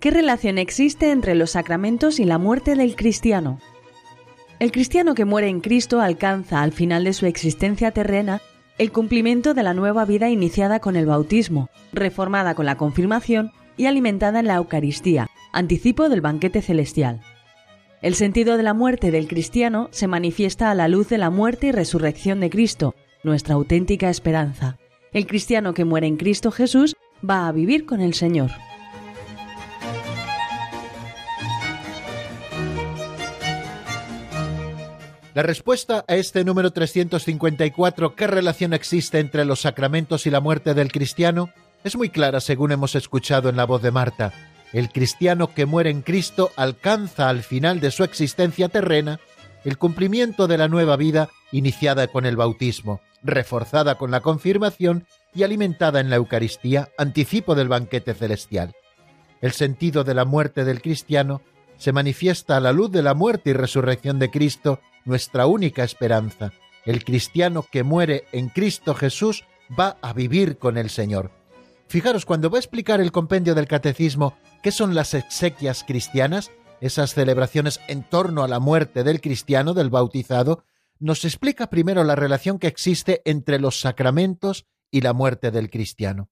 ¿Qué 0.00 0.10
relación 0.10 0.58
existe 0.58 1.10
entre 1.10 1.34
los 1.34 1.52
sacramentos 1.52 2.20
y 2.20 2.24
la 2.24 2.36
muerte 2.36 2.74
del 2.74 2.94
cristiano? 2.94 3.58
El 4.58 4.70
cristiano 4.70 5.14
que 5.14 5.24
muere 5.24 5.48
en 5.48 5.60
Cristo 5.60 6.02
alcanza 6.02 6.60
al 6.60 6.72
final 6.72 7.04
de 7.04 7.14
su 7.14 7.24
existencia 7.24 7.90
terrena 7.90 8.42
el 8.76 8.92
cumplimiento 8.92 9.54
de 9.54 9.62
la 9.62 9.72
nueva 9.72 10.04
vida 10.04 10.28
iniciada 10.28 10.80
con 10.80 10.94
el 10.94 11.06
bautismo, 11.06 11.70
reformada 11.90 12.54
con 12.54 12.66
la 12.66 12.76
confirmación 12.76 13.52
y 13.78 13.86
alimentada 13.86 14.40
en 14.40 14.46
la 14.46 14.56
Eucaristía, 14.56 15.30
anticipo 15.50 16.10
del 16.10 16.20
banquete 16.20 16.60
celestial. 16.60 17.22
El 18.02 18.14
sentido 18.14 18.58
de 18.58 18.62
la 18.62 18.74
muerte 18.74 19.10
del 19.10 19.26
cristiano 19.26 19.88
se 19.90 20.06
manifiesta 20.06 20.70
a 20.70 20.74
la 20.74 20.86
luz 20.86 21.08
de 21.08 21.16
la 21.16 21.30
muerte 21.30 21.68
y 21.68 21.72
resurrección 21.72 22.40
de 22.40 22.50
Cristo, 22.50 22.94
nuestra 23.24 23.54
auténtica 23.54 24.10
esperanza. 24.10 24.76
El 25.14 25.26
cristiano 25.26 25.72
que 25.72 25.86
muere 25.86 26.06
en 26.06 26.18
Cristo 26.18 26.50
Jesús 26.50 26.94
va 27.28 27.48
a 27.48 27.52
vivir 27.52 27.86
con 27.86 28.00
el 28.00 28.14
Señor. 28.14 28.50
La 35.34 35.42
respuesta 35.44 36.04
a 36.08 36.16
este 36.16 36.44
número 36.44 36.72
354, 36.72 38.16
¿qué 38.16 38.26
relación 38.26 38.72
existe 38.72 39.20
entre 39.20 39.44
los 39.44 39.60
sacramentos 39.60 40.26
y 40.26 40.30
la 40.30 40.40
muerte 40.40 40.74
del 40.74 40.90
cristiano? 40.90 41.50
Es 41.84 41.96
muy 41.96 42.08
clara 42.10 42.40
según 42.40 42.72
hemos 42.72 42.96
escuchado 42.96 43.48
en 43.48 43.56
la 43.56 43.64
voz 43.64 43.80
de 43.80 43.92
Marta. 43.92 44.32
El 44.72 44.90
cristiano 44.90 45.54
que 45.54 45.64
muere 45.64 45.90
en 45.90 46.02
Cristo 46.02 46.50
alcanza 46.56 47.28
al 47.28 47.44
final 47.44 47.78
de 47.78 47.92
su 47.92 48.02
existencia 48.02 48.68
terrena 48.68 49.20
el 49.64 49.78
cumplimiento 49.78 50.48
de 50.48 50.58
la 50.58 50.66
nueva 50.66 50.96
vida 50.96 51.28
iniciada 51.52 52.08
con 52.08 52.26
el 52.26 52.36
bautismo, 52.36 53.00
reforzada 53.22 53.96
con 53.96 54.10
la 54.10 54.20
confirmación 54.20 55.06
y 55.38 55.44
alimentada 55.44 56.00
en 56.00 56.10
la 56.10 56.16
Eucaristía, 56.16 56.88
anticipo 56.98 57.54
del 57.54 57.68
banquete 57.68 58.12
celestial. 58.12 58.74
El 59.40 59.52
sentido 59.52 60.02
de 60.02 60.12
la 60.14 60.24
muerte 60.24 60.64
del 60.64 60.82
cristiano 60.82 61.42
se 61.76 61.92
manifiesta 61.92 62.56
a 62.56 62.60
la 62.60 62.72
luz 62.72 62.90
de 62.90 63.02
la 63.02 63.14
muerte 63.14 63.50
y 63.50 63.52
resurrección 63.52 64.18
de 64.18 64.32
Cristo, 64.32 64.80
nuestra 65.04 65.46
única 65.46 65.84
esperanza. 65.84 66.52
El 66.84 67.04
cristiano 67.04 67.64
que 67.70 67.84
muere 67.84 68.24
en 68.32 68.48
Cristo 68.48 68.96
Jesús 68.96 69.44
va 69.78 69.96
a 70.02 70.12
vivir 70.12 70.58
con 70.58 70.76
el 70.76 70.90
Señor. 70.90 71.30
Fijaros, 71.86 72.26
cuando 72.26 72.50
va 72.50 72.58
a 72.58 72.60
explicar 72.60 73.00
el 73.00 73.12
compendio 73.12 73.54
del 73.54 73.68
catecismo 73.68 74.36
qué 74.60 74.72
son 74.72 74.96
las 74.96 75.14
exequias 75.14 75.84
cristianas, 75.86 76.50
esas 76.80 77.14
celebraciones 77.14 77.80
en 77.86 78.02
torno 78.02 78.42
a 78.42 78.48
la 78.48 78.58
muerte 78.58 79.04
del 79.04 79.20
cristiano, 79.20 79.72
del 79.72 79.88
bautizado, 79.88 80.64
nos 80.98 81.24
explica 81.24 81.70
primero 81.70 82.02
la 82.02 82.16
relación 82.16 82.58
que 82.58 82.66
existe 82.66 83.22
entre 83.24 83.60
los 83.60 83.78
sacramentos 83.78 84.66
y 84.90 85.00
la 85.00 85.12
muerte 85.12 85.50
del 85.50 85.70
cristiano. 85.70 86.30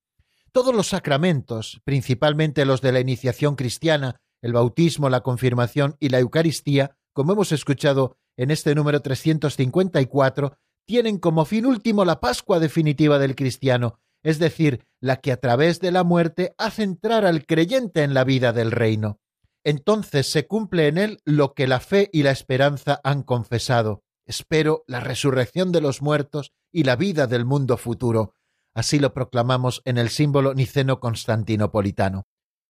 Todos 0.53 0.75
los 0.75 0.89
sacramentos, 0.89 1.81
principalmente 1.85 2.65
los 2.65 2.81
de 2.81 2.93
la 2.93 3.01
iniciación 3.01 3.57
cristiana, 3.57 4.21
el 4.41 4.53
bautismo, 4.53 5.11
la 5.11 5.21
confirmación 5.21 5.97
y 6.01 6.09
la 6.09 6.19
Eucaristía, 6.19 6.97
como 7.13 7.33
hemos 7.33 7.53
escuchado 7.53 8.17
en 8.37 8.51
este 8.51 8.75
número 8.75 9.01
354, 9.01 10.57
tienen 10.87 11.19
como 11.19 11.45
fin 11.45 11.67
último 11.67 12.05
la 12.05 12.21
Pascua 12.21 12.61
definitiva 12.61 13.19
del 13.19 13.35
cristiano, 13.35 13.99
es 14.23 14.39
decir, 14.39 14.87
la 15.01 15.17
que 15.17 15.33
a 15.33 15.37
través 15.39 15.81
de 15.81 15.91
la 15.91 16.05
muerte 16.05 16.55
hace 16.59 16.83
entrar 16.85 17.27
al 17.27 17.45
creyente 17.45 18.03
en 18.03 18.15
la 18.15 18.25
vida 18.25 18.53
del 18.53 18.71
reino. 18.71 19.21
Entonces 19.65 20.31
se 20.31 20.47
cumple 20.47 20.87
en 20.87 20.97
él 20.97 21.19
lo 21.25 21.55
que 21.55 21.67
la 21.67 21.81
fe 21.81 22.09
y 22.13 22.23
la 22.23 22.31
esperanza 22.31 23.01
han 23.03 23.25
confesado. 23.25 24.05
Espero 24.25 24.85
la 24.87 25.01
resurrección 25.01 25.73
de 25.73 25.81
los 25.81 26.03
muertos 26.03 26.53
y 26.73 26.85
la 26.85 26.95
vida 26.97 27.27
del 27.27 27.45
mundo 27.45 27.77
futuro. 27.77 28.35
Así 28.77 28.99
lo 28.99 29.15
proclamamos 29.15 29.81
en 29.87 29.97
el 29.97 30.11
símbolo 30.11 30.53
niceno 30.53 31.01
constantinopolitano. 31.01 32.27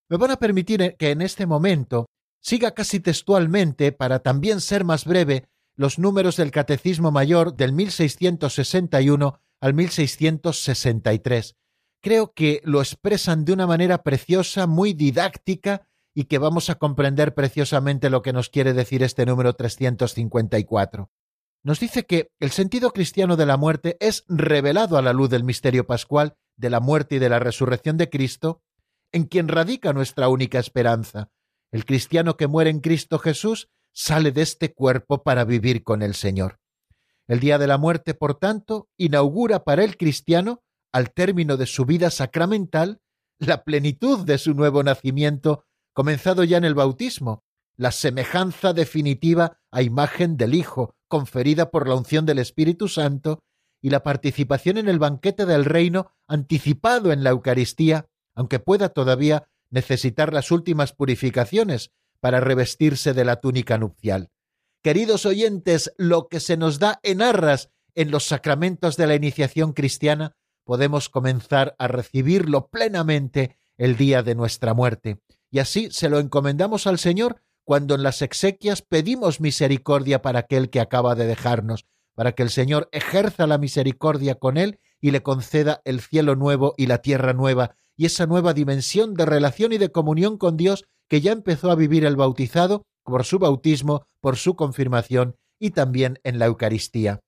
Me 0.09 0.17
van 0.17 0.31
a 0.31 0.37
permitir 0.37 0.95
que 0.97 1.11
en 1.11 1.21
este 1.21 1.47
momento 1.47 2.07
siga 2.41 2.75
casi 2.75 3.01
textualmente, 3.01 3.91
para 3.91 4.21
también 4.21 4.61
ser 4.61 4.85
más 4.85 5.05
breve, 5.05 5.49
los 5.75 5.99
números 5.99 6.37
del 6.37 6.53
Catecismo 6.53 7.11
Mayor 7.11 7.57
del 7.57 7.73
1661 7.73 9.41
al 9.61 9.75
1663. 9.75 11.57
Creo 12.01 12.33
que 12.33 12.61
lo 12.63 12.81
expresan 12.81 13.45
de 13.45 13.55
una 13.55 13.67
manera 13.67 14.05
preciosa, 14.05 14.69
muy 14.69 14.93
didáctica, 14.93 15.89
y 16.15 16.27
que 16.27 16.39
vamos 16.39 16.71
a 16.71 16.77
comprender 16.77 17.35
preciosamente 17.35 18.11
lo 18.11 18.23
que 18.23 18.33
nos 18.33 18.49
quiere 18.49 18.75
decir 18.75 19.03
este 19.03 19.27
número 19.27 19.55
354 19.55 21.11
nos 21.67 21.81
dice 21.81 22.07
que 22.07 22.31
el 22.39 22.53
sentido 22.53 22.93
cristiano 22.93 23.35
de 23.35 23.45
la 23.45 23.57
muerte 23.57 23.97
es 23.99 24.25
revelado 24.29 24.99
a 24.99 25.03
la 25.03 25.13
luz 25.13 25.31
del 25.31 25.43
misterio 25.43 25.85
pascual 25.85 26.37
de 26.55 26.71
la 26.71 26.79
muerte 26.79 27.17
y 27.17 27.19
de 27.19 27.29
la 27.29 27.41
resurrección 27.41 27.97
de 27.97 28.09
Cristo, 28.09 28.63
en 29.11 29.25
quien 29.25 29.49
radica 29.49 29.93
nuestra 29.93 30.29
única 30.29 30.61
esperanza. 30.61 31.33
El 31.73 31.85
cristiano 31.85 32.37
que 32.37 32.47
muere 32.47 32.71
en 32.71 32.79
Cristo 32.79 33.19
Jesús 33.19 33.69
sale 33.93 34.31
de 34.31 34.43
este 34.43 34.75
cuerpo 34.75 35.25
para 35.25 35.45
vivir 35.45 35.83
con 35.83 36.03
el 36.03 36.15
Señor. 36.15 36.61
El 37.27 37.41
día 37.41 37.59
de 37.59 37.67
la 37.67 37.79
muerte, 37.79 38.15
por 38.15 38.37
tanto, 38.37 38.89
inaugura 38.97 39.65
para 39.65 39.83
el 39.83 39.97
cristiano, 39.97 40.63
al 40.93 41.13
término 41.13 41.57
de 41.57 41.67
su 41.67 41.85
vida 41.85 42.11
sacramental, 42.11 43.01
la 43.41 43.65
plenitud 43.65 44.25
de 44.25 44.39
su 44.39 44.55
nuevo 44.55 44.85
nacimiento, 44.85 45.65
comenzado 45.93 46.45
ya 46.45 46.59
en 46.59 46.65
el 46.65 46.77
bautismo, 46.77 47.43
la 47.77 47.91
semejanza 47.91 48.73
definitiva 48.73 49.59
a 49.73 49.83
imagen 49.83 50.37
del 50.37 50.55
Hijo, 50.55 50.96
conferida 51.09 51.71
por 51.71 51.89
la 51.89 51.95
unción 51.95 52.27
del 52.27 52.39
Espíritu 52.39 52.89
Santo, 52.89 53.41
y 53.87 53.91
la 53.91 54.03
participación 54.03 54.79
en 54.79 54.89
el 54.89 54.99
banquete 54.99 55.47
del 55.47 55.65
reino 55.65 56.11
anticipado 56.27 57.13
en 57.13 57.23
la 57.23 57.31
Eucaristía, 57.31 58.09
aunque 58.35 58.59
pueda 58.59 58.89
todavía 58.89 59.49
necesitar 59.71 60.33
las 60.33 60.51
últimas 60.51 60.93
purificaciones 60.93 61.93
para 62.21 62.41
revestirse 62.41 63.15
de 63.15 63.25
la 63.25 63.37
túnica 63.37 63.79
nupcial. 63.79 64.31
Queridos 64.83 65.27
oyentes, 65.27 65.93
lo 65.99 66.29
que 66.29 66.41
se 66.41 66.57
nos 66.57 66.79
da 66.79 66.99
en 67.03 67.23
arras 67.23 67.71
en 67.95 68.11
los 68.11 68.25
sacramentos 68.25 68.97
de 68.97 69.07
la 69.07 69.15
iniciación 69.15 69.73
cristiana, 69.73 70.33
podemos 70.65 71.09
comenzar 71.09 71.75
a 71.79 71.89
recibirlo 71.89 72.69
plenamente 72.69 73.57
el 73.77 73.97
día 73.97 74.23
de 74.23 74.35
nuestra 74.35 74.75
muerte. 74.75 75.21
Y 75.51 75.61
así 75.61 75.91
se 75.91 76.09
lo 76.09 76.19
encomendamos 76.19 76.87
al 76.87 76.99
Señor 76.99 77.41
cuando 77.67 77.97
en 77.97 78.05
las 78.05 78.23
exequias 78.23 78.81
pedimos 78.81 79.41
misericordia 79.41 80.23
para 80.23 80.39
aquel 80.39 80.71
que 80.71 80.79
acaba 80.79 81.17
de 81.17 81.27
dejarnos, 81.27 81.85
para 82.15 82.31
que 82.31 82.45
el 82.45 82.51
Señor 82.51 82.89
ejerza 82.93 83.49
la 83.49 83.59
misericordia 83.59 84.37
con 84.37 84.57
él 84.57 84.79
y 85.01 85.11
le 85.11 85.25
conceda 85.25 85.83
el 85.85 86.01
cielo 86.01 86.37
nuevo 86.37 86.75
y 86.77 86.87
la 86.87 86.99
tierra 86.99 87.33
nueva, 87.33 87.75
y 87.97 88.07
esa 88.07 88.25
nueva 88.27 88.55
dimensión 88.55 89.15
de 89.15 89.27
relación 89.27 89.73
y 89.73 89.79
de 89.79 89.91
comunión 89.91 90.39
con 90.39 90.57
Dios 90.57 90.85
que 91.09 91.21
ya 91.21 91.33
empezó 91.33 91.73
a 91.73 91.75
vivir 91.75 92.05
el 92.05 92.15
bautizado 92.15 92.87
por 93.03 93.25
su 93.25 93.41
bautismo, 93.41 94.07
por 94.21 94.37
su 94.37 94.55
confirmación 94.55 95.35
y 95.59 95.71
también 95.71 96.21
en 96.23 96.39
la 96.39 96.47
Eucaristía. 96.47 97.19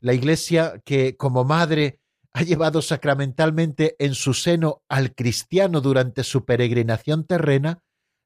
La 0.00 0.14
Iglesia 0.14 0.80
que 0.82 1.18
como 1.18 1.44
madre 1.44 2.00
ha 2.32 2.42
llevado 2.42 2.80
sacramentalmente 2.80 3.96
en 3.98 4.14
su 4.14 4.32
seno 4.32 4.82
al 4.88 5.14
cristiano 5.14 5.82
durante 5.82 6.24
su 6.24 6.46
peregrinación 6.46 7.26
terrena, 7.26 7.82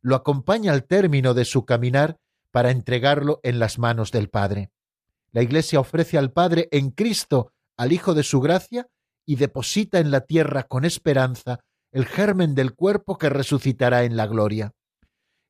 lo 0.07 0.15
acompaña 0.15 0.73
al 0.73 0.85
término 0.85 1.35
de 1.35 1.45
su 1.45 1.65
caminar 1.65 2.21
para 2.53 2.71
entregarlo 2.71 3.41
en 3.43 3.59
las 3.59 3.81
manos 3.81 4.13
del 4.13 4.29
Padre. 4.29 4.71
La 5.33 5.43
Iglesia 5.43 5.81
ofrece 5.81 6.17
al 6.17 6.31
Padre 6.31 6.69
en 6.71 6.91
Cristo 6.91 7.51
al 7.77 7.93
Hijo 7.93 8.15
de 8.15 8.23
su 8.23 8.39
gracia 8.39 8.87
y 9.27 9.35
deposita 9.35 9.99
en 9.99 10.13
la 10.13 10.21
tierra 10.21 10.63
con 10.63 10.85
esperanza 10.85 11.59
el 11.91 12.07
germen 12.07 12.55
del 12.55 12.77
cuerpo 12.77 13.19
que 13.19 13.31
resucitará 13.31 14.05
en 14.05 14.17
la 14.17 14.29
gloria. 14.29 14.75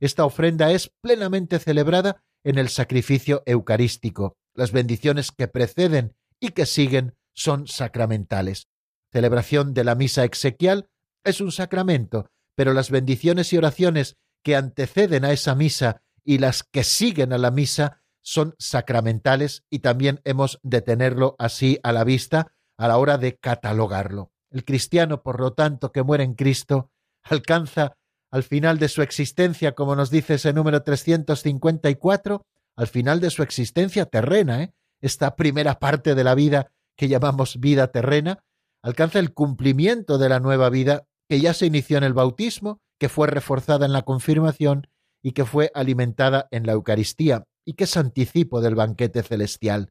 Esta 0.01 0.25
ofrenda 0.25 0.73
es 0.73 0.91
plenamente 1.03 1.59
celebrada 1.59 2.25
en 2.43 2.57
el 2.57 2.71
sacrificio 2.71 3.43
eucarístico. 3.45 4.39
Las 4.55 4.73
bendiciones 4.73 5.33
que 5.33 5.49
preceden 5.49 6.17
y 6.41 6.53
que 6.53 6.65
siguen 6.65 7.15
son 7.35 7.67
sacramentales. 7.67 8.69
Celebración 9.13 9.75
de 9.75 9.85
la 9.85 9.97
misa 9.97 10.25
exequial 10.25 10.89
es 11.25 11.43
un 11.43 11.53
sacramento, 11.53 12.31
pero 12.55 12.73
las 12.73 12.91
bendiciones 12.91 13.53
y 13.53 13.59
oraciones 13.59 14.17
que 14.47 14.55
anteceden 14.55 15.25
a 15.25 15.33
esa 15.33 15.57
misa 15.57 16.03
y 16.23 16.39
las 16.39 16.63
que 16.63 16.85
siguen 16.85 17.33
a 17.33 17.39
la 17.39 17.51
misa 17.51 18.01
son 18.23 18.55
sacramentales 18.61 19.65
y 19.71 19.81
también 19.81 20.21
hemos 20.23 20.61
de 20.63 20.83
tenerlo 20.83 21.35
así 21.41 21.81
a 21.83 21.91
la 21.91 22.05
vista 22.05 22.53
a 22.77 22.87
la 22.87 22.99
hora 22.99 23.19
de 23.19 23.39
catalogarlo. 23.39 24.31
El 24.53 24.65
cristiano, 24.65 25.25
por 25.25 25.41
lo 25.41 25.55
tanto, 25.55 25.91
que 25.91 26.05
muere 26.05 26.23
en 26.23 26.35
Cristo, 26.35 26.93
alcanza 27.25 27.97
al 28.31 28.45
final 28.45 28.79
de 28.79 28.87
su 28.87 29.03
existencia, 29.03 29.73
como 29.73 29.97
nos 29.97 30.11
dice 30.11 30.35
ese 30.35 30.53
número 30.53 30.81
354, 30.85 32.47
al 32.77 32.87
final 32.87 33.19
de 33.19 33.31
su 33.31 33.43
existencia 33.43 34.07
terrena, 34.07 34.63
¿eh? 34.63 34.75
esta 35.01 35.35
primera 35.35 35.81
parte 35.81 36.15
de 36.15 36.23
la 36.23 36.37
vida 36.37 36.71
que 36.97 37.09
llamamos 37.09 37.59
vida 37.59 37.89
terrena, 37.89 38.45
alcanza 38.81 39.19
el 39.19 39.35
cumplimiento 39.35 40.19
de 40.19 40.29
la 40.29 40.39
nueva 40.39 40.71
vida 40.71 41.09
que 41.29 41.41
ya 41.41 41.53
se 41.53 41.67
inició 41.67 41.99
en 41.99 42.05
el 42.05 42.15
bautismo 42.15 42.81
que 42.99 43.09
fue 43.09 43.27
reforzada 43.27 43.87
en 43.87 43.93
la 43.93 44.03
confirmación 44.03 44.89
y 45.23 45.33
que 45.33 45.45
fue 45.45 45.71
alimentada 45.75 46.49
en 46.51 46.67
la 46.67 46.73
Eucaristía, 46.73 47.45
y 47.65 47.75
que 47.75 47.85
es 47.85 47.97
anticipo 47.97 48.61
del 48.61 48.75
banquete 48.75 49.23
celestial. 49.23 49.91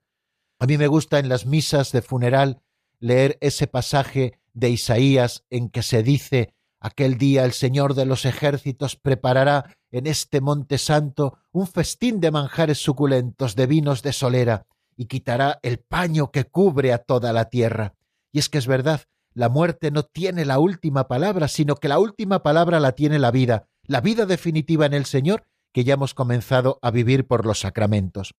A 0.60 0.66
mí 0.66 0.78
me 0.78 0.88
gusta 0.88 1.20
en 1.20 1.28
las 1.28 1.46
misas 1.46 1.92
de 1.92 2.02
funeral 2.02 2.62
leer 3.00 3.38
ese 3.42 3.68
pasaje 3.68 4.40
de 4.54 4.70
Isaías 4.70 5.44
en 5.50 5.70
que 5.70 5.84
se 5.84 6.02
dice 6.02 6.54
Aquel 6.86 7.18
día 7.18 7.46
el 7.46 7.54
Señor 7.54 7.96
de 7.96 8.06
los 8.06 8.26
ejércitos 8.26 8.96
preparará 8.96 9.76
en 9.90 10.06
este 10.06 10.40
monte 10.40 10.78
santo 10.78 11.40
un 11.52 11.66
festín 11.66 12.20
de 12.20 12.30
manjares 12.30 12.78
suculentos, 12.78 13.56
de 13.56 13.66
vinos 13.66 14.04
de 14.04 14.14
solera, 14.14 14.68
y 14.96 15.06
quitará 15.06 15.58
el 15.64 15.80
paño 15.80 16.32
que 16.32 16.44
cubre 16.44 16.94
a 16.94 17.00
toda 17.00 17.34
la 17.34 17.46
tierra. 17.46 17.96
Y 18.32 18.38
es 18.38 18.50
que 18.50 18.60
es 18.60 18.68
verdad, 18.68 19.02
la 19.36 19.50
muerte 19.50 19.92
no 19.92 20.04
tiene 20.04 20.46
la 20.46 20.60
última 20.60 21.08
palabra, 21.08 21.48
sino 21.48 21.76
que 21.76 21.90
la 21.90 22.00
última 22.00 22.42
palabra 22.42 22.80
la 22.80 22.94
tiene 22.94 23.20
la 23.20 23.32
vida, 23.32 23.68
la 23.86 24.02
vida 24.02 24.26
definitiva 24.26 24.88
en 24.88 24.94
el 24.94 25.06
Señor 25.06 25.46
que 25.74 25.84
ya 25.84 25.96
hemos 25.96 26.14
comenzado 26.14 26.80
a 26.82 26.90
vivir 26.90 27.28
por 27.28 27.46
los 27.46 27.60
sacramentos. 27.60 28.34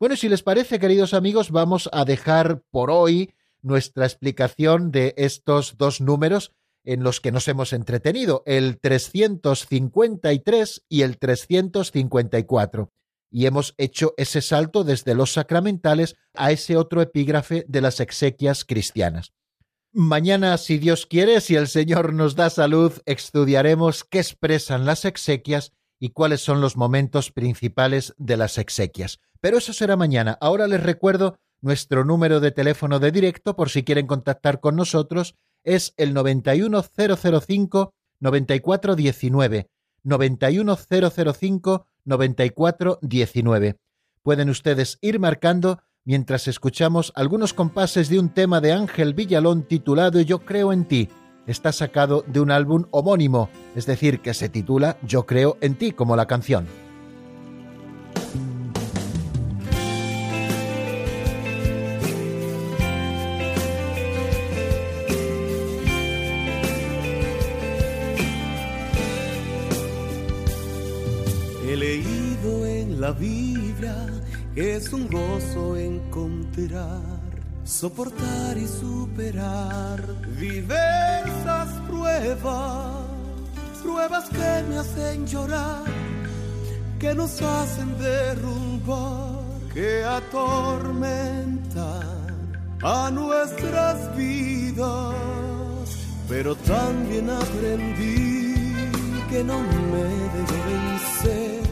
Bueno, 0.00 0.16
si 0.16 0.30
les 0.30 0.42
parece, 0.42 0.78
queridos 0.78 1.12
amigos, 1.12 1.50
vamos 1.50 1.90
a 1.92 2.06
dejar 2.06 2.62
por 2.70 2.90
hoy 2.90 3.34
nuestra 3.60 4.06
explicación 4.06 4.90
de 4.90 5.12
estos 5.18 5.76
dos 5.76 6.00
números 6.00 6.54
en 6.84 7.02
los 7.02 7.20
que 7.20 7.32
nos 7.32 7.46
hemos 7.46 7.74
entretenido, 7.74 8.42
el 8.46 8.80
353 8.80 10.86
y 10.88 11.02
el 11.02 11.18
354. 11.18 12.90
y 13.32 13.46
hemos 13.46 13.74
hecho 13.78 14.12
ese 14.16 14.40
salto 14.40 14.82
desde 14.82 15.14
los 15.14 15.34
sacramentales 15.34 16.16
a 16.34 16.50
ese 16.50 16.76
otro 16.76 17.00
epígrafe 17.00 17.64
de 17.68 17.80
las 17.80 18.00
exequias 18.00 18.64
cristianas. 18.64 19.32
Mañana, 19.92 20.56
si 20.56 20.78
Dios 20.78 21.04
quiere, 21.04 21.40
si 21.40 21.56
el 21.56 21.66
Señor 21.66 22.14
nos 22.14 22.36
da 22.36 22.48
salud, 22.48 22.92
estudiaremos 23.06 24.04
qué 24.04 24.20
expresan 24.20 24.86
las 24.86 25.04
exequias 25.04 25.72
y 25.98 26.10
cuáles 26.10 26.42
son 26.42 26.60
los 26.60 26.76
momentos 26.76 27.32
principales 27.32 28.14
de 28.16 28.36
las 28.36 28.56
exequias. 28.58 29.18
Pero 29.40 29.58
eso 29.58 29.72
será 29.72 29.96
mañana. 29.96 30.38
Ahora 30.40 30.68
les 30.68 30.80
recuerdo 30.80 31.40
nuestro 31.60 32.04
número 32.04 32.38
de 32.38 32.52
teléfono 32.52 33.00
de 33.00 33.10
directo 33.10 33.56
por 33.56 33.68
si 33.68 33.82
quieren 33.82 34.06
contactar 34.06 34.60
con 34.60 34.76
nosotros 34.76 35.34
es 35.64 35.92
el 35.96 36.14
91005 36.14 37.92
9419 38.20 39.70
91005 40.04 41.86
9419. 42.04 43.76
Pueden 44.22 44.50
ustedes 44.50 44.98
ir 45.00 45.18
marcando 45.18 45.82
mientras 46.04 46.48
escuchamos 46.48 47.12
algunos 47.14 47.54
compases 47.54 48.08
de 48.08 48.18
un 48.18 48.30
tema 48.30 48.60
de 48.60 48.72
Ángel 48.72 49.14
Villalón 49.14 49.62
titulado 49.62 50.20
Yo 50.20 50.40
creo 50.40 50.72
en 50.72 50.84
ti. 50.84 51.08
Está 51.46 51.72
sacado 51.72 52.24
de 52.26 52.40
un 52.40 52.50
álbum 52.50 52.84
homónimo, 52.90 53.48
es 53.74 53.86
decir, 53.86 54.20
que 54.20 54.34
se 54.34 54.48
titula 54.48 54.98
Yo 55.02 55.26
creo 55.26 55.56
en 55.60 55.74
ti 55.76 55.92
como 55.92 56.16
la 56.16 56.26
canción. 56.26 56.66
He 71.66 71.76
leído 71.76 72.66
en 72.66 73.00
la 73.00 73.12
Biblia 73.12 73.59
es 74.60 74.92
un 74.92 75.08
gozo 75.08 75.76
encontrar, 75.76 77.00
soportar 77.64 78.58
y 78.58 78.66
superar 78.66 80.02
diversas 80.38 81.68
pruebas, 81.88 83.06
pruebas 83.82 84.28
que 84.28 84.64
me 84.68 84.76
hacen 84.76 85.26
llorar, 85.26 85.84
que 86.98 87.14
nos 87.14 87.40
hacen 87.40 87.96
derrumbar, 87.98 89.40
que 89.72 90.04
atormentan 90.04 91.40
a 92.82 93.10
nuestras 93.10 94.14
vidas, 94.14 95.14
pero 96.28 96.54
también 96.56 97.30
aprendí 97.30 98.54
que 99.30 99.42
no 99.42 99.58
me 99.58 100.04
debo 100.34 100.56
vencer 100.68 101.69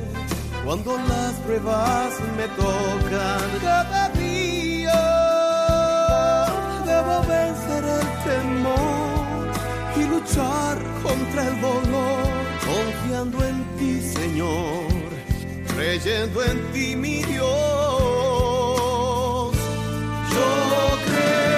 cuando 0.68 0.98
las 0.98 1.32
pruebas 1.46 2.12
me 2.36 2.46
tocan 2.48 3.58
cada 3.62 4.10
día. 4.10 5.00
Debo 6.84 7.22
vencer 7.22 7.84
el 7.98 8.06
temor 8.28 9.48
y 9.96 10.02
luchar 10.12 10.76
contra 11.02 11.48
el 11.48 11.58
dolor, 11.62 12.20
confiando 12.66 13.38
en 13.46 13.64
ti, 13.78 14.02
Señor, 14.02 14.88
creyendo 15.74 16.44
en 16.44 16.58
ti, 16.72 16.94
mi 16.96 17.22
Dios. 17.22 17.48
Yo 20.34 20.48
creo 21.06 21.57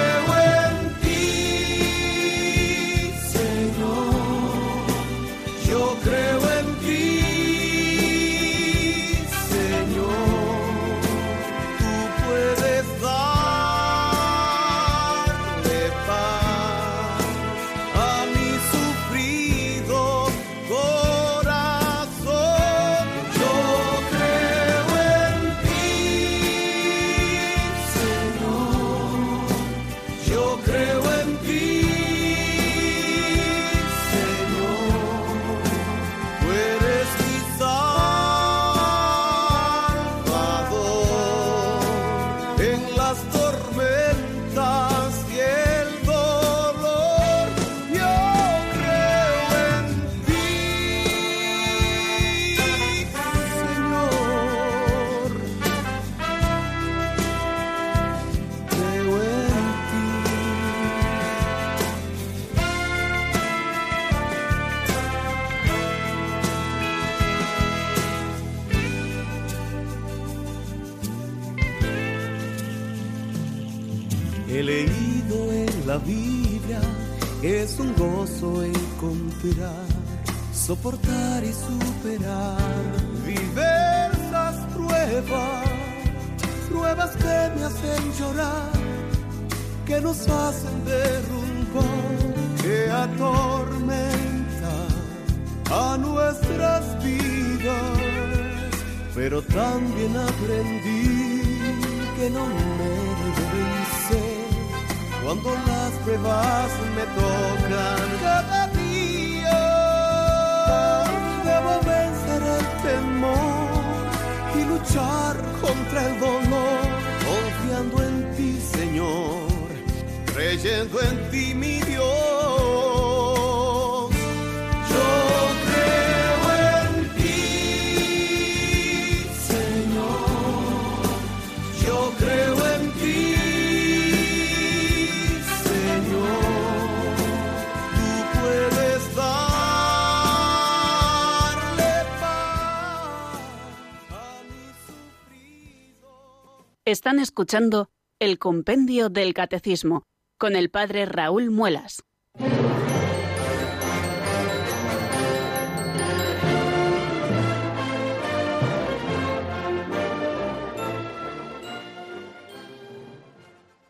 Están 146.91 147.19
escuchando 147.19 147.89
el 148.19 148.37
Compendio 148.37 149.07
del 149.07 149.33
Catecismo 149.33 150.03
con 150.37 150.57
el 150.57 150.69
Padre 150.69 151.05
Raúl 151.05 151.49
Muelas. 151.49 152.03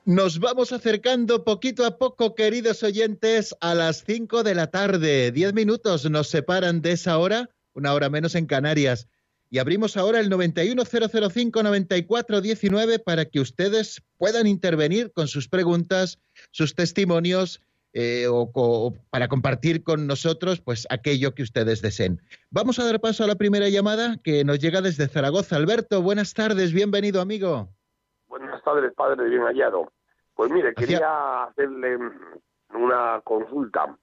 Nos 0.05 0.39
vamos 0.39 0.71
acercando 0.71 1.43
poquito 1.43 1.87
a 1.87 1.97
poco, 1.97 2.35
queridos 2.35 2.83
oyentes, 2.83 3.55
a 3.61 3.73
las 3.73 4.03
5 4.05 4.43
de 4.43 4.53
la 4.53 4.67
tarde. 4.67 5.31
Diez 5.31 5.55
minutos 5.55 6.07
nos 6.07 6.27
separan 6.27 6.83
de 6.83 6.91
esa 6.91 7.17
hora, 7.17 7.49
una 7.73 7.95
hora 7.95 8.11
menos 8.11 8.35
en 8.35 8.45
Canarias. 8.45 9.07
Y 9.53 9.59
abrimos 9.59 9.97
ahora 9.97 10.21
el 10.21 10.31
910059419 10.31 13.03
para 13.03 13.25
que 13.25 13.41
ustedes 13.41 14.01
puedan 14.17 14.47
intervenir 14.47 15.11
con 15.11 15.27
sus 15.27 15.49
preguntas, 15.49 16.21
sus 16.51 16.73
testimonios 16.73 17.61
eh, 17.91 18.27
o, 18.29 18.93
para 19.09 19.27
compartir 19.27 19.83
con 19.83 20.07
nosotros 20.07 20.61
pues 20.61 20.87
aquello 20.89 21.35
que 21.35 21.43
ustedes 21.43 21.81
deseen. 21.81 22.21
Vamos 22.49 22.79
a 22.79 22.85
dar 22.85 23.01
paso 23.01 23.25
a 23.25 23.27
la 23.27 23.35
primera 23.35 23.67
llamada 23.67 24.15
que 24.23 24.45
nos 24.45 24.59
llega 24.59 24.79
desde 24.79 25.09
Zaragoza. 25.09 25.57
Alberto, 25.57 26.01
buenas 26.01 26.33
tardes, 26.33 26.71
bienvenido 26.71 27.19
amigo. 27.19 27.67
Buenas 28.29 28.63
tardes, 28.63 28.93
padre, 28.93 29.27
bien 29.27 29.41
hallado. 29.41 29.91
Pues 30.33 30.49
mire, 30.49 30.73
quería 30.73 31.43
hacerle 31.43 31.97
una 32.73 33.19
consulta. 33.25 33.97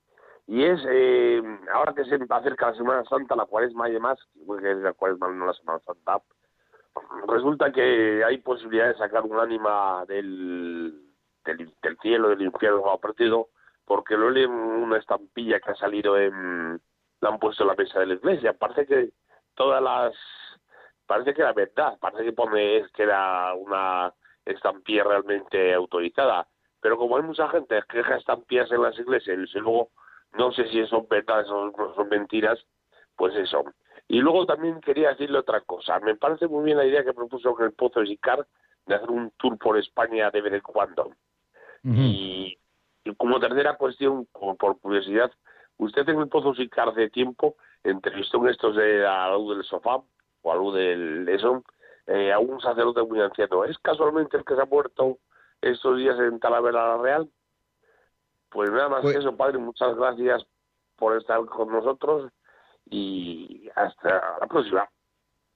Y 0.48 0.64
es, 0.64 0.80
eh, 0.88 1.42
ahora 1.74 1.92
que 1.94 2.06
se 2.06 2.18
acerca 2.28 2.70
la 2.70 2.74
Semana 2.74 3.04
Santa, 3.04 3.36
la 3.36 3.44
cuaresma 3.44 3.90
y 3.90 3.92
demás, 3.92 4.18
que 4.34 4.70
es 4.72 4.78
la 4.78 4.94
cuaresma, 4.94 5.28
no 5.28 5.44
la 5.44 5.52
Semana 5.52 5.78
Santa, 5.80 6.22
resulta 7.28 7.70
que 7.70 8.24
hay 8.24 8.38
posibilidad 8.38 8.88
de 8.88 8.96
sacar 8.96 9.24
un 9.24 9.38
ánima 9.38 10.06
del, 10.08 11.02
del, 11.44 11.98
cielo, 12.00 12.30
del 12.30 12.40
infierno 12.40 12.90
ha 12.90 12.98
partido, 12.98 13.48
porque 13.84 14.16
lo 14.16 14.30
leen 14.30 14.50
una 14.50 14.96
estampilla 14.96 15.60
que 15.60 15.72
ha 15.72 15.76
salido 15.76 16.16
en 16.16 16.80
la 17.20 17.28
han 17.28 17.38
puesto 17.38 17.64
en 17.64 17.68
la 17.68 17.74
mesa 17.74 18.00
de 18.00 18.06
la 18.06 18.14
iglesia. 18.14 18.54
Parece 18.54 18.86
que 18.86 19.10
todas 19.54 19.82
las 19.82 20.14
parece 21.06 21.34
que 21.34 21.42
era 21.42 21.52
verdad, 21.52 21.98
parece 22.00 22.24
que 22.24 22.32
pone 22.32 22.84
que 22.94 23.02
era 23.02 23.52
una 23.54 24.14
estampilla 24.46 25.04
realmente 25.04 25.74
autorizada. 25.74 26.48
Pero 26.80 26.96
como 26.96 27.18
hay 27.18 27.22
mucha 27.22 27.48
gente 27.50 27.82
que 27.88 27.98
deja 27.98 28.16
estampillas 28.16 28.70
en 28.72 28.82
las 28.82 28.98
iglesias 28.98 29.36
y 29.36 29.58
luego 29.58 29.90
no 30.32 30.52
sé 30.52 30.68
si 30.68 30.84
son 30.86 31.06
verdades 31.08 31.48
o 31.50 31.72
son 31.94 32.08
mentiras, 32.08 32.58
pues 33.16 33.34
eso. 33.36 33.64
Y 34.06 34.20
luego 34.20 34.46
también 34.46 34.80
quería 34.80 35.10
decirle 35.10 35.38
otra 35.38 35.60
cosa. 35.60 36.00
Me 36.00 36.16
parece 36.16 36.48
muy 36.48 36.64
bien 36.64 36.78
la 36.78 36.86
idea 36.86 37.04
que 37.04 37.12
propuso 37.12 37.54
el 37.60 37.72
Pozo 37.72 38.04
Sicar 38.04 38.46
de 38.86 38.94
hacer 38.94 39.10
un 39.10 39.30
tour 39.32 39.58
por 39.58 39.78
España 39.78 40.30
de 40.30 40.40
vez 40.40 40.54
en 40.54 40.60
cuando. 40.60 41.12
y, 41.84 42.56
como 43.16 43.40
tercera 43.40 43.76
cuestión, 43.76 44.26
por 44.32 44.80
curiosidad, 44.80 45.30
usted 45.76 46.08
en 46.08 46.20
el 46.20 46.28
Pozo 46.28 46.54
Sicar 46.54 46.94
de 46.94 47.10
tiempo 47.10 47.56
entrevistó 47.84 48.38
en 48.38 48.48
estos 48.48 48.76
de 48.76 49.06
a 49.06 49.28
la 49.28 49.34
luz 49.36 49.56
del 49.56 49.64
sofá 49.64 50.02
o 50.42 50.52
a 50.52 50.54
la 50.54 50.60
luz 50.60 50.74
del 50.74 51.28
eso 51.28 51.62
eh, 52.06 52.32
a 52.32 52.38
un 52.38 52.60
sacerdote 52.60 53.02
muy 53.02 53.20
anciano. 53.20 53.64
¿Es 53.64 53.78
casualmente 53.78 54.36
el 54.38 54.44
que 54.44 54.54
se 54.54 54.62
ha 54.62 54.66
muerto 54.66 55.18
estos 55.60 55.98
días 55.98 56.18
en 56.18 56.40
Talavera 56.40 56.96
la 56.96 57.02
Real? 57.02 57.28
Pues 58.50 58.70
nada 58.70 58.88
más 58.88 59.02
pues 59.02 59.14
que 59.14 59.20
eso, 59.20 59.36
padre. 59.36 59.58
Muchas 59.58 59.96
gracias 59.96 60.42
por 60.96 61.16
estar 61.16 61.44
con 61.46 61.70
nosotros 61.70 62.30
y 62.90 63.68
hasta 63.74 64.38
la 64.40 64.46
próxima. 64.48 64.88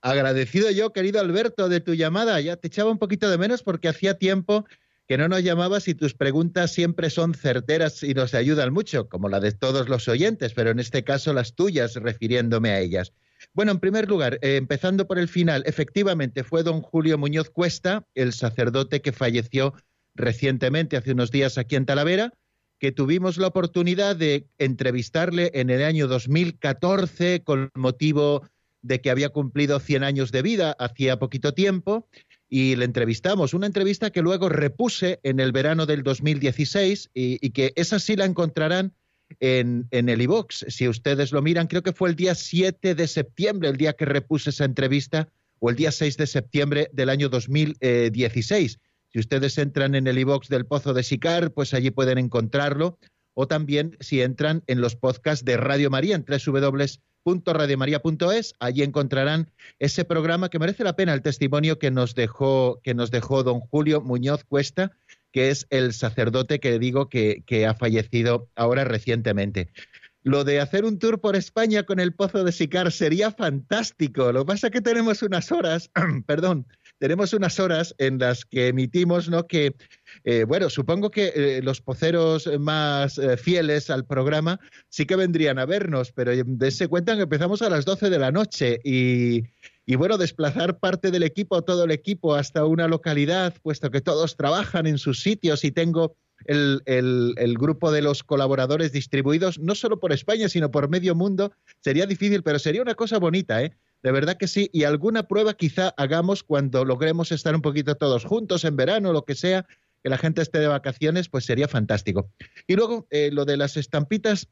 Agradecido 0.03 0.70
yo, 0.70 0.93
querido 0.93 1.20
Alberto, 1.20 1.68
de 1.68 1.80
tu 1.80 1.95
llamada. 1.95 2.40
Ya 2.40 2.57
te 2.57 2.68
echaba 2.68 2.90
un 2.90 2.99
poquito 2.99 3.30
de 3.30 3.38
menos 3.38 3.62
porque 3.62 3.88
hacía 3.88 4.18
tiempo 4.18 4.64
que 5.07 5.18
no 5.18 5.28
nos 5.28 5.43
llamabas 5.43 5.88
y 5.88 5.95
tus 5.95 6.14
preguntas 6.14 6.72
siempre 6.72 7.11
son 7.11 7.34
certeras 7.34 8.03
y 8.03 8.14
nos 8.14 8.34
ayudan 8.34 8.72
mucho, 8.72 9.09
como 9.09 9.28
la 9.28 9.40
de 9.40 9.53
todos 9.53 9.88
los 9.88 10.09
oyentes, 10.09 10.55
pero 10.55 10.70
en 10.70 10.80
este 10.80 11.05
caso 11.05 11.32
las 11.32 11.55
tuyas, 11.55 11.95
refiriéndome 11.97 12.70
a 12.70 12.80
ellas. 12.80 13.12
Bueno, 13.53 13.72
en 13.72 13.80
primer 13.80 14.09
lugar, 14.09 14.38
eh, 14.43 14.57
empezando 14.57 15.07
por 15.07 15.18
el 15.18 15.28
final, 15.28 15.64
efectivamente 15.66 16.45
fue 16.45 16.62
don 16.62 16.80
Julio 16.80 17.18
Muñoz 17.18 17.51
Cuesta, 17.51 18.07
el 18.14 18.32
sacerdote 18.32 19.03
que 19.03 19.12
falleció 19.12 19.74
recientemente, 20.14 20.97
hace 20.97 21.12
unos 21.12 21.30
días 21.30 21.59
aquí 21.59 21.76
en 21.76 21.86
Talavera, 21.86 22.32
que 22.83 22.91
tuvimos 22.91 23.37
la 23.37 23.47
oportunidad 23.47 24.16
de 24.16 24.49
entrevistarle 24.59 25.53
en 25.55 25.70
el 25.70 25.85
año 25.85 26.09
2014 26.09 27.45
con 27.45 27.70
motivo 27.76 28.43
de 28.80 29.01
que 29.01 29.09
había 29.09 29.28
cumplido 29.28 29.78
100 29.78 30.03
años 30.03 30.33
de 30.33 30.43
vida 30.43 30.74
hacía 30.80 31.20
poquito 31.20 31.55
tiempo 31.55 32.09
y 32.49 32.74
le 32.74 32.85
entrevistamos, 32.85 33.55
una 33.55 33.68
entrevista 33.68 34.11
que 34.11 34.20
luego 34.20 34.49
repuse 34.49 35.20
en 35.22 35.39
el 35.39 35.53
verano 35.53 35.87
del 35.87 36.03
2016 36.03 37.11
y, 37.14 37.51
que 37.51 37.72
esa 37.76 38.01
sí 38.01 38.16
la 38.16 38.24
encontrarán 38.24 38.93
en, 39.39 39.87
en 39.93 40.09
el 40.09 40.20
iVox. 40.20 40.64
Si 40.66 40.89
ustedes 40.89 41.30
lo 41.30 41.41
miran, 41.41 41.68
creo 41.68 41.85
que 41.85 41.93
fue 41.93 42.09
el 42.09 42.16
día 42.16 42.35
7 42.35 42.97
de 42.97 43.07
septiembre, 43.07 43.68
el 43.68 43.76
día 43.76 43.93
que 43.93 44.07
repuse 44.07 44.51
esa 44.51 44.64
entrevista, 44.64 45.28
o 45.61 45.70
el 45.70 45.76
día 45.76 45.93
6 45.93 46.16
de 46.16 46.26
septiembre 46.26 46.91
del 46.93 47.11
año 47.11 47.28
2016. 47.28 48.80
Si 49.12 49.20
ustedes 49.20 49.58
entran 49.58 49.94
en 49.94 50.06
el 50.06 50.18
iVox 50.18 50.48
del 50.48 50.66
Pozo 50.66 50.94
de 50.94 51.02
Sicar, 51.02 51.52
pues 51.52 51.74
allí 51.74 51.90
pueden 51.90 52.18
encontrarlo. 52.18 52.98
O 53.34 53.46
también 53.46 53.96
si 54.00 54.20
entran 54.20 54.62
en 54.66 54.80
los 54.80 54.96
podcasts 54.96 55.44
de 55.44 55.56
Radio 55.56 55.90
María 55.90 56.16
en 56.16 56.24
www 56.24 56.98
radiomaria.es, 57.24 58.54
allí 58.58 58.82
encontrarán 58.82 59.50
ese 59.78 60.04
programa 60.04 60.48
que 60.48 60.58
merece 60.58 60.84
la 60.84 60.96
pena 60.96 61.14
el 61.14 61.22
testimonio 61.22 61.78
que 61.78 61.90
nos 61.90 62.14
dejó, 62.14 62.80
que 62.82 62.94
nos 62.94 63.10
dejó 63.10 63.42
don 63.42 63.60
Julio 63.60 64.00
Muñoz 64.00 64.44
Cuesta, 64.44 64.92
que 65.30 65.50
es 65.50 65.66
el 65.70 65.92
sacerdote 65.92 66.60
que 66.60 66.78
digo 66.78 67.08
que, 67.08 67.42
que 67.46 67.66
ha 67.66 67.74
fallecido 67.74 68.48
ahora 68.56 68.84
recientemente. 68.84 69.68
Lo 70.24 70.44
de 70.44 70.60
hacer 70.60 70.84
un 70.84 70.98
tour 70.98 71.20
por 71.20 71.34
España 71.34 71.82
con 71.84 71.98
el 71.98 72.14
Pozo 72.14 72.44
de 72.44 72.52
Sicar 72.52 72.92
sería 72.92 73.32
fantástico. 73.32 74.30
Lo 74.30 74.40
que 74.40 74.52
pasa 74.52 74.66
es 74.68 74.72
que 74.72 74.80
tenemos 74.80 75.22
unas 75.22 75.50
horas, 75.50 75.90
perdón, 76.26 76.66
tenemos 77.03 77.32
unas 77.32 77.59
horas 77.59 77.96
en 77.98 78.20
las 78.20 78.44
que 78.44 78.68
emitimos, 78.68 79.28
¿no? 79.28 79.48
Que, 79.48 79.74
eh, 80.22 80.44
bueno, 80.46 80.70
supongo 80.70 81.11
que 81.11 81.32
eh, 81.34 81.61
los 81.61 81.80
poceros 81.80 82.48
más 82.61 83.18
eh, 83.18 83.36
fieles 83.36 83.90
al 83.90 84.07
programa 84.07 84.61
sí 84.88 85.05
que 85.05 85.16
vendrían 85.16 85.59
a 85.59 85.66
vernos, 85.66 86.12
pero 86.12 86.30
dense 86.46 86.86
cuenta 86.86 87.16
que 87.16 87.22
empezamos 87.22 87.61
a 87.61 87.70
las 87.70 87.84
12 87.86 88.09
de 88.09 88.18
la 88.20 88.30
noche 88.30 88.78
y, 88.84 89.42
bueno, 89.96 90.16
desplazar 90.16 90.78
parte 90.78 91.11
del 91.11 91.24
equipo, 91.24 91.62
todo 91.62 91.82
el 91.82 91.90
equipo, 91.90 92.36
hasta 92.36 92.66
una 92.66 92.86
localidad, 92.86 93.53
puesto 93.64 93.90
que 93.90 94.00
todos 94.00 94.36
trabajan 94.36 94.86
en 94.86 94.98
sus 94.98 95.22
sitios 95.22 95.64
y 95.64 95.72
tengo 95.72 96.14
el, 96.44 97.57
grupo 97.59 97.90
de 97.90 98.03
los 98.03 98.22
colaboradores 98.22 98.92
distribuidos, 98.92 99.59
no 99.59 99.74
solo 99.74 99.98
por 99.98 100.12
España, 100.12 100.48
sino 100.48 100.70
por 100.70 100.88
medio 100.88 101.16
mundo, 101.16 101.50
sería 101.80 102.07
difícil, 102.07 102.44
pero 102.44 102.61
sería 102.61 102.80
una 102.80 102.94
cosa 102.94 103.18
bonita, 103.18 103.61
¿eh? 103.61 103.76
De 104.03 104.12
verdad 104.12 104.36
que 104.36 104.48
sí. 104.48 104.68
Y 104.72 104.84
alguna 104.84 105.28
prueba 105.28 105.55
quizá 105.55 105.94
hagamos 105.96 106.42
cuando 106.42 106.84
logremos 106.84 107.32
estar 107.32 107.55
un 107.55 107.62
poquito 107.62 107.94
todos 107.94 108.24
juntos 108.24 108.64
en 108.64 108.76
verano, 108.76 109.12
lo 109.12 109.24
que 109.24 109.34
sea, 109.34 109.66
que 110.03 110.11
la 110.11 110.18
gente 110.18 110.42
esté 110.42 110.59
de 110.59 110.66
vacaciones, 110.66 111.28
pues 111.28 111.44
sería 111.44 111.68
fantástico. 111.68 112.30
Y 112.66 112.74
luego, 112.74 113.07
eh, 113.11 113.30
lo 113.32 113.44
de 113.44 113.57
las 113.57 113.76
estampitas, 113.76 114.48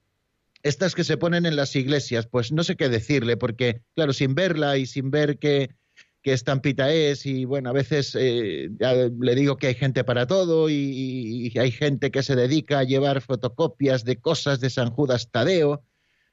estas 0.63 0.95
que 0.95 1.05
se 1.05 1.17
ponen 1.17 1.47
en 1.47 1.57
las 1.57 1.75
iglesias, 1.75 2.27
pues 2.27 2.53
no 2.53 2.63
sé 2.63 2.77
qué 2.77 2.89
decirle, 2.89 3.37
porque, 3.37 3.83
claro, 3.95 4.13
sin 4.13 4.35
verla 4.35 4.79
y 4.79 4.87
sin 4.87 5.11
ver 5.11 5.39
qué, 5.39 5.71
estampita 6.23 6.93
es, 6.93 7.25
y 7.27 7.47
bueno, 7.47 7.71
a 7.71 7.73
veces 7.73 8.15
eh, 8.15 8.69
le 8.79 9.35
digo 9.35 9.57
que 9.57 9.69
hay 9.69 9.75
gente 9.75 10.05
para 10.05 10.27
todo, 10.27 10.69
y, 10.71 11.53
hay 11.59 11.71
gente 11.73 12.11
que 12.11 12.23
se 12.23 12.37
dedica 12.37 12.81
a 12.81 12.85
llevar 12.85 13.23
fotocopias 13.23 14.05
de 14.05 14.17
cosas 14.17 14.61
de 14.61 14.71
San 14.71 14.91
Judas 14.91 15.31
Tadeo, 15.31 15.83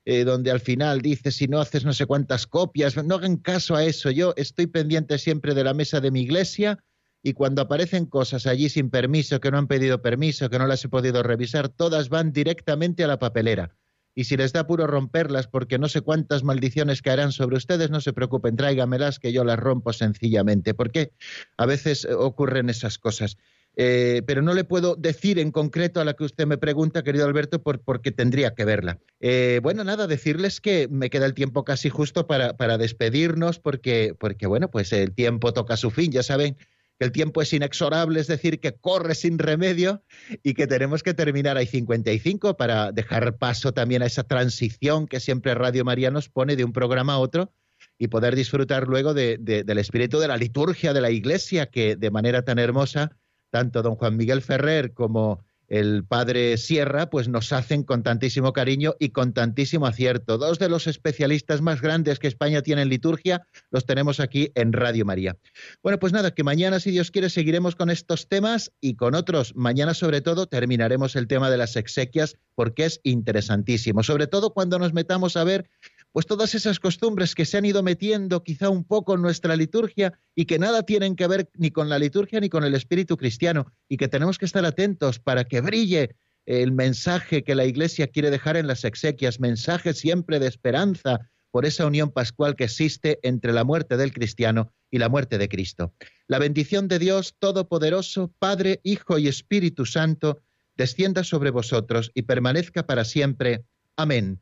eh, 0.10 0.24
donde 0.24 0.52
al 0.52 0.62
final 0.62 1.02
dice 1.02 1.32
si 1.32 1.50
no 1.50 1.60
haces 1.60 1.84
no 1.84 1.92
sé 1.92 2.06
cuántas 2.06 2.48
copias, 2.48 2.96
no 2.96 3.16
hagan 3.16 3.36
caso 3.36 3.76
a 3.76 3.84
eso. 3.84 4.10
Yo 4.10 4.34
estoy 4.38 4.68
pendiente 4.68 5.18
siempre 5.18 5.54
de 5.54 5.66
la 5.66 5.74
mesa 5.74 6.00
de 6.00 6.12
mi 6.12 6.22
iglesia 6.22 6.82
y 7.22 7.34
cuando 7.34 7.62
aparecen 7.62 8.06
cosas 8.06 8.48
allí 8.48 8.70
sin 8.70 8.90
permiso, 8.90 9.42
que 9.42 9.52
no 9.52 9.58
han 9.58 9.68
pedido 9.68 10.02
permiso, 10.02 10.50
que 10.50 10.60
no 10.60 10.66
las 10.66 10.86
he 10.86 10.88
podido 10.88 11.24
revisar, 11.24 11.68
todas 11.68 12.08
van 12.08 12.32
directamente 12.32 13.04
a 13.04 13.08
la 13.08 13.20
papelera. 13.20 13.76
Y 14.16 14.24
si 14.24 14.38
les 14.38 14.54
da 14.54 14.66
puro 14.66 14.88
romperlas 14.88 15.48
porque 15.48 15.78
no 15.78 15.90
sé 15.90 16.00
cuántas 16.00 16.42
maldiciones 16.42 17.02
caerán 17.02 17.34
sobre 17.34 17.58
ustedes, 17.58 17.90
no 17.90 18.00
se 18.00 18.14
preocupen, 18.14 18.56
tráigamelas 18.56 19.20
que 19.20 19.34
yo 19.34 19.44
las 19.44 19.60
rompo 19.60 19.92
sencillamente, 19.92 20.74
porque 20.74 21.12
a 21.58 21.66
veces 21.66 22.06
ocurren 22.06 22.70
esas 22.70 22.98
cosas. 22.98 23.36
Eh, 23.80 24.24
pero 24.26 24.42
no 24.42 24.56
le 24.56 24.64
puedo 24.64 24.96
decir 24.96 25.38
en 25.38 25.52
concreto 25.52 26.02
a 26.02 26.06
la 26.06 26.16
que 26.16 26.24
usted 26.24 26.48
me 26.48 26.58
pregunta, 26.58 27.04
querido 27.04 27.28
Alberto, 27.28 27.62
por, 27.62 27.80
porque 27.80 28.12
tendría 28.12 28.56
que 28.56 28.66
verla. 28.66 29.00
Eh, 29.20 29.60
bueno, 29.62 29.84
nada, 29.84 30.08
decirles 30.08 30.60
que 30.60 30.88
me 30.90 31.12
queda 31.12 31.28
el 31.28 31.36
tiempo 31.36 31.64
casi 31.64 31.90
justo 31.90 32.26
para, 32.26 32.78
despedirnos, 32.80 33.60
porque, 33.60 34.16
porque, 34.20 34.48
bueno, 34.48 34.72
pues 34.72 34.92
el 34.94 35.14
tiempo 35.14 35.54
toca 35.54 35.78
su 35.78 35.92
fin, 35.92 36.12
ya 36.12 36.24
saben 36.24 36.56
que 36.98 37.06
el 37.06 37.12
tiempo 37.12 37.44
es 37.44 37.54
inexorable, 37.54 38.20
es 38.20 38.26
decir, 38.26 38.60
que 38.60 38.74
corre 38.74 39.14
sin 39.14 39.38
remedio 39.38 40.04
y 40.42 40.56
que 40.56 40.66
tenemos 40.66 41.04
que 41.04 41.14
terminar. 41.14 41.56
Hay 41.58 41.68
55 41.68 42.58
para 42.58 42.92
dejar 42.92 43.38
paso 43.38 43.74
también 43.74 44.02
a 44.02 44.08
esa 44.08 44.24
transición 44.24 45.06
que 45.06 45.20
siempre 45.20 45.54
Radio 45.54 45.86
María 45.86 46.10
nos 46.10 46.30
pone 46.30 46.56
de 46.56 46.64
un 46.64 46.74
programa 46.74 47.14
a 47.14 47.20
otro 47.20 47.54
y 48.00 48.08
poder 48.08 48.36
disfrutar 48.36 48.88
luego 48.88 49.14
del 49.14 49.78
espíritu 49.78 50.18
de 50.18 50.28
la 50.28 50.38
liturgia 50.38 50.94
de 50.94 51.02
la 51.02 51.12
Iglesia 51.12 51.68
que 51.68 51.96
de 51.96 52.10
manera 52.10 52.42
tan 52.42 52.58
hermosa 52.58 53.12
tanto 53.50 53.82
don 53.82 53.96
Juan 53.96 54.18
Miguel 54.18 54.42
Ferrer 54.42 54.94
como 54.94 55.44
el 55.68 56.06
padre 56.06 56.58
Sierra, 56.58 57.10
pues 57.10 57.28
nos 57.28 57.52
hacen 57.52 57.84
con 57.84 58.04
tantísimo 58.04 58.54
cariño 58.54 58.96
y 59.00 59.10
con 59.10 59.34
tantísimo 59.34 59.86
acierto. 59.86 60.38
Dos 60.38 60.60
de 60.60 60.70
los 60.70 60.88
especialistas 60.88 61.62
más 61.62 61.82
grandes 61.82 62.20
que 62.20 62.28
España 62.28 62.62
tiene 62.62 62.84
en 62.84 62.90
liturgia 62.90 63.46
los 63.70 63.86
tenemos 63.86 64.20
aquí 64.20 64.52
en 64.56 64.72
Radio 64.74 65.06
María. 65.06 65.36
Bueno, 65.84 66.00
pues 66.00 66.14
nada, 66.14 66.32
que 66.32 66.44
mañana, 66.44 66.80
si 66.80 66.92
Dios 66.92 67.12
quiere, 67.12 67.30
seguiremos 67.30 67.76
con 67.76 67.90
estos 67.90 68.28
temas 68.30 68.72
y 68.80 68.96
con 68.96 69.14
otros. 69.14 69.56
Mañana, 69.56 69.94
sobre 69.94 70.22
todo, 70.22 70.48
terminaremos 70.48 71.16
el 71.16 71.28
tema 71.28 71.50
de 71.50 71.58
las 71.58 71.76
exequias 71.76 72.38
porque 72.56 72.86
es 72.86 73.02
interesantísimo, 73.04 74.04
sobre 74.04 74.28
todo 74.28 74.54
cuando 74.54 74.80
nos 74.80 74.94
metamos 74.94 75.36
a 75.36 75.44
ver 75.44 75.70
pues 76.18 76.26
todas 76.26 76.56
esas 76.56 76.80
costumbres 76.80 77.36
que 77.36 77.46
se 77.46 77.58
han 77.58 77.66
ido 77.66 77.84
metiendo 77.84 78.42
quizá 78.42 78.72
un 78.72 78.86
poco 78.86 79.14
en 79.14 79.22
nuestra 79.22 79.56
liturgia 79.56 80.18
y 80.34 80.46
que 80.46 80.58
nada 80.58 80.82
tienen 80.82 81.16
que 81.16 81.28
ver 81.28 81.48
ni 81.54 81.70
con 81.70 81.90
la 81.90 82.00
liturgia 82.00 82.40
ni 82.40 82.50
con 82.50 82.64
el 82.64 82.74
espíritu 82.74 83.18
cristiano 83.18 83.72
y 83.88 83.98
que 83.98 84.08
tenemos 84.08 84.40
que 84.40 84.46
estar 84.46 84.66
atentos 84.66 85.20
para 85.20 85.44
que 85.44 85.62
brille 85.62 86.16
el 86.48 86.72
mensaje 86.72 87.44
que 87.44 87.54
la 87.54 87.66
Iglesia 87.66 88.08
quiere 88.08 88.32
dejar 88.32 88.58
en 88.58 88.66
las 88.66 88.84
exequias, 88.84 89.40
mensaje 89.40 89.94
siempre 89.94 90.40
de 90.40 90.48
esperanza 90.48 91.30
por 91.52 91.68
esa 91.68 91.86
unión 91.86 92.10
pascual 92.10 92.56
que 92.56 92.64
existe 92.64 93.20
entre 93.22 93.54
la 93.54 93.64
muerte 93.64 93.96
del 93.96 94.12
cristiano 94.12 94.74
y 94.90 94.98
la 94.98 95.10
muerte 95.10 95.38
de 95.38 95.48
Cristo. 95.48 95.94
La 96.26 96.40
bendición 96.40 96.88
de 96.88 96.98
Dios 96.98 97.36
Todopoderoso, 97.38 98.34
Padre, 98.40 98.80
Hijo 98.82 99.20
y 99.20 99.28
Espíritu 99.28 99.86
Santo, 99.86 100.42
descienda 100.76 101.24
sobre 101.24 101.52
vosotros 101.52 102.10
y 102.16 102.24
permanezca 102.24 102.88
para 102.88 103.06
siempre. 103.06 103.66
Amén. 103.96 104.42